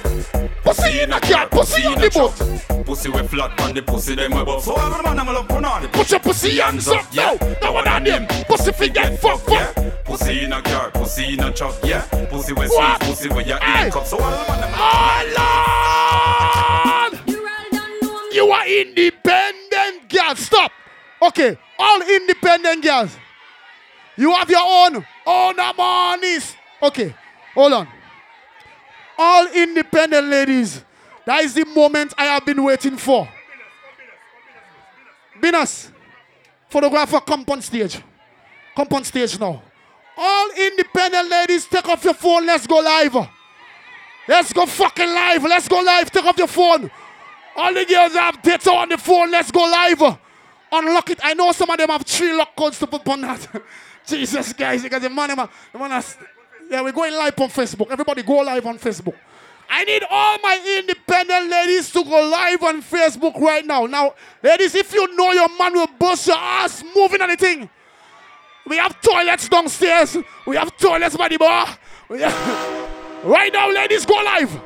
Pussy 0.62 1.00
in 1.00 1.12
a 1.12 1.18
car, 1.18 1.48
pussy 1.48 1.84
on 1.84 1.98
the 1.98 2.08
boat. 2.10 2.86
Pussy 2.86 3.08
we 3.10 3.26
flat, 3.26 3.60
and 3.60 3.76
the 3.76 3.82
pussy 3.82 4.14
them 4.14 4.30
we 4.30 4.44
bust. 4.44 4.66
So 4.66 4.76
every 4.76 5.02
man 5.02 5.16
them 5.16 5.26
love 5.26 5.48
put 5.48 5.64
on. 5.64 5.88
Put 5.88 6.10
your 6.12 6.20
pussy 6.20 6.60
hands 6.60 6.86
up 6.86 7.12
now. 7.12 7.36
No 7.60 7.72
one 7.72 7.88
on 7.88 8.06
him. 8.06 8.26
Pussy 8.46 8.70
figure, 8.70 9.16
fuck, 9.16 9.40
fuck. 9.40 9.74
Pussy 10.04 10.44
in 10.44 10.52
a 10.52 10.62
car, 10.62 10.92
pussy 10.92 11.32
in 11.34 11.40
a 11.40 11.52
truck, 11.52 11.74
yeah. 11.82 12.02
Pussy 12.30 12.52
we 12.52 12.68
squeeze, 12.68 12.98
pussy 13.00 13.28
we 13.30 13.42
ya 13.42 13.56
eat 13.56 13.92
cup. 13.92 14.06
So 14.06 14.16
the 14.16 14.22
man 14.22 14.60
them 14.60 14.70
Oh, 14.76 15.24
Lord! 17.26 18.32
You 18.32 18.48
are 18.48 18.68
independent 18.68 20.08
girls. 20.08 20.38
Stop. 20.38 20.70
Okay, 21.20 21.58
all 21.80 22.00
independent 22.02 22.84
girls. 22.84 23.16
You 24.16 24.30
have 24.34 24.48
your 24.48 24.62
own 24.62 25.04
own 25.26 25.56
monies. 25.76 26.54
Okay, 26.80 27.12
hold 27.54 27.72
on. 27.72 27.88
All 29.18 29.46
independent 29.48 30.26
ladies. 30.26 30.82
That 31.24 31.42
is 31.44 31.54
the 31.54 31.64
moment 31.64 32.14
I 32.16 32.24
have 32.26 32.44
been 32.46 32.62
waiting 32.62 32.96
for. 32.96 33.28
Venus, 35.40 35.90
photographer, 36.68 37.20
come 37.20 37.44
on 37.48 37.60
stage. 37.60 38.00
Come 38.74 38.88
on 38.92 39.04
stage 39.04 39.38
now. 39.38 39.62
All 40.16 40.50
independent 40.50 41.28
ladies, 41.28 41.66
take 41.66 41.88
off 41.88 42.04
your 42.04 42.14
phone. 42.14 42.46
Let's 42.46 42.66
go 42.66 42.78
live. 42.78 43.28
Let's 44.28 44.52
go 44.52 44.66
fucking 44.66 45.08
live. 45.08 45.42
Let's 45.44 45.68
go 45.68 45.80
live. 45.80 46.10
Take 46.10 46.24
off 46.24 46.38
your 46.38 46.46
phone. 46.46 46.90
All 47.56 47.72
the 47.72 47.84
girls 47.84 48.12
have 48.14 48.42
data 48.42 48.70
on 48.70 48.88
the 48.88 48.98
phone. 48.98 49.30
Let's 49.30 49.50
go 49.50 49.60
live. 49.60 50.18
Unlock 50.72 51.10
it. 51.10 51.20
I 51.22 51.34
know 51.34 51.52
some 51.52 51.70
of 51.70 51.78
them 51.78 51.88
have 51.88 52.02
three 52.02 52.32
lock 52.32 52.54
codes 52.56 52.78
to 52.80 52.86
put 52.86 53.06
on 53.08 53.20
that. 53.22 53.62
Jesus, 54.06 54.52
guys, 54.52 54.82
because 54.82 55.02
the 55.02 55.10
man, 55.10 55.28
the 55.72 55.78
man 55.78 55.90
has, 55.90 56.16
yeah, 56.70 56.82
we're 56.82 56.92
going 56.92 57.14
live 57.14 57.38
on 57.40 57.48
Facebook. 57.48 57.90
Everybody 57.90 58.22
go 58.22 58.38
live 58.38 58.66
on 58.66 58.78
Facebook. 58.78 59.14
I 59.68 59.84
need 59.84 60.04
all 60.08 60.38
my 60.42 60.78
independent 60.78 61.50
ladies 61.50 61.90
to 61.90 62.04
go 62.04 62.28
live 62.28 62.62
on 62.62 62.82
Facebook 62.82 63.38
right 63.40 63.66
now. 63.66 63.86
Now, 63.86 64.14
ladies, 64.42 64.74
if 64.74 64.92
you 64.92 65.16
know 65.16 65.32
your 65.32 65.48
man 65.58 65.72
will 65.72 65.88
bust 65.98 66.28
your 66.28 66.36
ass 66.36 66.84
moving 66.94 67.20
anything, 67.20 67.68
we 68.66 68.76
have 68.76 69.00
toilets 69.00 69.48
downstairs. 69.48 70.16
We 70.46 70.56
have 70.56 70.76
toilets 70.76 71.16
by 71.16 71.28
the 71.28 71.36
bar. 71.36 71.76
Right 73.24 73.52
now, 73.52 73.70
ladies, 73.72 74.06
go 74.06 74.14
live. 74.14 74.60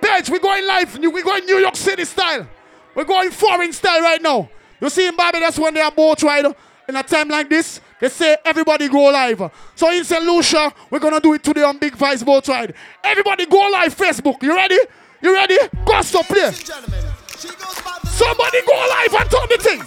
Bitch, 0.00 0.30
we're 0.30 0.38
going 0.38 0.66
live. 0.66 0.98
We're 0.98 1.22
going 1.22 1.44
New 1.44 1.58
York 1.58 1.76
City 1.76 2.04
style. 2.04 2.46
We're 2.94 3.04
going 3.04 3.30
foreign 3.30 3.72
style 3.72 4.00
right 4.02 4.22
now. 4.22 4.48
You 4.80 4.90
see 4.90 5.06
in 5.06 5.16
Barbados 5.16 5.58
when 5.58 5.74
they 5.74 5.80
are 5.80 5.90
boat 5.90 6.22
ride 6.22 6.46
in 6.88 6.96
a 6.96 7.02
time 7.02 7.28
like 7.28 7.48
this, 7.48 7.80
they 8.02 8.08
say 8.08 8.36
everybody 8.44 8.88
go 8.88 9.04
live. 9.12 9.48
So 9.76 9.88
in 9.92 10.02
St. 10.02 10.24
Lucia, 10.24 10.72
we're 10.90 10.98
gonna 10.98 11.20
do 11.20 11.34
it 11.34 11.44
today 11.44 11.62
on 11.62 11.76
um, 11.76 11.78
Big 11.78 11.94
Vice 11.94 12.24
Boat 12.24 12.48
Ride. 12.48 12.74
Everybody 13.04 13.46
go 13.46 13.58
live 13.70 13.96
Facebook. 13.96 14.42
You 14.42 14.56
ready? 14.56 14.76
You 15.20 15.32
ready? 15.32 15.56
Go 15.86 16.02
stop 16.02 16.26
play. 16.26 16.50
Somebody 16.50 18.58
go 18.66 18.74
live 18.90 19.14
and 19.14 19.30
turn 19.30 19.46
the 19.48 19.56
thing. 19.60 19.80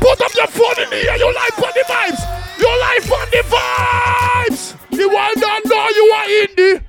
Put 0.00 0.20
up 0.20 0.34
your 0.34 0.48
phone 0.48 0.80
in 0.82 0.90
the 0.90 0.96
air. 1.08 1.16
You 1.16 1.26
live 1.26 1.62
on 1.62 1.72
the 1.74 1.84
vibes. 1.86 2.26
You 2.58 2.66
live 2.66 3.12
on 3.12 3.30
the 3.30 3.44
vibes. 3.46 4.74
The 4.90 5.08
world 5.08 5.38
don't 5.38 5.64
know 5.66 5.88
you 5.94 6.12
are 6.12 6.26
indie. 6.26 6.82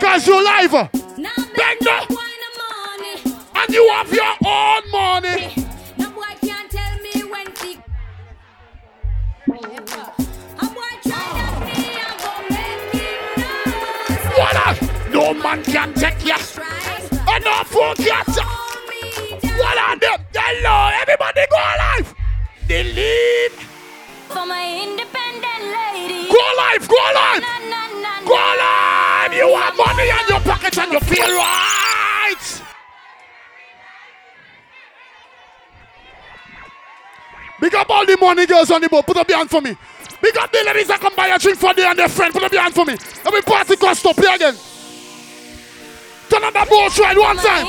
Cause 0.00 0.26
you 0.26 0.42
live. 0.42 0.72
Bang 0.72 1.76
now. 1.82 2.06
And 3.54 3.74
you 3.74 3.86
have 3.92 4.10
your 4.10 4.34
own 4.46 4.90
money. 4.90 5.65
Go 14.56 14.72
make 14.72 14.86
him 14.86 14.96
nervous. 14.96 14.96
What 14.96 15.02
up? 15.02 15.12
No 15.12 15.34
man 15.34 15.62
can 15.64 15.94
take 15.94 16.24
ya. 16.24 16.36
And 17.28 17.44
no 17.44 17.62
take 17.94 18.36
What 19.58 19.78
on 19.78 19.98
them? 19.98 20.20
Hello, 20.34 20.90
everybody 21.00 21.46
go 21.50 21.56
live. 21.56 22.14
Delete. 22.68 23.52
For 24.28 24.46
my 24.46 24.82
independent 24.82 25.62
lady. 25.76 26.28
Go 26.30 26.44
live, 26.56 26.88
go 26.88 26.96
live. 27.14 27.42
Go 28.26 28.34
live. 28.34 29.32
You 29.34 29.54
have 29.56 29.76
money 29.76 30.08
in 30.08 30.28
your 30.28 30.40
pocket 30.40 30.78
and 30.78 30.92
you 30.92 31.00
feel 31.00 31.26
right. 31.26 32.62
Big 37.60 37.74
up 37.74 37.88
all 37.90 38.04
the 38.04 38.16
money 38.20 38.46
girls 38.46 38.70
on 38.70 38.80
the 38.80 38.88
boat. 38.88 39.06
Put 39.06 39.16
up 39.16 39.28
your 39.28 39.38
hand 39.38 39.50
for 39.50 39.60
me. 39.60 39.76
Big 40.20 40.36
up 40.38 40.50
the 40.50 40.62
ladies 40.66 40.88
that 40.88 41.00
come 41.00 41.14
buy 41.14 41.28
a 41.28 41.38
drink 41.38 41.58
for 41.58 41.74
they 41.74 41.84
and 41.84 41.98
their 41.98 42.08
friend. 42.08 42.32
Put 42.32 42.42
up 42.42 42.52
your 42.52 42.62
hand 42.62 42.74
for 42.74 42.84
me. 42.84 42.96
Let 43.24 43.34
me 43.34 43.42
party 43.42 43.76
can 43.76 43.94
stop 43.94 44.16
here 44.16 44.34
again. 44.34 44.54
Turn 46.28 46.42
on 46.42 46.52
that 46.52 46.68
boat 46.68 46.98
ride 46.98 47.18
one 47.18 47.36
time. 47.36 47.66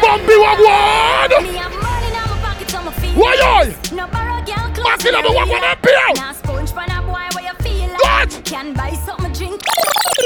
Bumpy 0.00 0.36
wagwan. 0.36 1.42
Me 1.42 1.56
have 1.56 1.72
money 1.80 2.06
in 2.06 2.12
my 2.12 2.36
pocket 2.44 2.74
on 2.74 2.84
my 2.84 2.92
feet. 2.92 3.16
Why, 3.16 4.06
borrow 4.12 4.44
girl 4.44 4.68
clothes. 4.74 4.84
Back 4.84 5.04
it 5.06 5.14
up, 5.14 5.24
me 5.24 5.30
what 5.34 5.48
wear. 5.48 5.60
wanna 5.60 5.76
be 5.80 5.90
out? 5.96 6.16
Now 6.16 6.32
sponge 6.32 6.70
for 6.70 6.84
a 6.84 7.02
boy 7.02 7.26
where 7.34 7.44
you 7.44 7.54
feel 7.64 7.88
like. 7.88 8.30
What? 8.30 8.44
Can 8.44 8.74
buy 8.74 8.92
something 8.92 9.32
drink. 9.32 9.62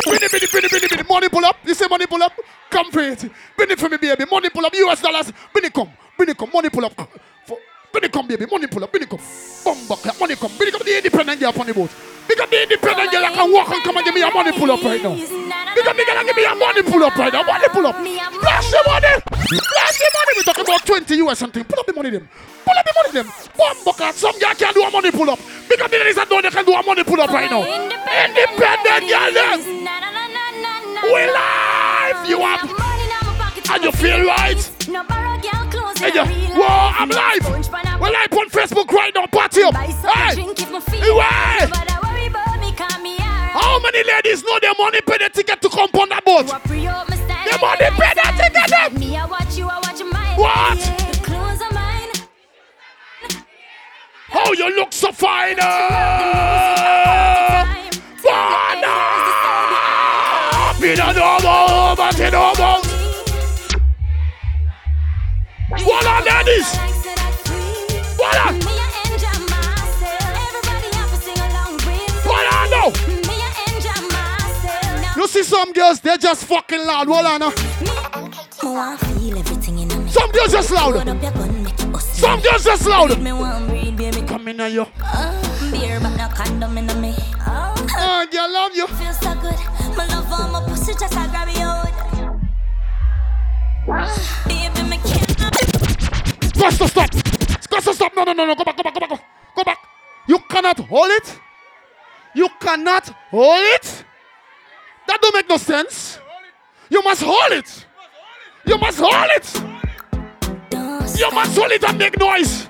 Binny, 0.04 0.28
binny, 0.30 0.46
binny, 0.52 0.68
binny, 0.68 0.88
binny. 0.88 1.02
Money 1.08 1.28
pull 1.28 1.44
up. 1.44 1.56
You 1.64 1.74
say 1.74 1.86
money 1.88 2.06
pull 2.06 2.22
up? 2.22 2.32
Come 2.70 2.90
for 2.90 3.00
it. 3.00 3.30
Binny 3.56 3.76
for 3.76 3.88
me, 3.88 3.96
baby. 3.96 4.24
Money 4.30 4.50
pull 4.50 4.66
up. 4.66 4.74
US 4.74 5.00
dollars. 5.00 5.32
Binny 5.54 5.70
come. 5.70 5.90
Binny 6.18 6.34
come. 6.34 6.50
Money 6.52 6.70
pull 6.70 6.84
up. 6.84 7.08
Money 8.08 8.28
come, 8.28 8.28
baby. 8.28 8.46
Money 8.50 8.66
pull 8.66 8.84
up. 8.84 8.92
Money 8.92 9.06
come. 9.06 9.20
Bumbo 9.64 9.96
clap. 9.96 10.20
Money 10.20 10.36
come. 10.36 10.52
Money 10.58 10.70
come. 10.70 10.80
The 10.84 10.96
independent 10.96 11.40
girl 11.40 11.52
on 11.60 11.66
the 11.66 11.74
boat. 11.74 11.90
Big 12.26 12.40
up 12.40 12.48
the 12.48 12.62
independent 12.62 13.10
girl 13.12 13.20
that 13.20 13.34
can 13.34 13.52
walk 13.52 13.68
and 13.68 13.84
come 13.84 13.96
and 13.96 14.04
give 14.04 14.14
me 14.14 14.20
your 14.20 14.32
money 14.32 14.52
pull 14.52 14.70
up 14.70 14.82
right 14.82 15.02
now. 15.02 15.12
Big 15.12 15.86
up 15.86 15.96
the 15.96 16.04
girl 16.04 16.16
and 16.16 16.26
give 16.28 16.36
me 16.36 16.42
your 16.42 16.56
money 16.56 16.82
pull 16.82 17.04
up 17.04 17.16
right 17.16 17.32
now. 17.32 17.42
Money 17.42 17.68
pull 17.68 17.86
up. 17.86 17.96
Flash 17.96 18.70
the 18.72 18.80
money. 18.88 19.12
Flash 19.28 19.96
the 20.00 20.08
money. 20.16 20.32
We 20.36 20.42
talking 20.44 20.64
about 20.64 20.86
20 20.86 21.16
US 21.28 21.38
something. 21.38 21.64
Pull 21.64 21.80
up 21.80 21.86
the 21.86 21.92
money 21.92 22.10
them. 22.10 22.28
Pull 22.64 22.78
up 22.78 22.84
the 22.84 22.92
money 22.96 23.12
them. 23.12 23.28
Bumbo 23.56 23.92
clap. 23.92 24.14
Some 24.14 24.38
girl 24.38 24.54
can 24.56 24.72
do 24.72 24.82
a 24.84 24.90
money 24.90 25.10
pull 25.10 25.28
up. 25.28 25.38
Big 25.68 25.80
up 25.80 25.90
the 25.90 25.98
ladies 25.98 26.16
that 26.16 26.30
know 26.30 26.40
they 26.40 26.48
can 26.48 26.64
do 26.64 26.72
a 26.72 26.82
money 26.82 27.04
pull 27.04 27.20
up 27.20 27.28
right 27.28 27.50
now. 27.50 27.60
Independent 27.60 29.04
girl. 29.04 29.36
We 31.04 31.20
live. 31.28 32.24
You 32.24 32.40
up. 32.40 32.97
And 33.70 33.84
you 33.84 33.92
feel 33.92 34.24
right? 34.26 34.56
Hey, 35.98 36.10
yeah. 36.14 36.26
Whoa, 36.56 36.90
I'm 36.96 37.10
live. 37.10 37.44
We're 38.00 38.10
live 38.10 38.32
on 38.32 38.48
Facebook 38.48 38.90
right 38.90 39.12
now. 39.14 39.26
Party 39.26 39.62
up. 39.62 39.74
Hey. 39.74 39.92
Hey. 39.92 41.68
How 43.52 43.78
many 43.80 44.04
ladies 44.04 44.42
know 44.42 44.58
their 44.60 44.72
money 44.78 45.00
pay 45.06 45.18
the 45.18 45.28
ticket 45.32 45.60
to 45.60 45.68
come 45.68 45.90
on 46.00 46.08
that 46.08 46.24
boat? 46.24 46.46
Their 46.46 47.58
money 47.58 47.90
pay 47.98 48.14
the 48.14 48.22
ticket 48.38 48.70
them. 48.70 48.92
What? 50.38 50.78
Oh, 54.34 54.52
you 54.52 54.76
look 54.76 54.92
so 54.92 55.12
fine. 55.12 55.56
Be 60.80 60.94
the 60.94 61.12
normal, 61.12 61.96
but 61.96 62.18
you 62.18 62.30
know 62.30 62.52
about. 62.52 62.97
What 65.70 66.06
on 66.06 66.24
ladies? 66.24 66.76
What 68.16 68.38
on? 68.38 68.58
What 72.24 72.46
on 72.54 72.70
now? 72.70 72.88
You 75.14 75.28
see 75.28 75.42
some 75.42 75.72
girls, 75.74 76.00
they're 76.00 76.16
just 76.16 76.44
fucking 76.46 76.86
loud. 76.86 77.08
What 77.08 77.26
on 77.26 77.40
now? 77.40 77.52
Oh, 78.62 78.96
some 80.08 80.30
girls 80.32 80.52
just 80.52 80.70
loud. 80.70 81.06
Some 82.00 82.40
girls 82.40 82.64
just 82.64 82.86
loud. 82.86 83.10
Come 84.26 84.48
in 84.48 84.58
here. 84.58 84.86
Oh, 85.02 85.70
beer, 85.70 86.00
but 86.00 86.16
no 86.16 86.28
condom 86.28 86.78
in 86.78 86.86
me. 86.98 87.14
Oh, 87.40 87.74
ah, 87.90 88.26
girl, 88.32 88.50
love 88.50 88.74
you. 88.74 88.86
Feel 88.86 89.12
so 89.12 89.34
good. 89.34 89.58
My 89.94 90.06
love 90.06 90.32
on 90.32 90.50
my 90.50 90.62
pussy, 90.66 90.94
just 90.94 91.14
I 91.14 91.26
grab 91.26 91.48
you. 91.48 91.68
Ah, 93.90 94.44
baby, 94.48 94.82
me 94.88 94.96
can't. 95.04 95.27
Faster, 96.58 96.88
stop. 96.88 97.14
Faster, 97.70 97.92
stop. 97.92 98.12
No, 98.16 98.24
no, 98.24 98.32
no, 98.32 98.46
no. 98.46 98.54
Go 98.54 98.64
back, 98.64 98.76
go 98.76 98.82
back, 98.82 98.94
go 98.94 99.00
back. 99.00 99.10
Go, 99.10 99.18
go 99.56 99.64
back. 99.64 99.78
You 100.26 100.38
cannot 100.50 100.78
hold 100.80 101.10
it. 101.10 101.38
You 102.34 102.48
cannot 102.60 103.08
hold 103.30 103.62
it. 103.76 104.04
That 105.06 105.20
don't 105.22 105.34
make 105.34 105.48
no 105.48 105.56
sense. 105.56 106.18
You 106.90 107.02
must 107.02 107.22
hold 107.22 107.52
it. 107.52 107.86
You 108.66 108.76
must 108.76 108.98
hold 108.98 109.30
it. 109.36 109.54
You 111.18 111.30
must 111.30 111.56
hold 111.56 111.72
it 111.72 111.84
and 111.84 111.98
make 111.98 112.18
noise. 112.18 112.68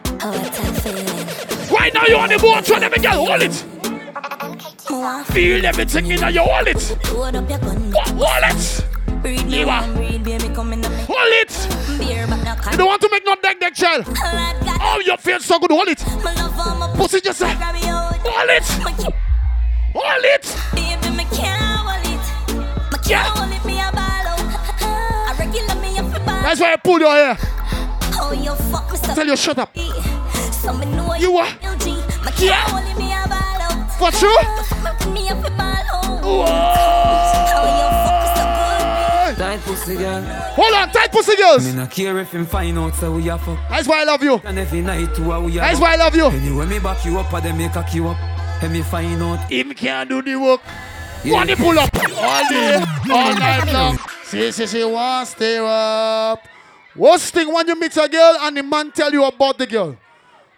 Right 1.70 1.92
now 1.92 2.04
you're 2.06 2.20
on 2.20 2.28
the 2.28 2.38
boat, 2.38 2.64
so 2.66 2.78
let 2.78 2.92
me 2.92 2.98
get 2.98 3.14
hold 3.14 3.42
it. 3.42 3.54
Feel 5.32 5.66
everything 5.66 6.06
in 6.10 6.32
your 6.32 6.46
wallet. 6.46 6.96
Wallet. 8.16 8.84
You 9.48 9.66
are. 12.00 12.26
Hold 12.26 12.46
it. 12.46 12.70
You 12.72 12.78
don't 12.78 12.86
want 12.86 13.02
to 13.02 13.08
make 13.10 13.24
no 13.24 13.34
deck 13.42 13.60
deck 13.60 13.74
child. 13.74 14.04
Oh, 14.80 15.02
you 15.04 15.16
feel 15.16 15.40
so 15.40 15.58
good. 15.58 15.70
Hold 15.70 15.88
it. 15.88 15.98
Pussy 16.96 17.20
just 17.20 17.38
say. 17.38 17.48
Hold 17.48 18.50
it. 18.50 18.64
Hold 19.94 20.24
it. 20.24 20.56
Baby, 20.74 21.16
me 21.16 21.24
can't 21.34 21.60
hold 21.60 22.06
it. 22.06 22.24
Me 22.92 22.98
can't 23.04 23.28
hold 23.36 23.52
it, 23.52 23.64
me 23.64 23.80
a 23.80 23.90
ball 23.92 24.26
out. 24.30 24.40
I 24.80 25.34
regular 25.38 25.74
me 25.80 25.98
up 25.98 26.14
a 26.14 26.20
ball. 26.24 26.42
That's 26.42 26.60
why 26.60 26.72
I 26.72 26.76
pulled 26.76 27.00
your 27.00 27.12
hair. 27.12 27.36
Oh, 28.20 28.32
you 28.32 28.54
fuck 28.70 28.92
me. 28.92 28.98
Tell 29.14 29.26
you 29.26 29.36
shut 29.36 29.58
up. 29.58 29.76
So 30.52 30.72
me 30.74 30.86
know 30.86 31.14
You 31.14 31.32
what? 31.32 31.48
LG. 31.60 31.86
Me 32.24 32.32
can't 32.32 32.70
hold 32.70 32.84
it, 32.84 32.96
me 32.98 33.12
a 33.12 33.26
ball 33.28 33.62
out. 33.62 33.90
For 33.98 34.12
sure? 34.12 34.42
Me 35.12 35.28
up 35.30 35.44
a 35.44 35.50
ball 35.50 35.60
out. 35.60 36.22
Whoa. 36.22 36.44
Oh, 36.46 37.66
you 37.80 37.88
fuck 38.04 38.12
me 38.12 38.12
so 38.12 38.12
good. 38.12 38.17
Tight 39.58 39.66
pussy 39.66 39.96
girl. 39.96 40.22
Hold 40.22 40.74
on, 40.74 40.90
tight 40.90 41.10
pussy 41.10 41.36
girls. 41.36 41.66
Me 41.66 41.72
not 41.72 41.90
care 41.90 42.16
if 42.18 42.30
him 42.30 42.46
find 42.46 42.78
out 42.78 42.94
so 42.94 43.10
we 43.10 43.28
a 43.28 43.36
fuck. 43.36 43.58
That's 43.68 43.88
why 43.88 44.02
I 44.02 44.04
love 44.04 44.22
you. 44.22 44.40
And 44.44 44.56
every 44.56 44.82
night 44.82 45.16
too 45.16 45.24
we 45.40 45.58
a 45.58 45.60
That's 45.60 45.80
why 45.80 45.94
I 45.94 45.96
love 45.96 46.14
you. 46.14 46.26
Anyway 46.26 46.66
me 46.66 46.78
back 46.78 47.04
you 47.04 47.18
up 47.18 47.32
or 47.32 47.40
them 47.40 47.58
make 47.58 47.72
cock 47.72 47.92
you 47.92 48.06
up. 48.06 48.16
And 48.62 48.72
me 48.72 48.82
find 48.82 49.20
out. 49.20 49.50
Him 49.50 49.74
can't 49.74 50.08
do 50.08 50.22
the 50.22 50.36
work. 50.36 50.60
Yeah. 51.24 51.38
Money 51.38 51.56
pull 51.56 51.76
up 51.76 51.90
all 51.92 52.48
day, 52.48 52.74
all 53.10 53.34
night 53.34 53.72
long. 53.72 53.98
See, 54.22 54.52
see, 54.52 54.66
see, 54.66 54.84
one 54.84 55.26
stay 55.26 55.58
up. 55.58 56.46
Worst 56.94 57.34
thing 57.34 57.52
when 57.52 57.66
you 57.66 57.80
meet 57.80 57.96
a 57.96 58.08
girl 58.08 58.36
and 58.42 58.56
the 58.56 58.62
man 58.62 58.92
tell 58.92 59.12
you 59.12 59.24
about 59.24 59.58
the 59.58 59.66
girl. 59.66 59.96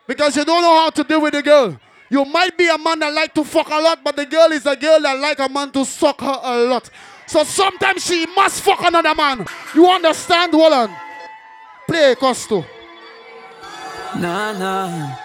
Because 0.07 0.36
you 0.36 0.44
don't 0.44 0.61
know 0.61 0.74
how 0.74 0.90
to 0.90 1.05
deal 1.05 1.22
with 1.22 1.32
the 1.32 1.42
girl. 1.42 1.78
You 2.11 2.24
might 2.26 2.59
be 2.59 2.68
a 2.68 2.76
man 2.76 2.98
that 2.98 3.14
like 3.14 3.32
to 3.34 3.44
fuck 3.44 3.68
a 3.70 3.80
lot, 3.80 4.01
but 4.05 4.16
the 4.16 4.26
girl 4.26 4.53
is 4.53 4.66
a 4.66 4.76
girl 4.76 5.01
that 5.01 5.18
like 5.18 5.38
a 5.38 5.48
man 5.48 5.70
to 5.70 5.84
suck 5.86 6.20
her 6.20 6.40
a 6.42 6.59
lot. 6.64 6.90
So 7.31 7.45
sometimes 7.45 8.05
she 8.05 8.26
must 8.35 8.61
fuck 8.62 8.83
another 8.83 9.14
man. 9.14 9.47
You 9.72 9.87
understand, 9.89 10.53
Wallen? 10.53 10.91
Play 11.87 12.16
Costo. 12.16 12.64
Nah, 14.18 14.53
nah. 14.59 15.16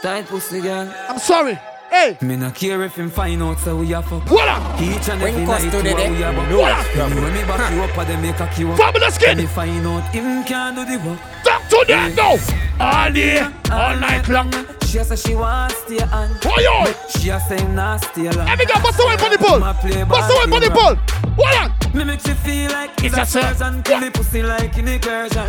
Tight 0.00 0.26
pussy 0.26 0.60
girl. 0.60 0.88
I'm 1.08 1.18
sorry. 1.18 1.58
Hey. 1.90 2.16
Me 2.22 2.36
not 2.36 2.54
care 2.54 2.80
if 2.84 2.94
him 2.94 3.10
find 3.10 3.42
out 3.42 3.58
so 3.58 3.78
we 3.78 3.92
a 3.92 4.00
fuck. 4.00 4.22
Voila. 4.28 4.56
Each 4.80 5.08
and 5.08 5.20
When 5.20 5.34
every 5.34 5.44
cost 5.44 5.64
night 5.64 5.70
to 5.72 5.82
too 5.82 5.88
the 5.88 6.10
we 6.10 6.22
a 6.22 6.32
no 6.32 6.64
fuck. 6.64 6.86
problem. 6.86 7.18
Anyway 7.18 7.32
me 7.34 7.48
back 7.48 7.72
you 7.74 7.82
up 7.82 7.98
or 7.98 8.04
them 8.04 8.22
make 8.22 8.36
cock 8.36 8.58
you 8.58 8.70
up. 8.70 8.78
Fabulous 8.78 9.18
kid. 9.18 9.28
And 9.30 9.40
me 9.40 9.46
find 9.46 9.86
out 9.86 10.14
him 10.14 10.44
can't 10.44 10.76
do 10.76 10.84
the 10.84 11.04
work. 11.04 11.18
Talk 11.44 11.68
to 11.68 11.84
them 11.88 12.14
now. 12.14 12.36
All 12.80 13.12
day, 13.12 13.40
all 13.72 13.96
night 13.96 14.28
long. 14.28 14.50
She 14.92 14.98
a 14.98 15.04
say 15.04 15.16
she 15.16 15.34
want 15.34 15.72
stay 15.72 16.00
on. 16.12 16.28
Oh, 16.44 16.60
yo. 16.60 16.92
She 17.08 17.30
a 17.30 17.40
say 17.40 17.56
nah 17.68 17.96
stay 17.96 18.28
long. 18.28 18.46
Every 18.46 18.66
girl, 18.66 18.82
bust 18.82 19.00
away 19.00 19.16
from 19.16 19.30
the 19.32 19.38
pole. 19.38 19.58
My 19.58 19.72
play 19.72 20.04
Bust 20.04 20.28
away 20.30 20.42
from 20.52 20.60
the 20.60 20.68
game. 20.68 20.76
pole. 20.76 20.96
Hold 21.40 21.56
on. 21.56 21.96
Me 21.96 22.04
make 22.04 22.26
you 22.26 22.34
feel 22.34 22.70
like 22.72 22.90
It's 23.02 23.16
a 23.16 23.24
sir. 23.24 23.56
and 23.64 23.82
kill 23.82 24.00
the 24.00 24.10
pussy 24.10 24.42
like 24.42 24.76
in 24.76 24.88
incursion. 24.88 25.48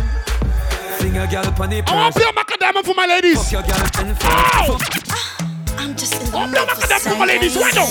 Sing 0.98 1.18
a 1.18 1.26
girl 1.26 1.44
pon 1.52 1.68
the 1.68 1.82
I 1.86 1.94
want 1.94 2.14
to 2.14 2.20
play 2.20 2.28
a 2.28 2.32
macadamia 2.32 2.82
for 2.86 2.94
my 2.94 3.04
ladies. 3.06 3.36
Fuck 3.42 3.52
your 3.52 3.62
girl 3.68 3.86
ten 3.92 4.16
Ow. 4.16 4.78
Ah, 5.12 5.76
I'm 5.76 5.94
just 5.94 6.14
in 6.24 6.32
I 6.34 6.36
want 6.36 6.54
to 6.54 6.64
play 6.64 6.64
a 6.64 6.68
macadamia 6.72 7.12
for 7.12 7.18
my 7.18 7.26
ladies 7.26 7.54
right 7.56 7.74
now. 7.74 7.84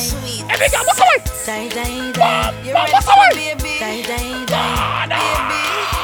Every 0.49 0.69
girl, 0.73 0.83
bust 0.89 1.01
away. 1.05 1.21
Die, 1.45 1.69
die, 1.69 2.11
Bam, 2.17 2.63
die. 2.65 2.73
bam, 2.73 2.89
bust 2.89 3.09
away. 3.13 3.53
Die, 3.53 4.01
die, 4.09 4.45
die. 4.49 5.13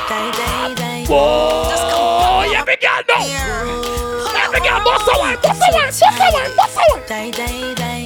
Die, 0.09 0.29
die, 0.29 0.75
die. 0.77 1.05
Boy, 1.09 2.53
every 2.53 2.77
girl 2.77 3.01
know. 3.09 3.98
Every 4.59 4.71
girl, 4.71 4.83
bust 4.83 5.07
away, 5.15 5.35
bust 5.41 5.63
away, 5.71 5.85
bust 5.85 6.03
away, 6.03 6.47
bust 6.55 6.77
away. 6.91 7.03
Die, 7.07 7.31
die, 7.31 7.73
die. 7.75 8.05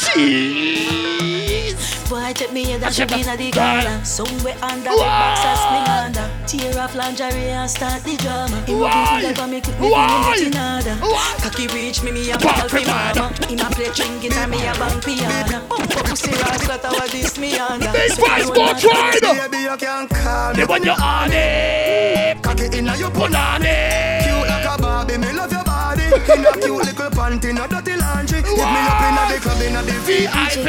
Jeez. 0.00 1.76
Boy, 2.08 2.32
take 2.32 2.52
me 2.52 2.64
head 2.64 2.82
and 2.82 2.94
Check 2.94 3.10
shove 3.10 3.20
it. 3.20 3.26
inna 3.26 3.36
the 3.36 3.50
Die. 3.50 3.82
corner. 3.82 4.02
Somewhere 4.04 4.56
under 4.62 4.88
the 4.88 4.96
boxers 4.96 5.60
me 5.68 5.78
under. 5.92 6.24
Tear 6.48 6.78
off 6.82 6.94
lingerie 6.94 7.50
and 7.52 7.68
start 7.70 8.02
the 8.02 8.16
drama. 8.16 8.56
Him 8.64 8.78
a 8.78 8.80
Why? 8.80 9.20
give 9.20 9.28
me 9.28 9.34
love, 9.36 9.50
me 9.50 9.60
quick 9.60 9.78
me 9.80 9.88
feel 9.92 10.32
it 10.32 10.40
in 10.48 10.56
order. 10.56 10.94
Why? 11.04 11.34
Cocky 11.42 11.66
reach 11.68 12.02
me, 12.02 12.12
me 12.12 12.30
a 12.30 12.38
Pop 12.38 12.56
call 12.56 12.68
for 12.70 12.80
mama. 12.88 13.28
Him 13.44 13.60
a 13.60 13.68
play 13.68 13.90
trinket 13.92 14.32
and 14.36 14.50
me 14.50 14.64
a 14.66 14.72
bang 14.72 15.00
piano. 15.04 15.60
Bump 15.68 15.82
up 15.84 15.92
oh, 16.00 16.02
pussy 16.08 16.30
ras, 16.32 16.64
that 16.66 16.80
a 16.84 16.88
what 16.96 17.10
this 17.10 17.36
me 17.36 17.58
under. 17.58 17.92
Big 17.92 18.16
boys, 18.16 18.48
go 18.56 18.72
try 18.72 19.12
it. 19.12 19.20
Baby, 19.52 19.64
you 19.68 19.76
can 19.76 20.08
call 20.08 20.52
me. 20.52 20.56
They 20.56 20.64
want 20.64 20.82
your 20.84 20.94
honey. 20.96 22.40
Cock 22.40 22.58
it 22.60 22.74
inna 22.74 22.96
your 22.96 23.10
Put 23.10 23.34
on 23.34 23.60
it. 23.62 24.22
Cute 24.24 24.48
like 24.48 24.64
a 24.64 24.77
Barbie, 25.08 25.26
me 25.26 25.32
love 25.32 25.52
your 25.52 25.64
body. 25.64 26.04
In 26.04 26.44
a 26.44 26.52
cute 26.52 26.76
little 26.76 27.10
panty, 27.10 27.54
no 27.54 27.66
dirty 27.66 27.96
laundry. 27.96 28.38
Hit 28.38 28.46
me 28.46 28.60
up 28.60 29.02
inna 29.02 29.32
the 29.32 29.40
club, 29.40 29.62
inna 29.62 29.82
the 29.82 29.92
VIP. 30.04 30.68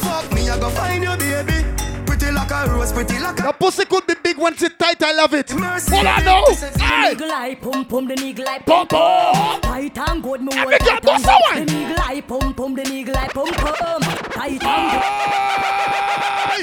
Fuck 0.00 0.32
me, 0.32 0.48
I 0.48 0.58
go 0.58 0.70
find 0.70 1.02
you, 1.02 1.16
baby. 1.16 1.64
Pretty 2.06 2.30
like 2.32 2.50
a 2.50 2.70
rose, 2.70 2.92
pretty 2.92 3.18
like 3.18 3.38
a 3.40 3.42
The 3.42 3.52
pussy 3.52 3.84
could 3.84 4.06
be 4.06 4.14
big 4.22 4.38
when 4.38 4.54
it's 4.54 4.74
tight, 4.76 5.02
I 5.02 5.12
love 5.12 5.34
it. 5.34 5.54
Mercy. 5.54 5.94
Hold 5.94 6.06
on 6.06 6.24
now. 6.24 6.44
Hey. 6.46 7.14
Nigga 7.14 7.28
like 7.28 7.60
pum 7.60 7.84
pum, 7.84 8.08
the 8.08 8.14
nigga 8.14 8.44
like 8.44 8.66
Pum 8.66 8.86
pum. 8.86 9.60
Tight 9.60 9.98
and 9.98 10.22
good, 10.22 10.40
me 10.42 10.52
Every 10.56 10.78
tight 10.78 11.06
and 11.06 11.24
good. 11.24 11.68
The 11.68 11.72
nigga 11.72 11.98
like 11.98 12.28
pum 12.28 12.54
pum, 12.54 12.74
the 12.74 12.82
nigga 12.82 13.14
like 13.14 13.34
pum 13.34 13.48
pum. 13.48 14.02
Tight 14.02 14.62
and 14.62 15.02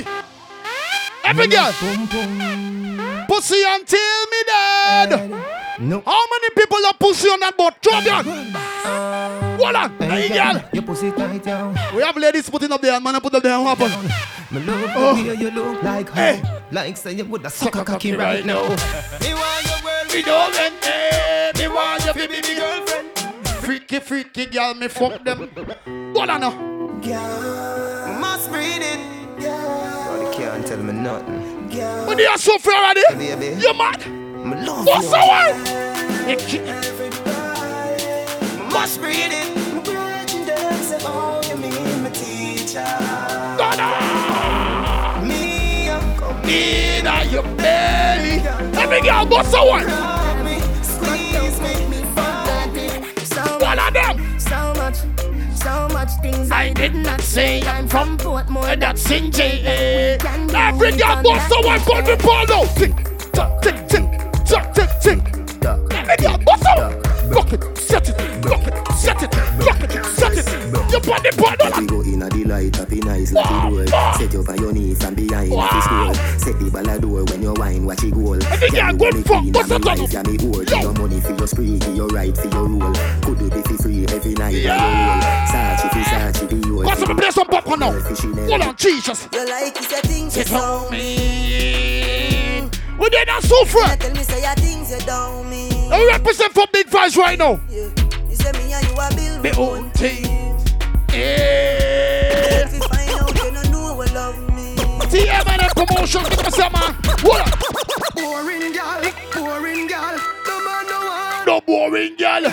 good. 0.05 0.23
Hey. 1.27 1.31
Every 1.31 1.47
girl. 1.47 1.71
Pussy 3.27 3.61
until 3.67 4.25
me 4.31 4.43
dead. 4.47 5.29
No. 5.79 6.01
How 6.05 6.23
many 6.31 6.49
people 6.55 6.77
are 6.85 6.93
pussy 6.97 7.27
on 7.27 7.39
that 7.41 7.57
boat? 7.57 7.73
Drop 7.81 8.03
down. 8.05 8.23
Hold 9.59 9.75
on. 9.75 9.97
Hey, 9.99 10.29
girl. 10.29 10.63
Your 10.71 10.83
pussy 10.83 11.11
tight 11.11 11.43
down. 11.43 11.77
We 11.93 12.01
have 12.01 12.15
ladies 12.15 12.49
putting 12.49 12.71
up 12.71 12.81
their 12.81 12.99
man 13.01 13.19
put 13.19 13.35
up 13.35 13.43
their 13.43 13.59
weapon. 13.59 13.91
Me 14.51 14.61
love 14.61 14.91
Oh. 14.95 15.15
the 15.15 15.27
way 15.29 15.35
you 15.35 15.51
look 15.51 15.83
like 15.83 16.09
Hey. 16.11 16.37
her. 16.37 16.63
Like 16.71 16.95
say 16.95 17.11
you 17.13 17.25
would 17.25 17.45
a 17.45 17.49
suck 17.49 17.75
a 17.75 17.83
cocky 17.83 17.91
cocky 17.91 18.11
right 18.13 18.35
right 18.35 18.45
now. 18.45 18.61
Me 18.63 19.33
want 19.33 19.65
your 19.67 19.83
world 19.83 20.13
Me 20.13 20.21
don't 20.21 20.55
rent 20.57 20.87
eh, 20.87 21.51
me 21.57 21.67
want 21.67 22.05
you 22.05 22.13
to 22.13 22.19
be 22.19 22.27
me 22.41 22.55
girlfriend. 22.55 23.07
Freaky, 23.65 23.99
freaky 23.99 24.45
girl, 24.45 24.73
me 24.75 24.87
fuck 24.87 25.21
them. 25.25 25.49
What 26.13 26.29
I 26.29 26.37
know? 26.37 26.51
Must 28.21 28.49
breed 28.49 28.81
it. 28.81 29.17
Nobody 29.39 29.45
can't 29.45 29.66
tell 30.67 30.77
me 30.77 30.93
nothing. 30.93 31.69
When 32.07 32.17
you 32.17 32.25
are 32.27 32.37
so 32.37 32.57
free 32.57 32.75
already, 32.75 33.01
Baby. 33.17 33.61
you 33.61 33.73
mad? 33.73 34.01
I 34.03 34.65
love 34.65 34.85
What's 34.85 35.05
you. 35.05 35.11
the 35.11 35.17
one? 35.17 35.63
Must 38.71 38.99
breed 38.99 39.31
it. 39.31 39.55
My 39.73 39.81
virgin 39.81 40.45
them 40.45 40.83
say, 40.83 40.97
oh, 41.01 41.41
you 41.49 41.55
mean 41.57 42.03
my 42.03 42.09
teacher. 42.09 42.83
Me, 45.25 45.89
I'm 45.89 46.17
coming. 46.19 46.49
In 46.49 47.05
your 47.31 47.43
belly. 47.55 48.41
Every 48.77 49.01
girl, 49.01 49.25
what's 49.27 49.51
the 49.51 49.63
one? 49.63 49.83
Squeeze, 49.83 50.06
did 56.77 56.93
not 56.93 57.21
say 57.21 57.61
I'm 57.63 57.87
from 57.87 58.17
Portmore. 58.19 58.79
That's 58.79 59.09
in 59.09 59.31
J.A. 59.31 60.17
Every 60.53 60.91
girl, 60.91 61.21
what's 61.23 61.47
the 61.49 61.61
one? 61.65 61.79
Put 61.81 62.05
the 62.05 62.17
out. 62.51 62.67
Tick, 62.77 62.93
tick, 63.63 63.87
tick, 63.87 63.96
it. 70.97 71.05
You 71.05 71.13
put 71.13 71.23
the 71.23 71.31
ball 71.37 71.73
out. 71.73 71.87
Go 71.87 72.01
in 72.01 72.21
a 72.21 72.29
delight, 72.29 72.75
happy 72.75 72.99
nice, 72.99 73.31
like 73.31 73.47
the 73.47 73.69
door. 73.69 73.87
Set 74.17 74.33
you 74.33 74.43
on 74.47 74.57
your 74.57 74.73
knees 74.73 75.03
from 75.03 75.13
behind 75.15 75.53
if 75.53 75.73
it's 75.73 75.87
cool. 75.87 76.13
Set 76.39 76.59
the 76.59 76.69
ball 76.71 76.89
a 76.89 76.99
door 76.99 77.23
when 77.25 77.41
you 77.41 77.53
wine, 77.53 77.85
watch 77.85 78.03
it 78.03 78.13
goal. 78.13 78.43
Every 78.43 78.69
girl, 78.69 78.91
you 78.91 78.97
good 78.97 79.15
me 79.15 79.21
fuck, 79.23 79.43
what's 79.45 79.71
and 79.71 79.71
the 79.71 79.79
me 79.79 79.85
top? 79.85 79.97
wife, 79.99 80.13
yeah, 80.13 80.23
me 80.23 80.37
whore. 80.37 80.81
Your 80.81 80.93
money 80.93 81.21
for 81.21 81.33
your 81.33 81.47
spree, 81.47 81.79
give 81.79 81.95
your 81.95 82.07
right 82.07 82.35
for 82.35 82.47
your 82.47 82.67
rule. 82.67 82.93
Could 83.21 83.39
do 83.39 83.49
be 83.49 83.61
for 83.61 83.77
free 83.83 84.05
every 84.09 84.33
night, 84.33 84.55
yeah. 84.55 84.75
you 84.75 84.81
roll. 84.81 85.21
Sachi 85.47 85.89
for 85.89 86.03
Sachi, 86.09 86.49
be 86.49 86.67
yours. 86.67 86.87
Pass 86.87 87.07
me 87.07 87.13
play 87.15 87.31
some 87.31 87.47
popcorn 87.47 87.79
now. 87.79 87.91
Hold 87.91 88.61
on, 88.61 88.75
Jesus. 88.75 89.27
You 89.33 89.45
like 89.47 89.75
it, 89.77 89.83
say 89.83 90.01
things 90.01 90.37
you 90.37 90.43
Sit 90.43 90.53
on 90.53 90.91
me. 90.91 92.69
We 92.99 93.09
did 93.09 93.27
not 93.27 93.43
suffer. 93.43 93.95
Tell 93.97 94.11
me 94.13 94.23
say 94.23 94.41
your 94.41 94.55
things 94.55 94.91
you 94.91 94.99
don't 95.05 95.49
mean. 95.49 95.91
I 95.93 96.05
represent 96.13 96.53
for 96.53 96.65
big 96.73 96.87
vibes 96.87 97.15
right 97.15 97.37
now. 97.37 97.59
You 97.69 97.91
say 98.35 98.51
me 98.53 98.73
and 98.73 98.85
you 98.87 98.95
a 98.99 99.09
build 99.15 99.43
Me 99.43 99.51
own 99.57 99.89
thing. 99.91 100.26
If 101.19 102.73
you 102.73 102.79
find 102.81 103.09
out 103.09 103.35
you 103.35 103.51
don't 103.51 103.71
know 103.71 103.95
what 103.95 104.13
love 104.13 104.37
me. 104.53 104.75
TM 105.09 105.47
and 105.47 105.61
a 105.61 105.73
promotion. 105.73 106.23
Give 106.23 106.43
me 106.43 106.49
some 106.51 106.71
man. 106.73 106.93
On. 107.25 107.49
Boring 108.13 108.71
girl, 108.73 109.01
boring 109.33 109.87
girl. 109.87 110.15
No 110.45 110.55
man 110.63 110.85
no 110.87 110.99
one. 111.07 111.45
No 111.45 111.61
boring 111.61 112.15
girl. 112.17 112.43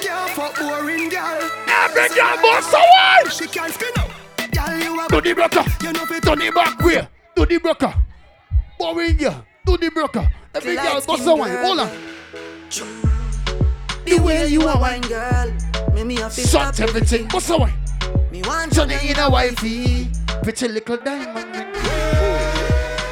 Can't 0.00 0.30
fuck 0.30 0.58
boring 0.58 1.08
girl. 1.08 1.40
Every 1.68 2.08
girl 2.14 2.36
must 2.42 2.70
someone. 2.70 3.30
She 3.30 3.46
can't 3.46 3.72
spin 3.72 3.92
out. 3.98 4.10
Girl, 4.52 4.78
you 4.78 5.00
a 5.00 5.08
Do 5.08 5.20
the 5.20 5.32
broker. 5.34 5.64
You 5.82 5.92
know 5.92 6.04
fit 6.06 6.22
Do 6.22 6.34
the 6.34 6.50
back 6.54 6.80
way. 6.80 7.08
Do 7.36 7.46
the 7.46 7.58
broker. 7.58 7.94
Boring 8.78 9.16
girl. 9.16 9.44
Do 9.64 9.76
the 9.76 9.90
broker. 9.90 10.28
Every 10.54 10.74
girl 10.74 11.02
must 11.06 11.24
someone. 11.24 11.50
Hold 11.50 11.80
on. 11.80 11.90
The 14.04 14.18
way 14.20 14.46
you 14.48 14.62
a 14.62 14.78
wine 14.78 15.00
girl, 15.02 15.52
me 15.94 16.04
me 16.04 16.16
a 16.20 16.28
fit 16.30 16.48
Shut 16.48 16.80
everything. 16.80 17.28
What's 17.30 17.48
the 17.48 17.56
one? 17.58 17.72
Me 18.30 18.42
want 18.42 18.74
you 18.76 18.82
it 18.82 19.04
in 19.10 19.18
a 19.18 19.30
wifey. 19.30 20.08
Pretty 20.42 20.68
little 20.68 20.96
diamond. 20.98 21.54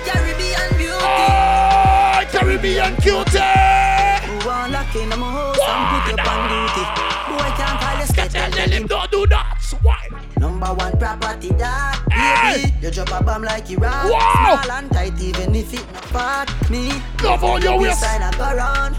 Caribbean 0.06 0.70
beauty. 0.76 0.92
Oh, 1.00 2.22
Caribbean 2.30 2.96
cutie. 2.96 3.38
Who 3.38 4.48
want 4.48 4.72
lock 4.72 4.94
in 4.96 5.08
my 5.08 5.16
house 5.16 5.58
and 5.60 5.84
put 5.90 6.06
you 6.10 6.18
on 6.30 6.48
duty. 6.50 6.84
Boy 7.28 7.50
can't 7.56 7.80
call 7.80 7.98
you 8.00 8.06
sketch 8.06 8.34
and 8.34 8.52
Tell 8.52 8.68
him 8.70 8.86
don't 8.86 9.10
do 9.10 9.26
that. 9.28 9.60
Why? 9.82 10.08
Number 10.38 10.74
one 10.74 10.98
property 10.98 11.48
that 11.54 12.00
Hey! 12.10 12.62
baby, 12.64 12.74
you 12.82 12.90
drop 12.90 13.20
a 13.20 13.24
bomb 13.24 13.42
like 13.42 13.70
you 13.70 13.78
rock. 13.78 14.10
Wow! 14.10 14.60
Small 14.64 14.76
and 14.78 14.90
tight 14.92 15.20
even 15.20 15.54
if 15.54 15.72
it 15.72 15.92
not 15.92 16.02
part 16.12 16.70
me. 16.70 16.88
Love 17.22 17.40
how 17.40 17.56
your 17.56 17.78
waist- 17.80 18.02
waistline 18.02 18.22
a 18.22 18.36
go 18.36 18.56
round. 18.56 18.96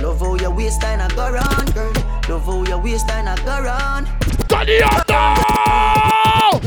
Love 0.00 0.20
how 0.20 0.34
your 0.36 0.50
waistline 0.50 1.00
a 1.00 1.08
go 1.14 1.30
round, 1.32 1.74
girl. 1.74 1.92
Love 2.26 2.46
how 2.46 2.64
your 2.64 2.78
waistline 2.78 3.28
a 3.28 3.36
go 3.44 3.60
round. 3.60 4.06
Turn 4.48 4.66
it 4.66 4.82
up 4.82 5.06
now. 5.10 6.58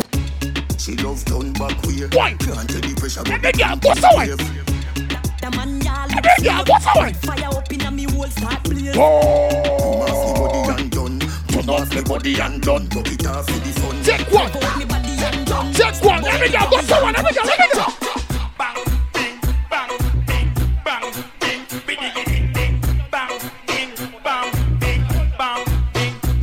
She 0.78 0.96
love 0.98 1.26
turn 1.26 1.52
back 1.54 1.82
way. 1.82 2.06
Why? 2.14 2.36
Can't 2.38 2.70
tell 2.70 2.82
the 2.82 2.94
pressure. 2.96 3.24
Every 3.26 3.52
girl, 3.54 3.76
what's 3.82 4.02
the 4.02 4.08
one? 4.14 4.28
The 4.28 5.50
man 5.58 5.82
y'all 5.82 6.08
Every 6.16 6.44
girl, 6.46 6.64
what's 6.68 6.86
the 6.86 6.92
one? 6.94 7.14
Fire 7.16 7.58
up 7.58 7.74
in 7.74 7.82
a 7.82 7.90
me 7.90 8.04
whole 8.04 8.28
start 8.28 8.64
blaze. 8.66 8.96
Oh. 8.96 10.06
Turn 10.08 10.10
off 10.10 10.30
the 10.30 10.44
body 10.44 10.70
and 10.70 10.92
done. 10.92 11.20
Turn 11.48 11.70
off 11.70 11.90
the 11.90 12.04
body 12.04 12.40
and 12.40 12.62
done. 12.62 12.88
Buck 12.90 13.12
it 13.12 13.26
off 13.26 13.46
for 13.48 13.60
the 13.60 13.72
fun. 13.82 14.04
Take 14.04 14.32
one. 14.32 14.52
Me 14.78 14.86
body 14.86 15.10
and 15.18 15.48
done. 15.48 15.74
Take 15.74 16.04
one. 16.04 16.24
Every 16.24 16.50
girl, 16.50 16.68
what's 16.70 16.88
the 16.88 16.96
one? 17.02 17.16
Every 17.16 17.34
girl, 17.34 17.50
every 17.50 17.70
girl. 17.74 18.27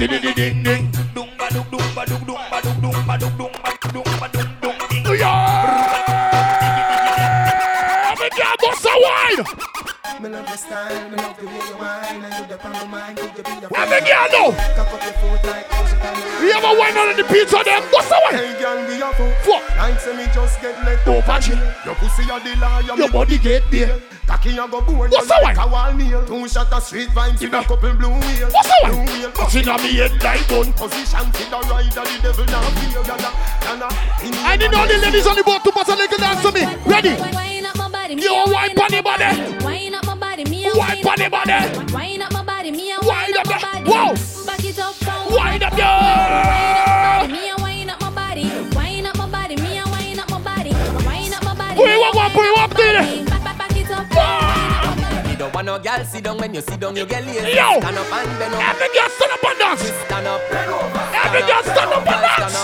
Yeah. 0.04 0.20
What's 8.60 8.82
the 8.82 8.90
one? 8.90 10.22
Me 10.22 10.28
love 10.28 10.48
your 10.48 10.56
style, 10.58 11.10
me 11.10 11.16
love 11.16 11.33
be 12.54 12.70
the 12.70 14.00
girl, 14.04 14.26
no. 14.32 14.52
Cock 14.76 14.92
up 14.94 15.02
your 15.02 15.12
foot 15.18 15.44
like 15.44 15.66
music 15.74 16.04
and 16.04 16.42
You 16.42 16.50
ever 16.52 16.72
wine 16.78 16.96
on 16.96 17.16
the 17.16 17.24
pizza 17.24 17.60
them? 17.64 17.82
What's 17.90 18.08
the 18.08 18.18
one? 18.22 18.34
Hey 18.34 18.54
girl, 18.60 18.78
we 18.86 19.02
a 19.02 19.10
fuck 19.12 19.34
Fuck. 19.44 20.00
Say 20.00 20.16
me 20.16 20.24
just 20.34 20.60
get 20.60 20.76
let 20.84 21.06
Over 21.06 21.38
G. 21.40 21.52
Your 21.84 21.94
pussy 21.96 22.22
a 22.24 22.38
the 22.40 22.56
liar, 22.60 22.96
Your 22.96 23.10
body 23.10 23.38
get 23.38 23.62
there. 23.70 24.00
Cocky 24.26 24.56
a 24.56 24.66
go 24.68 24.80
board 24.80 25.10
What's 25.10 25.28
you 25.28 25.36
the 25.36 25.40
like 25.42 25.56
one? 25.58 25.68
a 25.68 25.72
wall 25.72 25.92
nail 25.94 26.24
Two 26.26 26.48
shot 26.48 26.72
of 26.72 26.82
street 26.82 27.10
vibes 27.10 27.42
in 27.42 27.52
a 27.54 27.62
couple 27.62 27.92
blue 27.92 28.08
wheel 28.08 28.48
What's 28.50 28.68
the 28.68 28.76
one? 28.82 28.92
Blue 28.92 29.04
wheel 29.12 29.30
What's 29.36 29.54
in 29.54 29.66
me 29.66 29.92
head 30.00 30.22
like 30.22 30.48
gun? 30.48 30.72
Position 30.72 31.26
for 31.32 31.44
the 31.50 31.58
rider, 31.68 32.04
the 32.08 32.18
devil 32.22 32.44
now 32.46 32.62
feel 32.80 33.02
Yana, 33.04 33.30
yana 33.60 33.88
I 34.46 34.56
need 34.56 34.72
all 34.74 34.86
the 34.86 34.96
ladies 34.98 35.26
on 35.26 35.36
the 35.36 35.42
boat 35.42 35.62
to 35.64 35.72
pass 35.72 35.88
a 35.88 35.94
little 35.96 36.18
dance 36.18 36.40
to 36.42 36.52
me. 36.52 36.64
Ready? 36.86 37.10
Wine 37.34 37.66
up 37.66 37.76
my 37.76 37.88
body, 37.90 38.14
You 38.14 38.32
a 38.34 38.50
wine 38.50 38.74
pon 38.74 38.90
the 38.90 39.02
body. 39.02 39.64
Wine 39.64 39.94
up 39.94 40.06
my 40.06 40.14
body, 40.16 40.44
me 40.44 40.66
a 40.68 40.74
Wine 40.74 41.02
pon 41.02 41.18
the 41.18 41.28
body. 41.28 41.92
Wine 41.92 42.22
up 42.22 42.32
my 42.32 42.43
body, 42.64 42.76
me 42.76 42.92
a 42.92 42.98
Wine 43.06 43.36
up 43.36 43.46
my 43.46 43.60
body. 43.60 43.90
Whoa. 43.90 44.46
Back 44.46 44.64
it 44.64 44.78
up, 44.78 44.98
down. 45.00 45.32
Wind 45.32 45.62
up 45.62 45.72
Wine 45.72 45.72
up 45.72 45.78
your. 45.78 45.86
my 45.86 47.20
body, 47.20 47.32
me 47.32 47.48
a 47.50 47.56
wine 47.60 47.90
up 47.90 48.00
my 48.00 48.10
body. 48.10 48.44
Wine 48.74 49.06
up 49.06 49.16
my 49.18 49.28
body, 49.28 49.56
me 49.56 49.78
a 49.78 49.84
wine 49.84 50.18
up 50.18 50.30
my 50.30 50.38
body. 50.40 50.70
Wine 51.04 51.34
up 51.34 51.44
my 51.44 51.54
body. 51.54 51.76
Put 51.76 51.88
it 51.90 52.00
up, 52.00 52.32
put 52.32 52.44
it 52.44 52.56
up, 52.58 52.74
wine 52.74 53.26
do 53.28 53.34
up. 53.34 53.58
Back, 53.58 53.76
it 53.76 53.88
down. 53.88 54.06
Ah. 54.12 55.30
You 55.30 55.36
don't 55.36 55.54
want 55.54 55.66
no 55.66 55.78
girl 55.78 56.04
sit 56.04 56.24
down 56.24 56.38
when 56.38 56.54
you 56.54 56.62
sit 56.62 56.80
down, 56.80 56.96
you 56.96 57.04
get 57.04 57.26
lazy. 57.26 57.52
Yo. 57.52 57.80
Stand 57.80 57.98
up 57.98 58.12
and 58.12 58.38
bend 58.38 58.54
over. 58.54 58.62
Every 58.62 58.88
girl 58.94 59.08
stand 59.10 59.32
up 59.32 59.44
and 59.44 59.58
dance. 59.58 59.82
Stand 60.06 60.26
up. 60.26 60.40
Every 61.20 61.40
girl 61.44 61.62
stand 61.62 61.92
up 61.92 62.06
and 62.06 62.20
dance. 62.24 62.56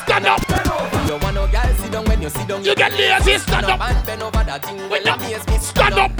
Stand 0.00 0.24
dance. 0.24 0.40
up. 0.40 0.48
Stand 0.48 0.70
up. 0.70 1.02
You 1.02 1.08
don't 1.08 1.22
want 1.22 1.34
no 1.34 1.46
girl 1.46 1.74
sit 1.76 1.92
down 1.92 2.04
when 2.06 2.22
you 2.22 2.30
sit 2.30 2.48
down. 2.48 2.64
You 2.64 2.74
get 2.74 2.92
lazy. 2.92 3.38
Stand 3.38 3.66
up. 3.66 3.80
and 3.80 4.06
bend 4.06 4.22
over 4.22 4.44
that 4.44 4.64
thing. 4.64 4.78
Wait 4.88 5.04
When 5.04 5.08
up. 5.08 5.20
you 5.20 5.26
amaze 5.26 5.46
me. 5.46 5.58
Stand 5.58 5.94
up. 5.94 6.10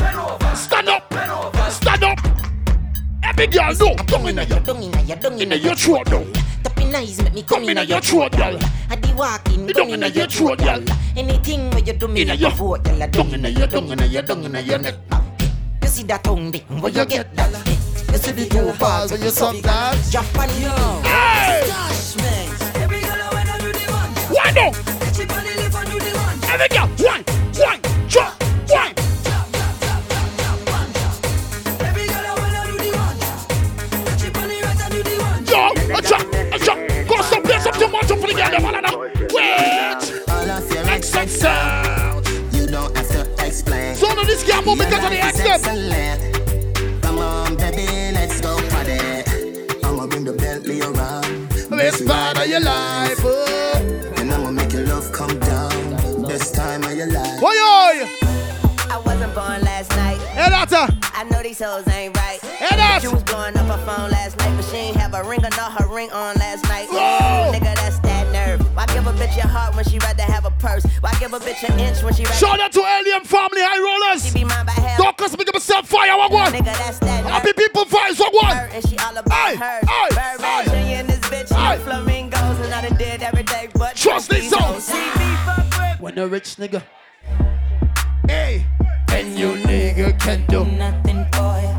Stand 0.55 0.89
up. 0.89 1.03
Stand 1.71 2.05
up. 2.05 2.20
Every 3.31 3.47
girl 3.47 3.73
know. 3.75 3.95
Come 4.07 4.27
in 4.27 4.37
your 4.37 4.61
Dung 4.61 4.83
inna 4.83 5.03
your 5.03 5.17
dung 5.17 5.41
in 5.41 5.51
your 5.53 5.75
throat 5.77 6.11
now. 6.11 6.25
Tapping 6.65 6.95
eyes 6.95 7.23
make 7.23 7.33
me 7.33 7.43
come 7.43 7.69
in 7.69 7.89
your 7.89 8.01
throat, 8.01 8.33
girl. 8.33 8.59
I 8.91 8.97
di 8.97 9.13
walking, 9.15 9.69
dung 9.69 9.91
inna 9.91 10.09
your 10.09 10.27
throat, 10.27 10.59
girl. 10.59 10.83
Anything 11.17 11.71
where 11.71 11.85
you 11.85 11.93
do 11.93 12.09
me 12.09 12.25
your 12.25 12.51
vote, 12.51 12.83
girl. 12.83 13.09
Dung 13.09 13.33
inna 13.33 13.49
your 13.49 13.69
dung 13.69 13.89
inna 13.89 14.07
your 14.07 14.23
dung 14.23 14.45
inna 14.45 14.61
your 14.61 14.79
neck. 14.79 14.97
You 15.83 15.89
see 15.89 16.03
that 16.05 16.25
tongue 16.25 16.51
dick, 16.51 16.65
where 16.69 16.91
you 16.91 17.05
get 17.07 17.35
that? 17.37 17.69
You 18.11 18.19
see 18.19 18.33
the 18.33 18.47
two 18.47 18.73
balls 18.81 19.13
when 19.13 19.23
you 19.23 19.31
suck 19.31 19.57
that? 19.63 19.97
Japan, 20.11 20.49
yo. 20.61 20.71
Hey! 21.03 21.63
Gosh, 21.69 22.17
man. 22.17 22.83
Every 22.83 23.01
girl 23.01 23.13
I 23.13 23.31
wanna 23.33 23.59
do 23.63 23.73
the 23.73 23.93
one. 23.93 24.11
Why 24.35 24.51
no? 24.51 24.73
She 25.15 25.25
body 25.25 25.55
lift 25.55 25.77
and 25.77 25.89
do 25.89 25.99
the 26.01 26.19
one. 26.19 26.51
Every 26.51 26.69
girl, 26.69 26.89
one, 27.07 27.30
your 41.43 41.51
Excellent 41.51 42.25
sound. 42.25 42.55
You 42.55 42.67
don't 42.67 42.97
have 42.97 43.09
to 43.09 43.47
explain. 43.47 43.95
So 43.97 44.07
now 44.09 44.25
this 44.25 44.45
girl 44.45 44.63
move 44.63 44.79
because 44.79 45.05
of 45.05 45.11
the 45.11 45.17
Your 45.17 45.25
life 45.25 45.35
is 45.35 45.41
accent. 45.41 45.93
excellent. 45.93 47.03
Come 47.03 47.19
on, 47.19 47.57
baby, 47.57 47.87
let's 48.15 48.41
go 48.41 48.57
party. 48.71 48.99
I'ma 49.85 50.07
bring 50.07 50.25
the 50.25 50.33
Bentley 50.33 50.81
around. 50.83 51.49
Best 51.71 52.07
part 52.07 52.39
of 52.39 52.47
your 52.47 52.61
life. 52.61 53.19
Oh. 53.25 54.13
And 54.17 54.31
I'ma 54.33 54.51
make 54.51 54.73
your 54.73 54.87
love 54.87 55.11
come 55.13 55.39
down. 55.41 56.23
Best 56.27 56.55
time 56.55 56.85
of 56.85 56.97
your 56.97 57.07
life. 57.11 57.43
Oi, 57.43 57.47
oi. 57.47 58.09
I 58.91 59.01
wasn't 59.05 59.35
born 59.35 59.63
last 59.63 59.91
night. 59.97 60.19
Hey, 60.35 60.51
Lata. 60.51 60.89
I 61.03 61.21
I 61.21 61.25
know 61.25 61.43
these 61.43 61.61
hoes 61.61 61.87
ain't 61.89 62.17
right. 62.17 62.41
Head 62.41 62.79
up. 62.81 63.01
Bitch, 63.01 63.05
you 63.05 63.11
was 63.11 63.23
blowing 63.25 63.57
up 63.57 63.67
her 63.67 63.85
phone 63.85 64.11
last 64.11 64.39
night, 64.39 64.57
but 64.57 64.65
she 64.65 64.77
ain't 64.77 64.97
have 64.97 65.13
a 65.15 65.23
ring 65.23 65.41
or 65.45 65.51
not 65.51 65.73
her 65.79 65.87
ring 65.87 66.11
on 66.13 66.35
last 66.37 66.65
night. 66.65 66.89
Whoa. 66.89 67.53
Nigga, 67.53 67.61
that's 67.61 67.61
that 67.61 67.65
nerve. 67.65 67.70
Why 69.31 69.37
bitch 69.37 69.43
your 69.45 69.49
heart 69.53 69.77
when 69.77 69.85
she 69.85 69.99
rather 69.99 70.23
have 70.25 70.45
a 70.45 70.51
purse? 70.51 70.85
Why 71.01 71.13
give 71.21 71.33
a 71.33 71.39
bitch 71.39 71.63
an 71.69 71.79
inch 71.79 72.03
when 72.03 72.13
she 72.15 72.25
rather 72.25 72.35
Shout 72.37 72.59
out 72.61 72.73
to 72.73 72.81
Alien 72.81 73.25
Family 73.25 73.61
High 73.63 73.79
Rollers. 73.79 74.27
She 74.27 74.35
be 74.35 74.45
mine 74.45 74.67
by 74.67 74.73
half. 74.73 74.99
Doctors 74.99 75.37
make 75.39 75.53
myself 75.53 75.89
fire, 75.89 76.17
what 76.17 76.33
one? 76.33 76.53
Nigga, 76.53 76.65
that's 76.65 76.99
that. 76.99 77.25
Happy 77.27 77.53
people 77.53 77.85
vibes, 77.85 78.19
what 78.19 78.35
one? 78.35 78.57
Her 78.57 78.69
and 78.73 78.89
she 78.89 78.97
all 78.99 79.17
about 79.17 79.33
Aye, 79.33 79.55
her. 79.55 79.81
aye, 79.89 80.09
Birdman 80.11 80.51
aye. 80.51 80.65
Jr. 80.65 80.73
and 80.75 81.09
this 81.09 81.21
bitch, 81.21 81.53
Aye. 81.57 81.77
no 81.77 81.83
flamingos, 81.85 82.59
and 82.59 82.75
I 82.75 82.89
done 82.89 82.99
did 82.99 83.23
every 83.23 83.45
day 83.45 83.69
but 83.75 83.95
Trust 83.97 84.31
these 84.31 84.51
these 84.51 84.55
hoes. 84.55 84.75
hoes. 84.75 84.85
See 84.85 84.99
me 84.99 85.37
fuck 85.47 86.01
When 86.01 86.19
a 86.19 86.27
rich 86.27 86.57
nigga. 86.57 86.83
Hey, 88.29 88.67
and 89.13 89.39
you 89.39 89.53
nigga 89.63 90.19
can 90.19 90.45
do 90.47 90.65
nothing 90.65 91.25
for 91.33 91.61
you. 91.61 91.77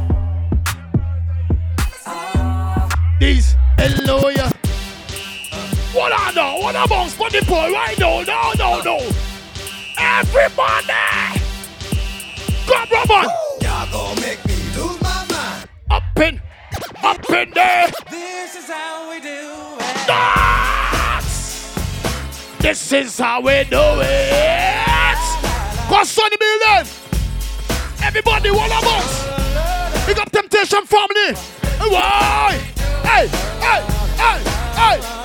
These 3.20 3.56
hello 3.78 4.30
ya. 4.30 4.50
What 6.02 6.14
I 6.16 6.32
know? 6.32 6.58
What 6.58 6.76
I 6.76 6.88
bounce 6.88 7.14
for 7.14 7.30
the 7.30 7.46
boy 7.46 7.72
right 7.72 7.96
now? 8.00 8.24
No, 8.24 8.54
no, 8.58 8.82
no. 8.82 8.98
Everybody, 10.00 10.88
come 12.66 12.90
Robert. 12.90 13.30
Y'all 13.62 13.92
gonna 13.92 14.20
make 14.20 14.44
me 14.48 14.56
lose 14.76 15.00
my 15.00 15.28
mind. 15.30 15.70
Up 15.92 16.04
in, 16.18 16.42
up 17.04 17.30
in 17.30 17.52
there. 17.52 17.92
This 18.10 18.56
is 18.56 18.68
how 18.68 19.12
we 19.12 19.20
do 19.20 19.30
it. 19.30 20.08
Dance. 20.08 21.78
This 22.58 22.92
is 22.92 23.20
how 23.20 23.42
we 23.42 23.64
do 23.66 24.02
it. 24.02 25.16
Cause 25.88 26.10
Sonny 26.10 26.36
Building. 26.38 26.92
Everybody, 28.02 28.50
one 28.50 28.72
of 28.72 28.84
us. 28.88 30.08
Big 30.08 30.18
up 30.18 30.32
Temptation 30.32 30.84
Family. 30.84 31.36
Why? 31.78 32.60
Hey, 33.04 33.28
hey, 33.60 33.86
hey, 34.18 34.44
hey, 34.74 35.21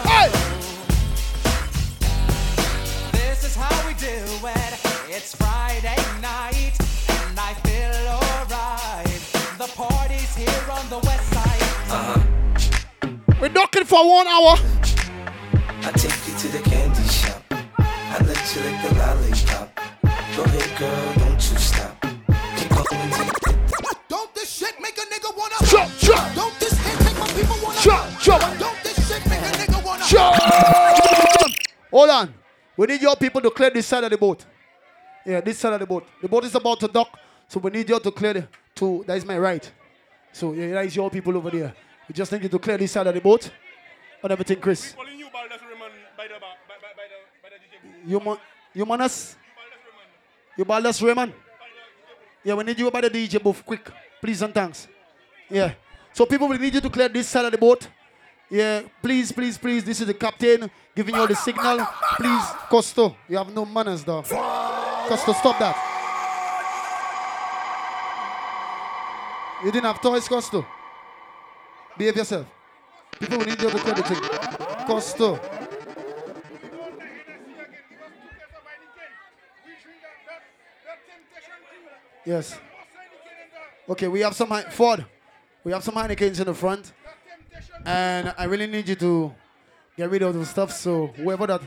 Friday 5.78 6.20
night, 6.22 6.72
and 7.08 7.38
I 7.38 7.52
feel 7.60 7.92
alright. 8.08 9.20
The 9.58 9.68
party's 9.76 10.34
here 10.34 10.70
on 10.70 10.88
the 10.88 10.98
west 11.00 11.28
side. 11.34 11.62
Uh-huh. 11.92 13.12
We're 13.38 13.50
knocking 13.50 13.84
for 13.84 14.08
one 14.08 14.26
hour. 14.26 14.56
I 15.82 15.92
take 15.92 16.16
you 16.26 16.34
to 16.38 16.48
the 16.48 16.62
candy 16.64 17.06
shop. 17.08 17.42
I 17.78 18.24
let 18.24 18.56
you 18.56 18.62
lick 18.62 18.80
the 18.80 18.94
lollipop. 18.96 19.80
Go 20.34 20.44
ahead, 20.44 20.78
girl, 20.78 21.14
don't 21.18 21.50
you 21.50 21.58
stop. 21.58 22.00
Keep 22.56 22.70
going 22.70 23.10
till 23.10 23.98
Don't 24.08 24.34
this 24.34 24.50
shit 24.50 24.80
make 24.80 24.96
a 24.96 25.02
nigga 25.12 25.36
wanna 25.36 25.56
Chop, 25.66 25.90
chop. 25.98 26.34
Don't 26.34 26.58
this 26.58 26.72
hit 26.72 27.04
make 27.04 27.18
my 27.18 27.28
people 27.28 27.56
wanna 27.62 27.80
Chop, 27.80 28.18
chop. 28.18 28.58
Don't 28.58 28.82
this 28.82 28.96
shit 29.06 29.26
make 29.28 29.42
a 29.42 29.52
nigga 29.60 29.84
wanna 29.84 30.04
Jump! 30.06 30.36
Hold 31.90 32.10
on. 32.10 32.34
We 32.78 32.86
need 32.86 33.02
your 33.02 33.16
people 33.16 33.42
to 33.42 33.50
clear 33.50 33.68
this 33.68 33.86
side 33.86 34.04
of 34.04 34.10
the 34.10 34.16
boat. 34.16 34.46
Yeah, 35.26 35.40
this 35.40 35.58
side 35.58 35.72
of 35.72 35.80
the 35.80 35.86
boat. 35.86 36.06
The 36.22 36.28
boat 36.28 36.44
is 36.44 36.54
about 36.54 36.78
to 36.80 36.88
dock, 36.88 37.18
so 37.48 37.58
we 37.58 37.70
need 37.70 37.88
you 37.88 37.98
to 37.98 38.10
clear 38.12 38.32
the 38.32 38.48
to 38.76 39.04
that 39.06 39.16
is 39.16 39.24
my 39.24 39.36
right. 39.36 39.68
So 40.32 40.52
yeah, 40.52 40.74
that 40.74 40.86
is 40.86 40.94
your 40.94 41.10
people 41.10 41.36
over 41.36 41.50
there. 41.50 41.74
We 42.08 42.12
just 42.12 42.30
need 42.30 42.44
you 42.44 42.48
to 42.48 42.58
clear 42.58 42.78
this 42.78 42.92
side 42.92 43.06
of 43.08 43.14
the 43.14 43.20
boat. 43.20 43.50
And 44.22 44.32
everything, 44.32 44.60
Chris. 44.60 44.94
You 48.06 48.20
man, 48.20 48.36
you 48.72 48.86
manas? 48.86 49.36
You 50.56 50.64
Baldas 50.64 51.02
Raymond? 51.02 51.32
Yeah, 52.44 52.54
we 52.54 52.64
need 52.64 52.78
you 52.78 52.90
by 52.90 53.00
the 53.00 53.10
DJ 53.10 53.42
booth 53.42 53.64
quick. 53.66 53.90
Please 54.20 54.40
and 54.42 54.54
thanks. 54.54 54.86
Yeah. 55.50 55.72
So 56.12 56.24
people 56.24 56.48
will 56.48 56.58
need 56.58 56.72
you 56.72 56.80
to 56.80 56.88
clear 56.88 57.08
this 57.08 57.28
side 57.28 57.44
of 57.44 57.52
the 57.52 57.58
boat. 57.58 57.88
Yeah, 58.48 58.82
please, 59.02 59.32
please, 59.32 59.58
please. 59.58 59.84
This 59.84 60.00
is 60.00 60.06
the 60.06 60.14
captain 60.14 60.70
giving 60.94 61.14
you 61.14 61.26
the 61.26 61.34
signal. 61.34 61.84
Please, 62.16 62.44
Costo, 62.70 63.16
you 63.28 63.36
have 63.36 63.52
no 63.52 63.64
manners, 63.66 64.04
though. 64.04 64.22
Costo, 65.08 65.32
stop 65.34 65.58
that. 65.58 65.76
You 69.64 69.72
didn't 69.72 69.86
have 69.86 70.00
toys, 70.00 70.28
Costo. 70.28 70.66
Behave 71.96 72.16
yourself. 72.16 72.46
People 73.18 73.38
will 73.38 73.46
need 73.46 73.62
you 73.62 73.70
to 73.70 73.76
the 73.76 74.02
thing. 74.02 74.20
Costo. 74.86 75.40
Yes. 82.24 82.58
Okay, 83.88 84.08
we 84.08 84.20
have 84.20 84.34
some 84.34 84.50
Ford. 84.70 85.06
We 85.62 85.72
have 85.72 85.84
some 85.84 85.94
Heinekens 85.94 86.40
in 86.40 86.46
the 86.46 86.54
front, 86.54 86.92
and 87.84 88.34
I 88.36 88.44
really 88.44 88.66
need 88.66 88.88
you 88.88 88.96
to 88.96 89.32
get 89.96 90.10
rid 90.10 90.22
of 90.22 90.34
the 90.34 90.44
stuff. 90.44 90.72
So 90.72 91.06
whoever 91.16 91.46
that 91.46 91.62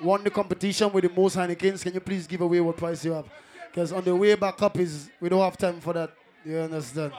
won 0.00 0.22
the 0.24 0.30
competition 0.30 0.92
with 0.92 1.04
the 1.04 1.10
most 1.10 1.36
Heinekens, 1.36 1.82
can 1.82 1.94
you 1.94 2.00
please 2.00 2.26
give 2.26 2.40
away 2.40 2.60
what 2.60 2.76
price 2.76 3.04
you 3.04 3.12
have? 3.12 3.26
Because 3.70 3.92
on 3.92 4.04
the 4.04 4.14
way 4.14 4.34
back 4.34 4.60
up 4.62 4.78
is 4.78 5.10
we 5.20 5.28
don't 5.28 5.42
have 5.42 5.56
time 5.56 5.80
for 5.80 5.92
that. 5.92 6.10
You 6.44 6.58
understand? 6.58 7.12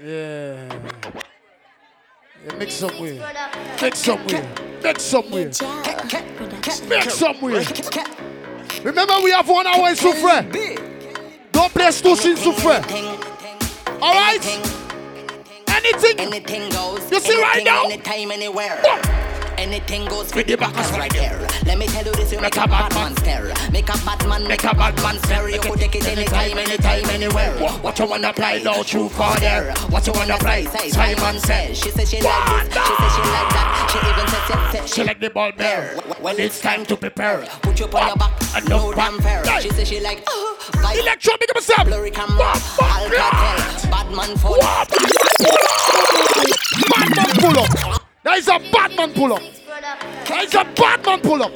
Yeah. 0.00 0.68
yeah 2.44 2.54
mix 2.58 2.74
some 2.74 3.00
way. 3.00 3.22
Mix 3.80 3.98
some 3.98 4.26
way. 4.26 4.48
Mix 4.82 5.02
some 5.02 5.30
way. 5.30 5.44
Mix 6.88 7.14
some 7.14 7.40
way. 7.40 7.64
Remember 8.82 9.14
we 9.22 9.30
have 9.30 9.48
one 9.48 9.66
hour 9.66 9.88
in 9.90 9.94
Soufrière. 9.94 10.50
Don't 11.52 11.72
play 11.72 11.86
Stush 11.88 12.24
in 12.24 12.36
Soufrière. 12.36 12.82
All 14.00 14.14
right? 14.14 14.44
Anything. 15.68 16.18
Anything 16.18 16.70
goes. 16.70 17.10
You 17.10 17.20
see 17.20 17.40
right 17.40 17.64
now? 17.64 17.84
Anytime, 17.84 18.32
anywhere. 18.32 18.82
Anything 19.62 20.06
goes 20.06 20.34
With 20.34 20.48
the 20.48 20.56
backers 20.56 20.90
right 20.98 21.12
there. 21.12 21.38
Let 21.64 21.78
me 21.78 21.86
tell 21.86 22.04
you 22.04 22.10
this, 22.12 22.32
you 22.32 22.40
make 22.40 22.56
a 22.56 22.66
bad 22.66 22.92
man 22.94 23.16
stare. 23.18 23.44
Make 23.70 23.88
a 23.88 23.96
bad 24.04 24.26
man, 24.28 24.48
make 24.48 24.64
a 24.64 24.74
bad 24.74 24.96
man 24.96 25.18
stare. 25.22 25.48
You 25.48 25.60
could 25.60 25.78
take 25.78 25.94
it 25.94 26.04
anytime, 26.04 26.58
anytime, 26.58 27.04
anywhere. 27.08 27.52
What 27.78 27.96
you 27.96 28.06
wanna 28.06 28.30
apply 28.30 28.58
now, 28.58 28.82
true 28.82 29.08
for 29.08 29.32
there? 29.38 29.72
What 29.88 30.04
you 30.04 30.14
wanna 30.14 30.34
apply? 30.34 30.64
Simon 30.64 31.38
said. 31.38 31.76
She 31.76 31.90
said 31.90 32.08
she 32.08 32.20
like 32.20 32.44
this, 32.74 32.74
she 32.74 32.94
said 32.98 33.10
she 33.14 33.22
like 33.22 33.50
that. 33.54 33.88
She 33.92 33.98
even 34.10 34.28
said, 34.28 34.46
said, 34.48 34.88
said 34.88 34.88
She 34.88 35.04
like 35.04 35.20
the 35.20 35.30
ball 35.30 35.52
bear. 35.52 35.94
When 36.20 36.40
it's 36.40 36.60
time 36.60 36.84
to 36.86 36.96
prepare. 36.96 37.46
Put 37.62 37.78
you 37.78 37.86
on 37.86 38.06
your 38.08 38.16
back, 38.16 38.32
And 38.56 38.68
no 38.68 38.90
no 38.90 38.94
damn 38.94 39.20
fair. 39.20 39.44
She 39.60 39.70
said 39.70 39.86
she 39.86 40.00
like, 40.00 40.24
oh, 40.26 40.58
Electro, 40.98 41.34
make 41.38 41.54
myself. 41.54 41.86
blurry 41.86 42.10
camera, 42.10 42.52
Alcatel, 42.78 43.90
bad 43.92 44.10
man 44.10 44.36
phone. 44.38 44.58
Batman 46.90 47.34
pull 47.38 47.58
up. 47.60 48.01
That 48.24 48.38
is 48.38 48.46
a 48.48 48.58
Batman 48.72 49.12
pull 49.14 49.32
up. 49.32 49.42
That 50.26 50.44
is 50.44 50.54
a 50.54 50.64
Batman 50.64 51.20
pull 51.20 51.42
up. 51.42 51.52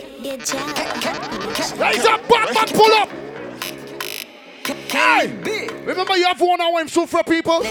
That 1.78 1.94
is 1.94 2.04
a 2.04 2.18
Batman 2.28 2.68
pull 2.76 2.92
up. 2.92 3.08
Hey, 4.90 5.68
remember 5.84 6.16
you 6.16 6.26
have 6.26 6.40
one 6.40 6.60
hour 6.60 6.80
in 6.80 6.88
Soufrière 6.88 7.24
people? 7.28 7.62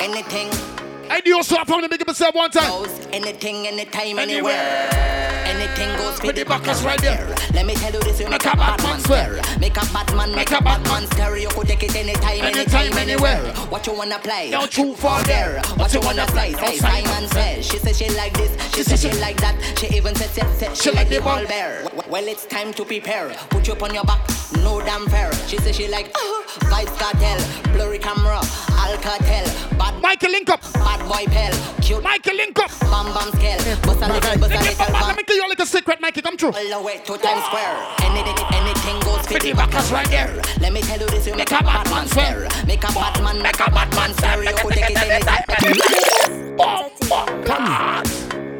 Anything 0.00 0.71
I 1.12 1.20
do 1.20 1.36
also 1.36 1.56
have 1.56 1.66
to 1.66 1.88
make 1.90 2.06
myself 2.06 2.34
one 2.34 2.50
time. 2.50 2.70
goes, 2.70 3.06
anything, 3.12 3.66
anytime, 3.66 4.18
Anywhere. 4.18 4.54
anywhere. 4.54 5.42
Anything 5.44 5.94
goes 5.98 6.22
With 6.22 6.36
the 6.36 6.44
backers 6.44 6.82
right 6.82 6.98
there. 7.02 7.34
Let 7.52 7.66
me 7.66 7.74
tell 7.74 7.92
you 7.92 8.00
this, 8.00 8.18
you 8.18 8.30
make 8.30 8.42
a 8.46 8.56
bad 8.56 8.82
man 8.82 8.98
stare. 9.00 9.38
Make 9.60 9.76
a 9.76 9.84
bad 9.92 10.16
man, 10.16 10.34
make 10.34 10.50
a 10.50 10.62
bad 10.62 10.82
man 10.84 11.06
stare. 11.08 11.36
You 11.36 11.48
could 11.48 11.68
take 11.68 11.82
it 11.82 11.94
anytime, 11.94 12.40
anytime, 12.40 12.94
anywhere. 12.94 13.42
What 13.68 13.86
you 13.86 13.92
wanna 13.92 14.20
play? 14.20 14.48
Now 14.52 14.64
true 14.64 14.94
for 14.94 15.20
there. 15.24 15.60
there. 15.60 15.62
What 15.76 15.92
you 15.92 16.00
wanna 16.00 16.24
play? 16.28 16.54
Say 16.54 16.78
Simon 16.78 17.28
says. 17.28 17.66
She 17.66 17.76
says 17.76 17.98
she 17.98 18.08
like 18.16 18.32
this. 18.32 18.74
She 18.74 18.82
says 18.82 19.02
she 19.02 19.12
like 19.20 19.38
that. 19.42 19.54
She 19.78 19.94
even 19.94 20.14
said 20.14 20.30
said 20.30 20.48
said 20.56 20.74
she 20.74 20.92
like 20.92 21.10
the 21.10 21.20
ball 21.20 21.44
bear. 21.44 21.86
Well, 22.08 22.26
it's 22.26 22.46
time 22.46 22.72
to 22.72 22.86
prepare. 22.86 23.28
Put 23.50 23.66
you 23.66 23.74
up 23.74 23.82
on 23.82 23.92
your 23.92 24.04
back. 24.04 24.26
No 24.62 24.80
damn 24.80 25.06
fair. 25.08 25.32
She 25.48 25.56
says 25.58 25.76
she 25.76 25.88
like 25.88 26.06
uh, 26.14 26.42
Vybz 26.70 26.96
Kartel, 26.98 27.72
blurry 27.72 27.98
camera, 27.98 28.38
Alcatel, 28.82 29.46
bad 29.78 30.00
Michael 30.02 30.30
link 30.30 30.48
up. 30.50 30.60
bad 30.74 31.00
boy 31.08 31.24
pal, 31.32 31.52
cute 31.80 32.02
Michael 32.02 32.36
link 32.36 32.58
up. 32.58 32.70
bam 32.80 33.12
bam 33.14 33.30
scale. 33.32 33.58
Bust 33.82 34.02
a 34.02 34.08
little, 34.12 34.38
bust 34.38 34.52
a 34.52 34.56
Let 34.56 34.64
me, 34.64 34.68
little 34.70 35.06
let 35.06 35.16
me 35.16 35.22
tell 35.24 35.36
you 35.36 35.46
a 35.46 35.48
little 35.48 35.66
secret, 35.66 36.00
Mikey. 36.00 36.22
Come 36.22 36.36
true. 36.36 36.52
All 36.52 36.68
the 36.68 36.80
way 36.82 36.98
to 36.98 37.16
Times 37.18 37.44
Square. 37.44 37.76
Anything, 38.02 38.36
anything 38.52 39.00
goes 39.00 39.26
for 39.26 39.34
With 39.34 39.42
the 39.42 39.50
the 39.50 39.56
backers 39.56 39.90
right 39.92 40.08
there. 40.08 40.40
Let 40.60 40.72
me 40.72 40.80
tell 40.82 41.00
you 41.00 41.08
this, 41.08 41.26
you 41.26 41.34
make 41.34 41.50
a 41.50 41.62
bad 41.62 41.88
man 41.90 42.06
stare. 42.08 42.48
Make 42.66 42.84
a 42.84 42.92
bad 42.92 43.22
man, 43.22 43.42
make 43.42 43.60
a 43.60 43.70
bad 43.70 43.90
man 43.94 44.12
stare. 44.14 44.42
You 44.44 44.54
could 44.54 44.72
take 44.74 44.90
it 44.90 44.96
anytime. 44.98 45.42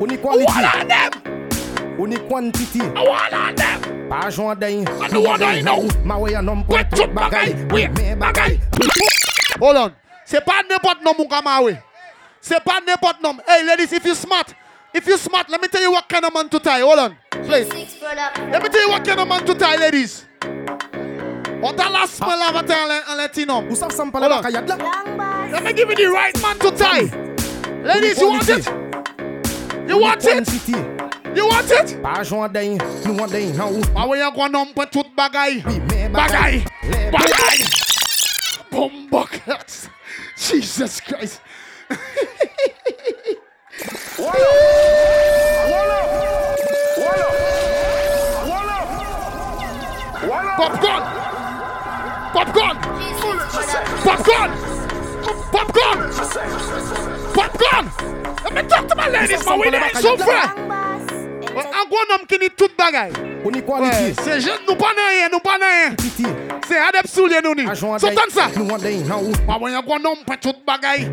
Only 0.00 0.16
quality. 0.16 0.44
One 0.44 0.64
of 0.64 0.88
them. 0.88 1.21
Only 1.98 2.16
quantity. 2.28 2.80
I 2.80 3.02
want 3.04 3.32
on 3.32 3.54
them. 3.54 4.08
Pas 4.08 4.30
joint 4.30 4.54
d'ain. 4.56 4.84
I 5.00 5.08
know 5.08 5.20
what 5.20 5.42
I 5.42 5.60
know. 5.62 5.88
Ma 6.04 6.16
way 6.18 6.34
un 6.34 6.46
homme 6.48 6.64
pour 6.64 6.76
Wait, 6.76 6.84
tout 6.90 7.02
tout 7.02 7.08
bagay. 7.08 7.52
bagay. 7.54 7.66
Oui, 7.72 7.88
Mais 7.96 8.14
bagay. 8.16 8.58
bagay. 8.72 9.60
Hold 9.60 9.76
on. 9.76 9.90
C'est 10.24 10.44
pas 10.44 10.62
n'importe 10.68 11.02
nom, 11.04 11.12
mon 11.18 11.26
camarade. 11.28 11.78
C'est 12.40 12.62
pas 12.64 12.80
n'importe 12.86 13.22
nom. 13.22 13.36
Hey, 13.46 13.64
ladies, 13.64 13.92
if 13.92 14.04
you 14.04 14.14
smart, 14.14 14.54
if 14.94 15.06
you 15.06 15.16
smart, 15.16 15.48
let 15.50 15.60
me 15.60 15.68
tell 15.68 15.82
you 15.82 15.90
what 15.92 16.08
kind 16.08 16.24
of 16.24 16.32
man 16.34 16.48
to 16.48 16.58
tie. 16.58 16.80
Hold 16.80 16.98
on. 16.98 17.16
Please. 17.44 17.68
Let 18.50 18.62
me 18.62 18.68
tell 18.68 18.80
you 18.82 18.88
what 18.88 19.04
kind 19.04 19.20
of 19.20 19.28
man 19.28 19.44
to 19.46 19.54
tie, 19.54 19.76
ladies. 19.76 20.24
What 21.60 21.78
a 21.78 21.88
last 21.90 22.14
smell 22.14 22.42
of 22.42 22.56
a 22.56 22.66
tell 22.66 22.90
and 22.90 23.18
let 23.18 23.36
you 23.36 23.46
know. 23.46 23.62
Usap 23.62 23.92
sample 23.92 24.20
Hold 24.20 24.42
baka 24.42 24.48
on. 24.48 24.66
yadla. 24.66 25.52
Let 25.52 25.62
me 25.62 25.72
give 25.72 25.88
you 25.90 25.96
the 25.96 26.06
right 26.06 26.42
man 26.42 26.58
to 26.58 26.70
tie. 26.72 27.02
Ladies, 27.84 28.18
you 28.20 28.28
want 28.28 28.48
it? 28.48 28.66
You 29.88 29.98
want 29.98 30.24
it? 30.24 31.01
You 31.34 31.48
want 31.48 31.70
it? 31.70 31.96
Pa 32.02 32.20
jwa 32.24 32.48
den, 32.52 32.76
nou 33.06 33.24
an 33.24 33.30
den 33.32 33.54
an 33.60 33.72
ou. 33.72 33.82
Awe 33.96 34.18
yon 34.18 34.32
gwa 34.36 34.48
nom 34.52 34.72
pe 34.76 34.84
tout 34.92 35.08
bagay. 35.16 35.62
Bagay, 36.12 36.60
bagay. 37.14 37.62
Bomba 38.72 39.24
klas 39.32 39.88
Jesus 40.36 41.00
Christ. 41.00 41.40
Wala 44.18 44.50
Wala 45.72 45.98
Wala 47.00 47.28
Wala 48.48 48.78
Wala 50.28 50.52
Popcorn. 50.60 51.02
Popcorn. 52.32 52.76
Popcorn. 54.04 54.50
Popcorn. 55.52 55.98
Popcorn. 57.34 57.86
Let 58.44 58.52
me 58.54 58.62
talk 58.68 58.88
to 58.88 58.94
my 58.96 59.08
ladies 59.08 59.46
man, 59.46 59.58
we 59.60 59.70
dey 59.70 59.90
so 59.94 60.16
fair 60.16 60.72
An 61.52 61.84
gwo 61.88 62.00
nom 62.08 62.24
ki 62.26 62.38
ni 62.38 62.48
tout 62.56 62.72
bagay. 62.78 63.12
Ou 63.44 63.50
ni 63.50 63.60
kwaliti. 63.62 64.14
Se 64.22 64.38
jen 64.40 64.62
nou 64.66 64.76
panayen, 64.78 65.28
nou 65.32 65.40
panayen. 65.44 65.96
Titi. 66.00 66.24
Se 66.68 66.78
adep 66.80 67.08
soulye 67.10 67.42
nou 67.44 67.54
ni. 67.58 67.66
Sotan 67.76 68.32
sa. 68.32 68.46
Nou 68.56 68.72
an 68.72 68.80
dayin 68.80 69.04
nan 69.08 69.20
ou. 69.20 69.36
Pa 69.48 69.58
mwen 69.60 69.76
an 69.76 69.84
gwo 69.84 69.98
nom 70.00 70.22
pe 70.24 70.38
tout 70.40 70.62
bagay. 70.66 71.04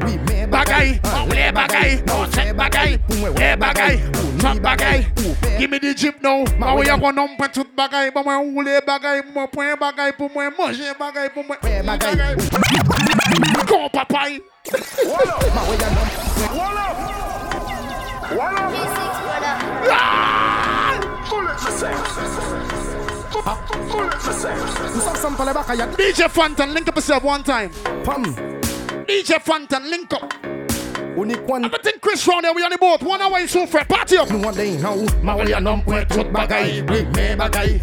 Bagay. 0.50 0.96
Ou 1.26 1.36
le 1.36 1.50
bagay. 1.56 1.98
Ou 2.16 2.30
set 2.36 2.54
bagay. 2.56 2.96
E 3.36 3.50
bagay. 3.60 4.00
Ou 4.22 4.32
not 4.44 4.62
bagay. 4.64 5.04
Gimme 5.60 5.82
di 5.84 5.94
jip 5.98 6.24
nou. 6.24 6.48
Pa 6.56 6.72
mwen 6.78 6.94
an 6.96 7.04
gwo 7.04 7.12
nom 7.16 7.36
pe 7.40 7.52
tout 7.52 7.76
bagay. 7.76 8.14
Pa 8.16 8.24
mwen 8.24 8.40
ou 8.46 8.64
le 8.64 8.80
bagay. 8.88 9.26
Mwen 9.34 9.52
pwen 9.52 9.76
bagay 9.82 10.16
pou 10.16 10.32
mwen. 10.32 10.56
Manje 10.56 10.96
bagay 11.02 11.34
pou 11.36 11.44
mwen. 11.44 11.60
E 11.68 11.84
bagay. 11.84 12.16
Kon 13.68 13.90
papay. 13.92 14.40
Wala. 15.04 15.36
Ma 15.58 15.68
wè 15.68 15.78
yan 15.84 16.00
nom. 16.00 16.10
Wala. 16.56 16.86
Wala. 18.38 19.09
DJ 25.98 26.28
Fantan, 26.30 26.74
link 26.74 26.88
up 26.88 26.96
yourself 26.96 27.24
one 27.24 27.44
time. 27.44 27.70
Pam. 28.04 28.24
DJ 29.06 29.40
Fantan, 29.40 29.90
link 29.90 30.14
up. 30.14 30.59
Unique 31.20 31.48
one. 31.50 31.66
I 31.66 31.78
think 31.84 32.00
Chris 32.00 32.26
round 32.28 32.46
there, 32.46 32.54
we 32.54 32.64
on 32.64 32.72
the 32.72 32.78
boat. 32.78 33.02
One 33.04 33.22
hour 33.22 33.40
is 33.40 33.52
so 33.52 33.66
fair. 33.68 33.84
Party 33.84 34.16
up. 34.18 34.30
Nous 34.30 34.42
on 34.42 34.54
d'un, 34.54 34.80
how? 34.80 34.96
Ma 35.22 35.36
we 35.36 35.50
ya 35.50 35.60
nom 35.60 35.82
point 35.82 36.08
tout 36.08 36.32
bagay. 36.32 36.86
Bring 36.88 37.12
me 37.12 37.36
bagay. 37.36 37.82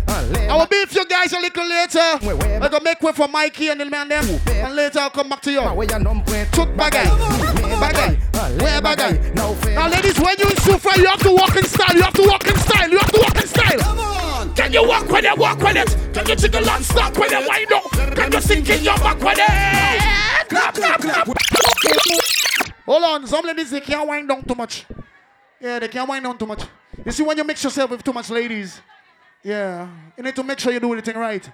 I 0.49 0.57
will 0.57 0.67
beef 0.67 0.95
you 0.95 1.05
guys 1.05 1.35
a 1.35 1.39
little 1.39 1.69
later. 1.69 2.01
I'm 2.01 2.61
gonna 2.61 2.81
make 2.83 3.03
way 3.03 3.13
for 3.13 3.29
Mikey 3.29 3.69
and 3.69 3.81
the 3.81 3.85
man 3.85 4.09
them. 4.09 4.25
And 4.49 4.75
later 4.75 5.01
I'll 5.01 5.11
come 5.11 5.29
back 5.29 5.43
to 5.43 5.53
you. 5.53 5.61
Tooth 5.61 6.73
bagay. 6.81 7.05
Bagay. 7.77 8.17
Where 8.63 8.81
bagay? 8.81 9.35
Now 9.35 9.89
ladies, 9.89 10.19
when 10.19 10.37
you 10.39 10.49
in 10.49 10.57
Soufrière, 10.57 10.97
you 10.97 11.07
have 11.07 11.21
to 11.21 11.31
walk 11.33 11.57
in 11.57 11.65
style. 11.65 11.95
You 11.95 12.03
have 12.03 12.15
to 12.15 12.23
walk 12.27 12.47
in 12.47 12.57
style. 12.57 12.89
You 12.89 12.99
have 12.99 13.13
to 13.13 13.21
walk 13.21 13.37
in 13.37 13.49
style. 13.49 13.79
Come 13.81 13.99
on. 13.99 14.55
Can 14.55 14.73
you 14.73 14.89
walk 14.89 15.09
with 15.09 15.25
it? 15.27 15.37
Walk 15.37 15.59
with 15.59 15.77
it. 15.77 16.15
Can 16.15 16.27
you 16.27 16.37
jiggle 16.37 16.71
and 16.71 16.85
stop 16.85 17.19
with 17.19 17.33
it? 17.33 17.47
Wind 17.47 17.73
up. 17.73 18.17
Can 18.17 18.33
you 18.33 18.41
sink 18.41 18.71
in 18.71 18.83
your 18.83 18.97
back 18.97 19.21
with 19.21 19.39
it? 19.39 20.49
Clap, 20.49 20.75
clap, 20.75 21.01
clap. 21.03 22.26
Hold 22.87 23.03
on. 23.03 23.27
Some 23.27 23.45
ladies, 23.45 23.71
they 23.71 23.81
can't 23.81 24.09
wind 24.09 24.29
down 24.29 24.43
too 24.43 24.55
much. 24.55 24.87
Yeah, 25.61 25.79
they 25.79 25.89
can't 25.89 26.09
wind 26.09 26.25
down 26.25 26.39
too 26.39 26.47
much. 26.47 26.63
You 27.05 27.13
see, 27.13 27.23
when 27.23 27.37
you 27.37 27.45
mix 27.45 27.63
yourself 27.63 27.91
with 27.91 28.03
too 28.03 28.13
much 28.13 28.31
ladies, 28.31 28.81
yeah, 29.43 29.89
you 30.17 30.23
need 30.23 30.35
to 30.35 30.43
make 30.43 30.59
sure 30.59 30.73
you 30.73 30.81
do 30.81 30.91
everything 30.91 31.17
right. 31.17 31.49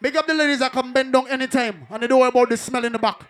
Make 0.00 0.14
up 0.14 0.26
the 0.26 0.34
ladies 0.34 0.60
that 0.60 0.72
can 0.72 0.92
bend 0.92 1.12
down 1.12 1.28
anytime 1.28 1.86
and 1.90 2.02
they 2.02 2.06
don't 2.06 2.20
worry 2.20 2.28
about 2.28 2.48
the 2.48 2.56
smell 2.56 2.84
in 2.84 2.92
the 2.92 2.98
back. 2.98 3.20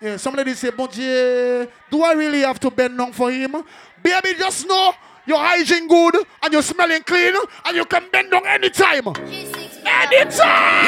Yeah, 0.00 0.18
some 0.18 0.34
ladies 0.34 0.58
say, 0.58 0.70
but 0.70 0.94
yeah, 0.98 1.64
do 1.90 2.02
I 2.02 2.12
really 2.12 2.40
have 2.40 2.60
to 2.60 2.70
bend 2.70 2.98
down 2.98 3.12
for 3.12 3.30
him? 3.30 3.52
Baby, 4.02 4.34
just 4.38 4.66
know 4.66 4.92
your 5.26 5.38
hygiene 5.38 5.88
good 5.88 6.16
and 6.42 6.52
you're 6.52 6.62
smelling 6.62 7.02
clean 7.02 7.34
and 7.64 7.76
you 7.76 7.84
can 7.86 8.04
bend 8.10 8.30
down 8.30 8.46
anytime. 8.46 9.53
Anytime! 9.86 10.84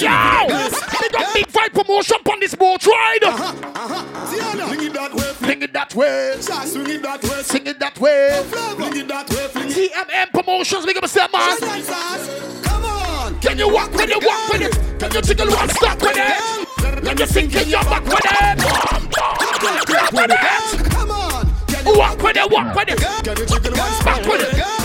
Yo! 0.00 0.46
We 1.00 1.08
got 1.08 1.34
big 1.34 1.48
fight 1.48 1.72
promotion 1.72 2.16
on 2.30 2.40
this 2.40 2.54
boat 2.54 2.86
ride. 2.86 3.24
Uh-huh, 3.24 3.54
uh-huh. 3.74 4.26
Swing 4.66 4.86
it 4.86 4.92
that 4.92 5.14
way. 5.14 5.32
Bring 5.40 5.62
it 5.62 5.72
that 5.72 5.94
way. 5.94 6.36
Swing 6.40 6.90
it 6.90 7.02
that 7.02 7.22
way. 7.22 7.42
Sing 7.42 7.66
it 7.66 7.78
that 7.78 7.98
way. 7.98 8.44
Bring 8.76 8.96
it 8.96 9.08
that 9.08 9.30
way. 9.30 9.48
Fling 9.48 9.70
it. 9.70 9.92
TMM 9.92 10.30
promotions, 10.32 10.86
make 10.86 10.96
up 10.96 11.04
a 11.04 11.28
man. 11.32 12.62
Come 12.62 12.84
on. 12.84 13.40
Can 13.40 13.58
you 13.58 13.72
walk 13.72 13.92
with 13.92 14.10
it, 14.10 14.24
walk 14.24 14.48
with 14.52 14.62
it? 14.62 15.00
Can 15.00 15.12
you 15.12 15.22
jiggle 15.22 15.50
one 15.50 15.68
stop 15.70 16.00
with 16.00 16.16
it? 16.16 17.02
Let 17.04 17.18
me 17.18 17.26
sink 17.26 17.54
in 17.54 17.68
your 17.68 17.84
back 17.84 18.04
with 18.04 18.20
it. 18.24 18.58
Boom, 18.58 19.08
boom, 19.60 19.78
clap 19.86 20.12
with 20.12 20.30
it. 20.30 20.90
Come 20.90 21.10
on. 21.10 21.46
Walk 21.84 22.22
with 22.22 22.36
it, 22.36 22.50
walk 22.50 22.74
with 22.74 22.88
it. 22.88 22.98
Can 22.98 23.36
you 23.36 23.46
jiggle 23.46 23.78
one 23.78 24.04
Back 24.04 24.26
with 24.26 24.58
it. 24.58 24.83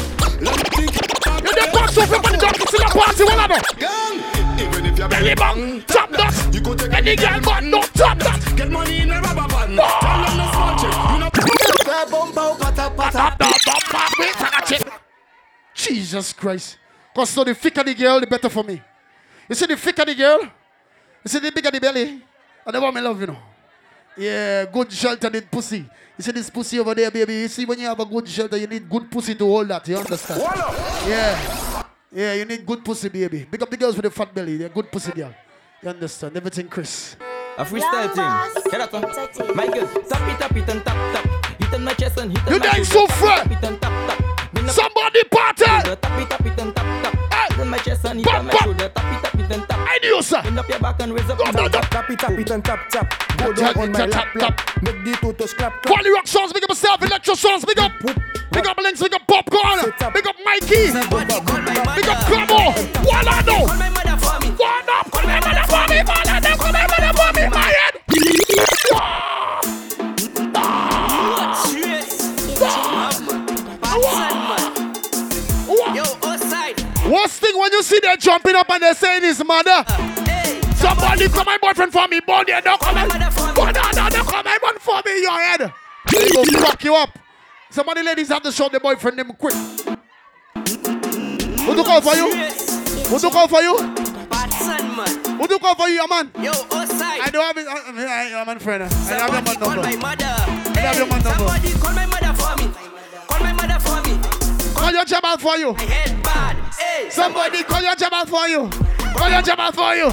Let 1.49 1.55
me 1.55 1.55
think. 1.55 1.55
You 1.55 1.55
don't 1.55 1.71
talk 1.73 1.89
so 1.89 2.05
quick 2.05 2.23
when 2.23 2.33
the 2.33 2.39
dog 2.39 2.55
is 2.55 2.93
party, 2.93 3.23
what 3.23 3.39
I 3.39 3.47
know? 3.47 3.61
Gang. 3.77 4.39
Even 4.59 4.85
if 4.85 4.97
you're 4.97 5.09
Belly 5.09 5.35
bang, 5.35 5.81
top 5.83 6.09
that. 6.11 6.53
you 6.53 6.61
could 6.61 6.79
take 6.79 6.93
Any 6.93 7.15
girl 7.15 7.39
but 7.41 7.63
no 7.63 7.81
top 7.81 8.19
that. 8.19 8.53
Get 8.57 8.69
money 8.69 9.01
in 9.01 9.11
a 9.11 9.21
rubber 9.21 9.47
band. 9.47 9.77
Tell 9.77 10.21
them 10.25 10.37
no 10.37 10.51
small 10.51 10.77
check. 10.77 10.95
You 11.11 11.19
know. 11.19 11.29
Tap, 13.09 13.37
tap, 13.37 13.37
tap, 13.39 13.83
tap, 13.89 14.11
wait, 14.19 14.33
take 14.33 14.57
a 14.57 14.65
check. 14.65 15.01
Jesus 15.73 16.33
Christ. 16.33 16.77
Because 17.13 17.29
so 17.29 17.43
the 17.43 17.55
thicker 17.55 17.83
the 17.83 17.93
girl, 17.93 18.19
the 18.19 18.27
better 18.27 18.49
for 18.49 18.63
me. 18.63 18.81
You 19.47 19.55
see 19.55 19.65
the 19.65 19.77
thicker 19.77 20.05
the 20.05 20.13
girl, 20.13 20.41
you 20.43 21.27
see 21.27 21.39
the 21.39 21.51
bigger 21.51 21.71
the 21.71 21.79
belly, 21.79 22.21
and 22.65 22.75
the 22.75 22.79
more 22.79 22.91
me 22.91 23.01
love, 23.01 23.19
you 23.19 23.27
know. 23.27 23.37
Yeah, 24.19 24.65
good 24.65 24.91
shelter 24.91 25.29
need 25.29 25.49
pussy. 25.49 25.85
You 26.17 26.23
see 26.23 26.31
this 26.31 26.49
pussy 26.49 26.79
over 26.79 26.93
there, 26.93 27.09
baby. 27.09 27.33
You 27.35 27.47
see 27.47 27.63
when 27.65 27.79
you 27.79 27.87
have 27.87 27.99
a 27.99 28.05
good 28.05 28.27
shelter, 28.27 28.57
you 28.57 28.67
need 28.67 28.89
good 28.89 29.09
pussy 29.09 29.35
to 29.35 29.45
hold 29.45 29.69
that. 29.69 29.87
You 29.87 29.97
understand? 29.97 30.41
Yeah. 31.07 31.83
Yeah, 32.11 32.33
you 32.33 32.43
need 32.45 32.65
good 32.65 32.83
pussy, 32.83 33.07
baby. 33.07 33.45
Big 33.49 33.61
up 33.63 33.69
the 33.69 33.77
girls 33.77 33.95
with 33.95 34.03
the 34.03 34.11
fat 34.11 34.33
belly. 34.33 34.57
They're 34.57 34.67
good 34.69 34.91
pussy 34.91 35.11
girl. 35.13 35.33
You 35.81 35.89
understand? 35.89 36.35
Everything, 36.35 36.67
Chris. 36.67 37.15
A 37.57 37.63
freestyle 37.63 38.11
thing. 38.13 38.71
Get 38.71 38.81
up, 38.81 38.93
My 39.55 39.67
girl, 39.67 39.87
tap 39.87 40.27
it, 40.27 40.39
tap 40.39 40.55
it, 40.57 40.69
and 40.69 40.83
tap, 40.83 41.13
tap. 41.13 41.59
Hit 41.59 41.73
on 41.73 41.83
my 41.85 41.93
chest 41.93 42.17
and 42.17 42.31
hit 42.31 42.47
on 42.47 42.53
You 42.53 42.59
my 42.59 42.65
dance 42.65 42.91
shoulder. 42.91 43.13
so 43.13 43.19
fair. 43.19 43.37
Tap 43.43 43.51
it 43.51 43.63
and 43.63 43.81
tap, 43.81 44.19
tap. 44.19 44.69
Somebody 44.71 45.23
party. 45.31 45.65
Tap 45.65 45.87
it, 45.87 46.01
tap 46.01 46.45
it, 46.45 46.59
and 46.59 46.75
tap, 46.75 47.03
tap. 47.31 47.51
Hit 47.51 47.59
on 47.59 47.69
my 47.69 47.77
chest 47.77 48.05
and 48.05 48.19
hit 48.19 48.27
on 48.33 48.45
my 48.45 48.51
Pop, 48.51 48.59
pop. 48.59 48.65
shoulder. 48.67 48.89
Tap 48.89 49.13
it, 49.13 49.23
tap 49.23 49.28
it, 49.91 50.03
and 50.03 50.13
tap. 50.13 50.13
I 50.13 50.17
do, 50.17 50.21
sir. 50.21 50.41
Bend 50.43 50.59
up 50.59 50.69
your 50.69 50.79
back 50.79 51.01
and 51.01 51.13
raise 51.13 51.29
up 51.29 51.37
Go, 51.37 51.45
your 51.45 51.69
go, 51.69 51.79
Tap 51.81 52.09
it, 52.09 52.19
tap 52.19 52.31
it 52.31 52.49
and 52.49 52.65
tap, 52.65 52.89
tap. 52.89 53.37
Go 53.37 53.53
down 53.53 53.77
on 53.77 53.91
my 53.91 53.99
tap, 53.99 54.09
lap, 54.09 54.27
tap, 54.33 54.35
lap. 54.35 54.83
Make 54.83 55.03
the 55.03 55.17
two 55.21 55.33
toes 55.33 55.53
clap, 55.53 55.71
clap. 55.81 55.85
Quality 55.85 56.09
rock 56.11 56.27
songs, 56.27 56.53
big 56.53 56.63
up 56.63 56.69
yourself. 56.69 57.01
Electro 57.01 57.33
songs, 57.35 57.65
big 57.65 57.79
up. 57.79 57.91
Big 58.51 58.65
up 58.65 58.77
Links, 58.77 59.01
big 59.01 59.13
up 59.13 59.27
Popcorn. 59.27 59.93
Big 60.13 60.27
up 60.27 60.35
Mikey. 60.43 60.91
Big 60.91 60.95
up 60.95 62.19
Cramo. 62.25 62.73
One 63.05 63.27
I 63.27 63.41
know. 63.45 63.65
Call 63.65 63.77
my 63.77 63.89
mother 63.89 64.17
for 64.17 64.39
me. 64.41 64.49
One 64.57 64.89
up. 64.89 65.11
Call 65.11 65.23
my 65.23 65.39
mother 65.39 65.65
for 65.69 65.85
me. 65.87 65.97
One 66.01 66.45
of. 66.45 66.57
Call 66.57 66.73
my 66.73 66.87
mother 66.87 67.08
when 77.59 77.71
you 77.71 77.83
see 77.83 77.99
them 77.99 78.17
jumping 78.19 78.55
up 78.55 78.69
and 78.69 78.81
they're 78.81 78.95
saying 78.95 79.23
his 79.23 79.43
mother. 79.43 79.83
Hey, 80.25 80.61
Somebody 80.75 81.27
call 81.27 81.43
my 81.45 81.57
boyfriend 81.61 81.91
for 81.91 82.07
me. 82.07 82.19
Boy, 82.21 82.43
they 82.47 82.61
don't 82.61 82.79
call 82.79 82.93
my 82.93 83.07
Boy, 83.07 83.71
no, 83.71 83.81
no, 83.91 84.09
don't 84.09 84.27
call 84.27 84.43
my 84.43 84.57
man 84.63 84.79
for 84.79 85.01
me. 85.05 85.21
Your 85.21 85.39
head. 85.39 85.73
They 86.11 86.29
go 86.31 86.43
fuck 86.59 86.83
you 86.83 86.95
up. 86.95 87.17
Somebody 87.69 88.01
ladies 88.03 88.29
have 88.29 88.41
to 88.43 88.51
show 88.51 88.69
the 88.69 88.79
boyfriend 88.79 89.19
them 89.19 89.31
quick. 89.33 89.53
Who 89.55 89.95
do 91.75 91.83
call 91.83 92.01
for 92.01 92.15
you? 92.15 92.33
Who 93.09 93.19
do 93.19 93.29
call 93.29 93.47
for 93.47 93.61
you? 93.61 93.77
Son. 94.59 95.37
Who 95.37 95.47
do 95.47 95.57
call 95.59 95.75
for 95.75 95.87
you, 95.87 95.95
your 95.95 96.07
man? 96.07 96.31
Yo, 96.41 96.51
outside. 96.51 97.21
I 97.21 97.29
don't 97.31 97.43
have 97.45 97.57
it. 97.57 97.67
I, 97.67 98.33
I, 98.35 98.41
I'm 98.41 98.49
a 98.49 98.59
friend. 98.59 98.83
I 98.83 98.87
have 98.87 99.31
your 99.31 99.41
man 99.41 99.59
number. 99.59 99.81
I 99.81 100.79
have 100.79 100.97
your 100.97 101.07
man 101.07 101.23
number. 101.23 101.47
Somebody 101.47 101.73
call 101.79 101.93
my 101.93 102.05
mother 102.05 102.28
Call 104.89 104.95
your 104.95 105.05
jabal 105.05 105.37
for 105.37 105.55
you. 105.55 105.73
My 105.73 105.83
head 105.83 106.23
bad. 106.23 106.55
Hey, 106.73 107.11
Somebody 107.11 107.61
call 107.61 107.83
your 107.83 107.95
jabal 107.95 108.25
for 108.25 108.47
you. 108.47 108.67
Call 109.15 109.29
your 109.29 109.43
jabal 109.43 109.71
for 109.71 109.93
you. 109.93 110.09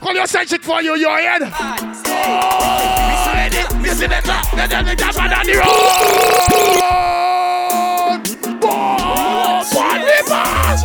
Call 0.00 0.12
your 0.12 0.26
side 0.26 0.46
chick 0.46 0.62
for 0.62 0.82
you. 0.82 0.96
Your 0.96 1.16
head. 1.16 1.40
bad. 1.40 1.80
Oh, 2.08 3.32
ready? 3.32 3.56
You 3.88 3.94
see 3.94 4.06
the 4.06 4.20
top. 4.22 4.50
The 4.50 4.66
devil 4.68 4.94
jump 4.96 5.18
on 5.18 5.30
the 5.46 5.54
road. 5.54 5.64
Oh, 8.64 9.64
body 9.72 10.20
pass. 10.28 10.84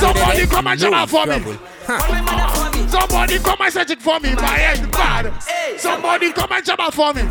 Somebody 0.00 0.46
come 0.46 0.66
and 0.66 0.80
jabal 0.80 1.06
for 1.06 1.26
me. 1.26 1.58
Somebody 1.88 3.38
come 3.38 3.56
and 3.60 3.72
side 3.72 3.88
chick 3.88 4.00
for 4.00 4.20
me. 4.20 4.34
My 4.34 4.58
head 4.60 4.92
bad. 4.92 5.32
Somebody 5.80 6.32
come 6.32 6.52
and 6.52 6.62
jabal 6.62 6.90
for 6.90 7.14
me. 7.14 7.22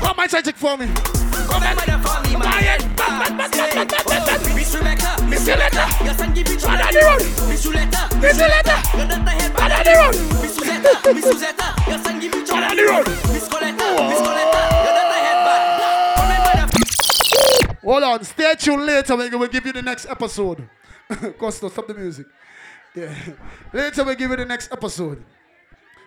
Come 0.00 0.20
and 0.20 0.30
side 0.30 0.44
chick 0.44 0.54
for 0.54 0.76
me. 0.76 0.86
Come 0.86 1.62
and 1.64 1.74
mother 1.74 1.98
for 2.06 2.22
me, 2.22 2.36
my 2.36 2.46
head 2.46 2.96
bad. 2.96 3.34
Oh, 3.34 4.54
miss 4.54 4.74
Rebecca, 4.76 5.22
Miss 5.26 5.48
Rebecca, 5.48 6.04
your 6.04 6.14
son 6.14 6.32
give 6.34 6.46
it 6.46 6.60
to 6.60 6.66
the 6.66 6.76
Miss 7.48 7.66
Juletta, 7.66 8.20
Miss 8.22 8.38
Juletta, 8.38 8.96
your 8.96 9.06
daughter 9.08 9.30
head 9.30 9.54
bad. 9.56 10.14
Miss 10.14 10.56
Suzetta, 10.56 11.14
Miss 11.14 11.24
Suzetta, 11.24 11.88
your 11.88 11.98
son 11.98 12.20
give 12.20 12.34
it 12.34 12.46
to 12.46 12.52
the 12.52 12.60
Miss 13.32 13.48
Coletta, 13.48 13.86
Miss 14.06 14.20
Coletta, 14.22 14.60
your 14.86 14.94
daughter 14.94 15.18
head 15.18 15.38
bad. 15.42 16.14
Come 16.16 16.30
and 16.30 16.42
mother. 16.46 17.80
Hold 17.82 18.02
on, 18.04 18.22
stay 18.22 18.54
tuned 18.54 18.86
later. 18.86 19.16
We 19.16 19.30
will 19.30 19.48
give 19.48 19.66
you 19.66 19.72
the 19.72 19.82
next 19.82 20.06
episode. 20.06 20.68
Costo, 21.10 21.68
stop 21.70 21.88
the 21.88 21.94
music. 21.94 22.26
Yeah. 22.96 23.14
Later 23.74 24.04
we 24.04 24.16
give 24.16 24.30
you 24.30 24.36
the 24.36 24.46
next 24.46 24.72
episode. 24.72 25.22